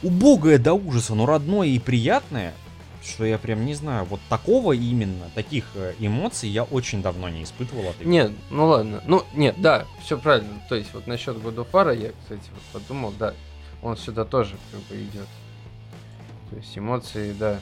убогое 0.03 0.59
до 0.59 0.75
ужаса, 0.75 1.15
но 1.15 1.27
родное 1.27 1.69
и 1.69 1.79
приятное— 1.79 2.55
что 3.09 3.25
я 3.25 3.39
прям 3.39 3.65
не 3.67 3.75
знаю, 3.75 4.05
вот 4.05 4.21
такого 4.29 4.73
именно, 4.73 5.31
таких 5.35 5.65
э, 5.75 5.95
эмоций 5.99 6.49
я 6.49 6.65
очень 6.65 7.03
давно 7.03 7.29
не 7.29 7.43
испытывал 7.43 7.89
от 7.89 7.97
игры. 7.97 8.11
Нет, 8.11 8.33
ну 8.51 8.67
ладно, 8.67 9.03
ну 9.07 9.25
нет, 9.35 9.57
да, 9.59 9.87
все 10.03 10.19
правильно, 10.19 10.63
то 10.69 10.75
есть 10.75 10.93
вот 10.93 11.07
насчет 11.07 11.37
God 11.37 11.57
of 11.57 11.71
War 11.73 11.97
я, 11.97 12.13
кстати, 12.23 12.49
вот 12.53 12.83
подумал, 12.83 13.13
да, 13.19 13.35
он 13.83 13.97
сюда 13.97 14.25
тоже 14.25 14.57
как 14.71 14.81
бы 14.83 15.03
идет. 15.03 15.29
То 16.51 16.57
есть 16.57 16.77
эмоции, 16.77 17.33
да. 17.33 17.61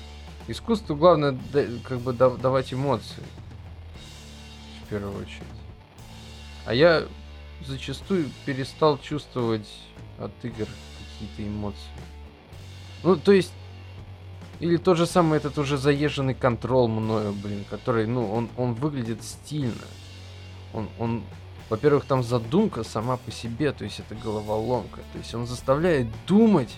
Искусству 0.49 0.95
главное 0.95 1.37
как 1.83 1.99
бы 2.01 2.13
давать 2.13 2.73
эмоции. 2.73 3.23
В 4.85 4.89
первую 4.89 5.21
очередь. 5.21 5.43
А 6.65 6.73
я 6.73 7.05
зачастую 7.67 8.31
перестал 8.45 8.99
чувствовать 8.99 9.69
от 10.19 10.33
игр 10.45 10.67
какие-то 11.09 11.51
эмоции. 11.51 11.81
Ну, 13.03 13.17
то 13.17 13.33
есть 13.33 13.53
или 14.59 14.77
тот 14.79 14.97
же 14.97 15.07
самый 15.07 15.37
этот 15.39 15.59
уже 15.59 15.77
заезженный 15.77 16.35
контрол 16.35 16.89
мною, 16.89 17.33
блин, 17.33 17.65
который, 17.69 18.07
ну, 18.07 18.33
он, 18.33 18.49
он 18.57 18.75
выглядит 18.75 19.23
стильно. 19.23 19.85
Он, 20.73 20.89
он, 20.99 21.23
во-первых, 21.69 22.07
там 22.07 22.23
задумка 22.23 22.83
сама 22.83 23.19
по 23.19 23.31
себе, 23.31 23.73
то 23.73 23.85
есть 23.85 24.01
это 24.01 24.15
головоломка. 24.15 25.01
То 25.13 25.19
есть 25.19 25.35
он 25.35 25.47
заставляет 25.47 26.09
думать. 26.27 26.75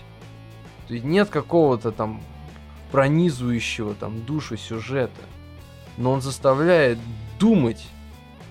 То 0.87 0.93
есть 0.93 1.05
нет 1.05 1.29
какого-то 1.29 1.91
там 1.91 2.21
пронизывающего 2.91 3.93
там 3.95 4.25
душу 4.25 4.57
сюжета. 4.57 5.21
Но 5.97 6.11
он 6.11 6.21
заставляет 6.21 6.97
думать 7.39 7.85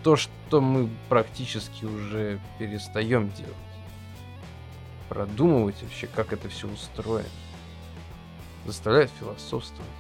то, 0.02 0.16
что 0.16 0.60
мы 0.60 0.88
практически 1.08 1.84
уже 1.84 2.40
перестаем 2.58 3.30
делать. 3.30 3.54
продумывать 5.08 5.82
вообще, 5.82 6.06
как 6.06 6.32
это 6.32 6.48
все 6.48 6.68
устроено. 6.68 7.28
Заставляет 8.66 9.10
философствовать. 9.18 9.90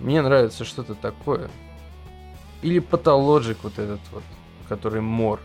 Мне 0.00 0.22
нравится 0.22 0.64
что-то 0.64 0.94
такое. 0.94 1.50
Или 2.62 2.78
патологик 2.78 3.58
вот 3.62 3.78
этот 3.78 4.00
вот, 4.12 4.22
который 4.68 5.00
мор. 5.00 5.40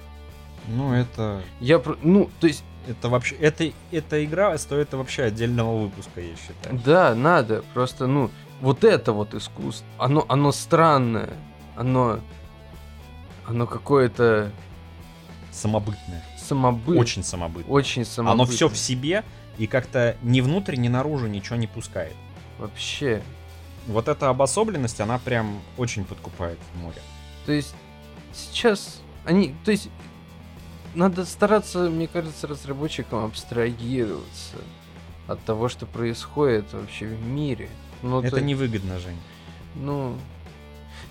Ну, 0.68 0.94
это... 0.94 1.42
Я, 1.60 1.80
про- 1.80 1.98
ну, 2.02 2.30
то 2.40 2.48
есть, 2.48 2.64
Это 2.88 3.10
вообще... 3.10 3.36
Это, 3.36 3.72
эта 3.92 4.24
игра 4.24 4.58
стоит 4.58 4.94
вообще 4.94 5.24
отдельного 5.24 5.84
выпуска, 5.84 6.22
я 6.22 6.36
считаю. 6.36 6.80
да, 6.86 7.16
надо, 7.16 7.64
просто, 7.74 8.08
ну, 8.08 8.30
вот 8.62 8.84
это 8.84 9.12
вот 9.14 9.34
искусство, 9.34 9.86
оно, 9.98 10.26
оно 10.30 10.52
странное, 10.52 11.30
оно, 11.76 12.20
оно 13.48 13.68
какое-то 13.68 14.52
Самобытное. 15.52 16.24
самобытное. 16.38 17.02
Очень 17.02 17.24
самобытное. 17.24 17.74
Очень 17.74 18.06
самобытное. 18.06 18.34
Оно 18.34 18.46
все 18.46 18.68
в 18.70 18.78
себе 18.78 19.24
и 19.60 19.68
как-то 19.68 20.18
ни 20.24 20.42
внутрь, 20.42 20.78
ни 20.78 20.88
наружу 20.88 21.28
ничего 21.28 21.58
не 21.58 21.68
пускает. 21.68 22.16
Вообще. 22.58 23.22
Вот 23.88 24.08
эта 24.08 24.30
обособленность, 24.30 25.00
она 25.02 25.20
прям 25.20 25.62
очень 25.78 26.06
подкупает 26.06 26.58
в 26.74 26.80
море. 26.80 27.02
То 27.46 27.52
есть 27.52 27.76
сейчас 28.34 29.02
они, 29.26 29.56
то 29.66 29.72
есть 29.72 29.90
надо 30.96 31.26
стараться, 31.26 31.90
мне 31.90 32.08
кажется, 32.08 32.48
разработчикам 32.48 33.26
абстрагироваться 33.26 34.58
от 35.28 35.44
того, 35.44 35.70
что 35.70 35.86
происходит 35.86 36.72
вообще 36.74 37.08
в 37.08 37.22
мире. 37.22 37.70
Ну, 38.02 38.22
это 38.22 38.38
то- 38.38 38.42
невыгодно, 38.42 39.00
Жень. 39.00 39.18
ну, 39.76 40.16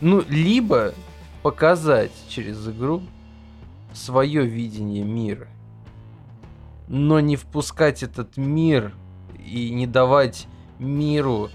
ну, 0.01 0.25
либо 0.29 0.95
показать 1.43 2.13
через 2.29 2.67
игру 2.67 3.03
свое 3.93 4.47
видение 4.47 5.05
мира, 5.05 5.49
но 6.89 7.21
не 7.21 7.37
впускать 7.37 8.03
этот 8.03 8.37
мир 8.37 8.95
и 9.39 9.71
не 9.71 9.87
давать 9.87 10.47
миру 10.79 11.51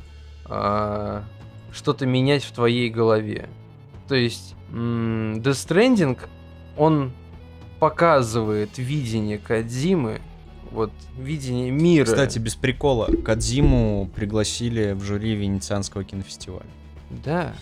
а, 0.45 1.23
что-то 1.71 2.05
менять 2.05 2.43
в 2.43 2.51
твоей 2.51 2.89
голове. 2.89 3.49
То 4.07 4.15
есть 4.15 4.55
м, 4.71 5.35
Death 5.39 5.67
Stranding, 5.67 6.19
он 6.77 7.11
показывает 7.79 8.77
видение 8.77 9.37
Кадзимы, 9.37 10.21
вот 10.71 10.91
видение 11.17 11.69
мира. 11.71 12.05
Кстати, 12.05 12.39
без 12.39 12.55
прикола, 12.55 13.07
Кадзиму 13.23 14.09
пригласили 14.15 14.93
в 14.93 15.03
жюри 15.03 15.35
Венецианского 15.35 16.03
кинофестиваля. 16.03 16.65
да, 17.09 17.53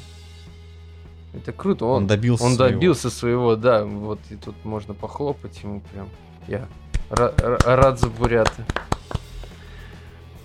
это 1.33 1.53
круто. 1.53 1.85
Он, 1.85 2.03
Он, 2.03 2.07
добился 2.07 2.43
Он 2.43 2.55
своего. 2.55 2.73
добился 2.73 3.09
своего, 3.09 3.55
да. 3.55 3.85
Вот 3.85 4.19
и 4.29 4.35
тут 4.35 4.53
можно 4.65 4.93
похлопать 4.93 5.63
ему 5.63 5.81
прям. 5.93 6.09
Я 6.47 6.67
рад 7.11 7.99
за 7.99 8.07
бурята. 8.09 8.65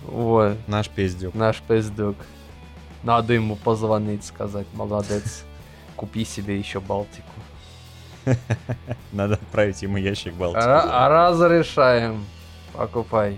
Вот, 0.03 0.57
Наш 0.67 0.89
пиздюк. 0.89 1.33
наш 1.35 1.61
пиздюк. 1.61 2.15
Надо 3.03 3.33
ему 3.33 3.55
позвонить, 3.55 4.25
сказать, 4.25 4.67
молодец. 4.73 5.43
Купи 5.95 6.25
себе 6.25 6.57
еще 6.57 6.79
Балтику. 6.79 7.27
Надо 9.11 9.35
отправить 9.35 9.81
ему 9.81 9.97
ящик 9.97 10.33
Балтики. 10.33 10.63
А 10.65 11.09
разрешаем. 11.09 12.25
Покупай. 12.73 13.37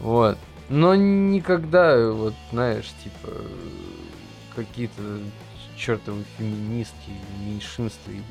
Вот. 0.00 0.38
Но 0.68 0.94
никогда, 0.94 2.10
вот, 2.10 2.34
знаешь, 2.50 2.92
типа, 3.04 3.32
какие-то 4.54 5.02
чертовы 5.76 6.24
феминистки, 6.36 7.10
меньшинства 7.40 8.10
или... 8.10 8.22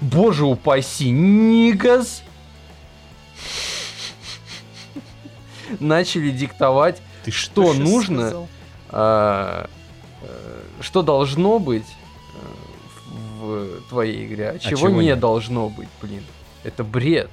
Боже 0.00 0.44
упаси, 0.44 1.10
Нигас! 1.10 2.22
Начали 5.80 6.30
диктовать, 6.30 7.00
Ты 7.24 7.30
что 7.30 7.74
щас 7.74 7.82
нужно? 7.82 8.46
а, 8.88 9.68
э, 10.22 10.62
что 10.80 11.02
должно 11.02 11.58
быть 11.58 11.84
э, 12.34 13.08
в 13.38 13.88
твоей 13.90 14.26
игре, 14.26 14.50
а, 14.50 14.58
чего, 14.58 14.88
чего 14.88 15.00
не 15.00 15.06
нет? 15.08 15.20
должно 15.20 15.68
быть, 15.68 15.88
блин. 16.00 16.24
Это 16.64 16.84
бред. 16.84 17.30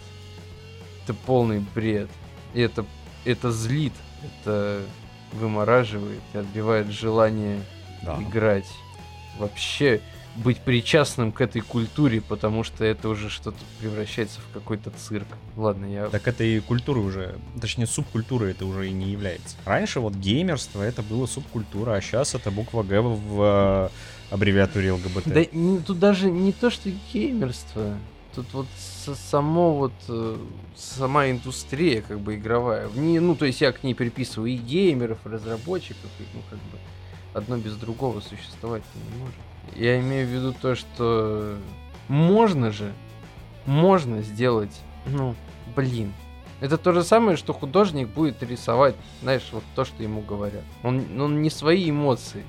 Это 1.03 1.14
полный 1.14 1.60
бред. 1.74 2.10
И 2.53 2.60
это, 2.62 2.86
это 3.24 3.51
злит, 3.51 3.93
это 4.24 4.82
вымораживает 5.32 6.22
и 6.34 6.38
отбивает 6.38 6.88
желание 6.88 7.62
Да. 8.01 8.18
играть. 8.22 8.68
Вообще 9.39 10.01
быть 10.36 10.60
причастным 10.60 11.32
к 11.32 11.42
этой 11.42 11.62
культуре, 11.62 12.22
потому 12.22 12.64
что 12.64 12.84
это 12.84 13.10
уже 13.10 13.30
что-то 13.30 13.58
превращается 13.80 14.40
в 14.42 14.54
какой-то 14.54 14.92
цирк. 14.92 15.28
Ладно, 15.56 15.86
я... 15.86 16.08
Так 16.10 16.28
это 16.28 16.44
и 16.44 16.60
культура 16.60 17.00
уже, 17.00 17.36
точнее 17.60 17.88
субкультура 17.88 18.46
это 18.46 18.66
уже 18.66 18.90
и 18.90 18.92
не 18.92 19.12
является. 19.12 19.56
Раньше 19.66 20.00
вот 20.00 20.14
геймерство 20.14 20.82
это 20.82 21.02
было 21.02 21.26
субкультура, 21.26 21.94
а 21.94 22.02
сейчас 22.02 22.36
это 22.36 22.52
буква 22.52 22.84
Г 22.84 23.02
в 23.02 23.42
э, 23.42 24.34
аббревиатуре 24.34 24.92
ЛГБТ. 24.92 25.26
Да 25.26 25.44
тут 25.86 26.00
даже 26.00 26.30
не 26.30 26.52
то, 26.52 26.70
что 26.70 26.90
геймерство. 27.14 27.98
Тут 28.36 28.48
вот 28.52 28.68
само 28.78 29.76
вот 29.76 29.94
э, 30.10 30.38
сама 30.76 31.30
индустрия 31.30 32.02
как 32.02 32.20
бы 32.20 32.36
игровая. 32.36 32.90
В 32.90 32.98
ней, 32.98 33.20
ну, 33.20 33.36
то 33.36 33.46
есть 33.46 33.62
я 33.62 33.72
к 33.72 33.82
ней 33.84 33.96
приписываю 33.96 34.52
и 34.52 34.58
геймеров, 34.58 35.20
и 35.26 35.30
разработчиков, 35.30 36.10
и, 36.20 36.24
ну, 36.34 36.42
как 36.50 36.60
бы 36.60 36.78
одно 37.34 37.58
без 37.58 37.76
другого 37.76 38.20
существовать 38.20 38.84
не 38.94 39.20
может. 39.20 39.36
Я 39.76 39.99
имею 39.99 40.28
в 40.28 40.30
виду 40.30 40.53
то, 40.53 40.76
что 40.76 41.57
можно 42.07 42.72
же, 42.72 42.93
можно 43.66 44.22
сделать, 44.22 44.76
ну, 45.05 45.36
блин. 45.76 46.13
Это 46.61 46.78
то 46.78 46.93
же 46.93 47.03
самое, 47.03 47.36
что 47.36 47.53
художник 47.53 48.07
будет 48.07 48.41
рисовать, 48.41 48.95
знаешь, 49.22 49.47
вот 49.51 49.63
то, 49.76 49.84
что 49.84 50.01
ему 50.01 50.22
говорят. 50.22 50.63
Он, 50.84 51.03
он 51.20 51.41
не 51.41 51.49
свои 51.49 51.89
эмоции, 51.89 52.43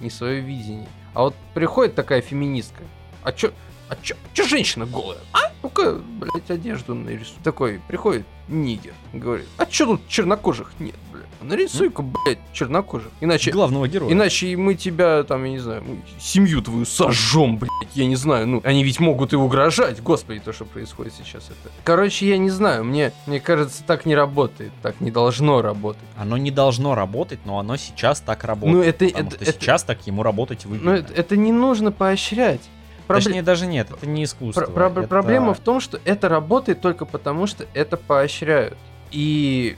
не 0.00 0.10
свое 0.10 0.40
видение. 0.40 0.88
А 1.14 1.22
вот 1.22 1.34
приходит 1.54 1.94
такая 1.94 2.20
феминистка. 2.22 2.82
А 3.22 3.32
чё, 3.32 3.52
а 3.88 3.96
чё, 3.96 4.16
чё 4.32 4.44
женщина 4.46 4.86
голая? 4.86 5.18
А? 5.32 5.49
Ну-ка, 5.62 5.92
блядь, 6.18 6.50
одежду 6.50 6.94
нарисуй. 6.94 7.36
Такой 7.44 7.80
приходит 7.86 8.24
нигер, 8.48 8.94
говорит, 9.12 9.46
а 9.58 9.66
чё 9.66 9.86
тут 9.86 10.08
чернокожих 10.08 10.72
нет, 10.78 10.94
блядь? 11.12 11.24
Нарисуй-ка, 11.42 12.02
блядь, 12.02 12.38
чернокожих. 12.52 13.10
Иначе, 13.20 13.50
Главного 13.52 13.86
героя. 13.86 14.12
иначе 14.12 14.56
мы 14.56 14.74
тебя, 14.74 15.22
там, 15.22 15.44
я 15.44 15.50
не 15.50 15.58
знаю, 15.58 15.82
семью 16.18 16.60
твою 16.62 16.84
сожжем, 16.84 17.58
блядь, 17.58 17.70
я 17.94 18.06
не 18.06 18.16
знаю. 18.16 18.46
Ну, 18.46 18.60
они 18.64 18.82
ведь 18.84 19.00
могут 19.00 19.32
и 19.32 19.36
угрожать. 19.36 20.02
Господи, 20.02 20.40
то, 20.40 20.52
что 20.52 20.64
происходит 20.64 21.12
сейчас 21.14 21.44
это. 21.46 21.70
Короче, 21.84 22.26
я 22.28 22.38
не 22.38 22.50
знаю, 22.50 22.84
мне, 22.84 23.12
мне 23.26 23.38
кажется, 23.40 23.82
так 23.86 24.06
не 24.06 24.14
работает, 24.14 24.72
так 24.82 25.00
не 25.00 25.10
должно 25.10 25.60
работать. 25.62 26.02
Оно 26.16 26.36
не 26.38 26.50
должно 26.50 26.94
работать, 26.94 27.40
но 27.44 27.58
оно 27.58 27.76
сейчас 27.76 28.20
так 28.20 28.44
работает. 28.44 28.76
Ну, 28.76 28.82
это, 28.82 29.04
это, 29.04 29.36
это- 29.36 29.44
сейчас 29.52 29.84
так 29.84 30.06
ему 30.06 30.22
работать 30.22 30.64
выгодно. 30.64 30.92
ну, 30.92 30.96
это, 30.96 31.12
это 31.12 31.36
не 31.36 31.52
нужно 31.52 31.92
поощрять. 31.92 32.62
Пробле- 33.10 33.24
Точнее, 33.24 33.42
даже 33.42 33.66
нет, 33.66 33.90
это 33.90 34.06
не 34.06 34.24
искусство. 34.24 34.62
Про- 34.66 34.72
про- 34.90 35.00
это- 35.00 35.08
Проблема 35.08 35.54
в 35.54 35.60
том, 35.60 35.80
что 35.80 36.00
это 36.04 36.28
работает 36.28 36.80
только 36.80 37.04
потому, 37.04 37.46
что 37.46 37.66
это 37.74 37.96
поощряют. 37.96 38.76
И 39.10 39.76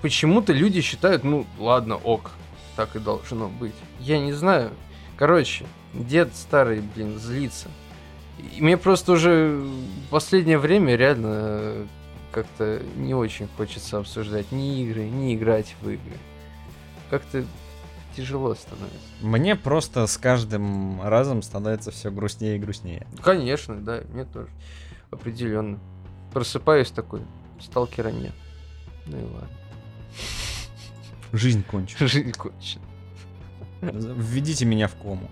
почему-то 0.00 0.52
люди 0.52 0.80
считают, 0.80 1.24
ну 1.24 1.46
ладно, 1.58 1.96
ок, 1.96 2.30
так 2.76 2.96
и 2.96 2.98
должно 2.98 3.48
быть. 3.48 3.74
Я 4.00 4.18
не 4.18 4.32
знаю. 4.32 4.70
Короче, 5.16 5.66
дед 5.94 6.34
старый, 6.34 6.82
блин, 6.94 7.18
злится. 7.18 7.68
И 8.56 8.60
мне 8.62 8.76
просто 8.76 9.12
уже 9.12 9.58
в 9.58 10.10
последнее 10.10 10.58
время 10.58 10.96
реально 10.96 11.86
как-то 12.32 12.80
не 12.96 13.14
очень 13.14 13.46
хочется 13.56 13.98
обсуждать 13.98 14.50
ни 14.52 14.82
игры, 14.82 15.02
ни 15.04 15.34
играть 15.34 15.74
в 15.82 15.88
игры. 15.90 16.16
Как-то 17.10 17.44
тяжело 18.16 18.54
становится. 18.54 18.98
Мне 19.20 19.56
просто 19.56 20.06
с 20.06 20.16
каждым 20.18 21.02
разом 21.02 21.42
становится 21.42 21.90
все 21.90 22.10
грустнее 22.10 22.56
и 22.56 22.58
грустнее. 22.58 23.06
Конечно, 23.22 23.76
да, 23.80 24.02
мне 24.12 24.24
тоже. 24.24 24.48
Определенно. 25.10 25.78
Просыпаюсь 26.32 26.90
такой, 26.90 27.22
сталкера 27.60 28.08
нет. 28.10 28.32
Ну 29.06 29.18
и 29.18 29.24
ладно. 29.24 29.48
Жизнь 31.32 31.62
кончена. 31.64 32.06
Жизнь 32.08 32.32
кончена. 32.32 32.84
Введите 33.80 34.64
меня 34.64 34.86
в 34.88 34.94
кому. 34.96 35.28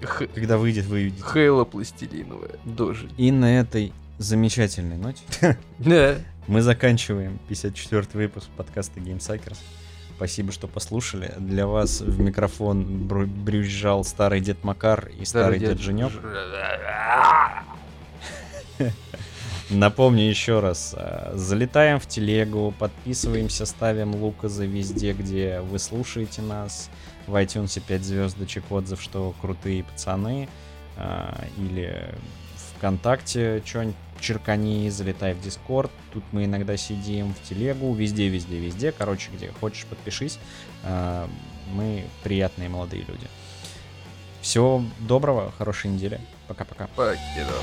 Х- 0.00 0.26
Когда 0.26 0.58
выйдет, 0.58 0.86
вы 0.86 0.96
увидите. 0.96 1.22
Хейла 1.32 1.64
пластилиновая. 1.64 2.58
Дожить. 2.64 3.10
И 3.18 3.30
на 3.30 3.58
этой 3.60 3.92
замечательной 4.18 4.96
ноте 4.96 5.22
Да. 5.78 6.16
мы 6.46 6.62
заканчиваем 6.62 7.38
54 7.48 8.06
выпуск 8.14 8.48
подкаста 8.56 9.00
GameSuckers. 9.00 9.58
Спасибо, 10.22 10.52
что 10.52 10.68
послушали. 10.68 11.34
Для 11.36 11.66
вас 11.66 12.00
в 12.00 12.20
микрофон 12.20 13.08
брюзжал 13.08 14.04
старый 14.04 14.40
дед 14.40 14.62
Макар 14.62 15.08
и 15.08 15.24
старый, 15.24 15.58
дед, 15.58 15.80
Женек. 15.80 16.12
Напомню 19.70 20.22
еще 20.22 20.60
раз, 20.60 20.94
э, 20.96 21.32
залетаем 21.34 21.98
в 21.98 22.06
телегу, 22.06 22.72
подписываемся, 22.78 23.66
ставим 23.66 24.14
луказы 24.14 24.64
везде, 24.64 25.12
где 25.12 25.58
вы 25.58 25.80
слушаете 25.80 26.40
нас. 26.40 26.88
В 27.26 27.34
iTunes 27.34 27.82
5 27.84 28.04
звездочек, 28.04 28.70
отзыв, 28.70 29.02
что 29.02 29.34
крутые 29.40 29.82
пацаны. 29.82 30.48
э, 30.98 31.46
Или 31.58 32.14
ВКонтакте, 32.82 33.62
что-нибудь 33.64 33.94
черкани, 34.20 34.90
залетай 34.90 35.34
в 35.34 35.40
Дискорд. 35.40 35.92
Тут 36.12 36.24
мы 36.32 36.46
иногда 36.46 36.76
сидим 36.76 37.32
в 37.32 37.40
телегу, 37.48 37.94
везде, 37.94 38.26
везде, 38.26 38.58
везде. 38.58 38.90
Короче, 38.90 39.30
где 39.32 39.52
хочешь, 39.60 39.86
подпишись. 39.86 40.40
А, 40.82 41.28
мы 41.72 42.04
приятные 42.24 42.68
молодые 42.68 43.04
люди. 43.04 43.28
Всего 44.40 44.84
доброго, 44.98 45.52
хорошей 45.56 45.90
недели. 45.90 46.20
Пока-пока. 46.48 46.88
Покидо. 46.96 47.54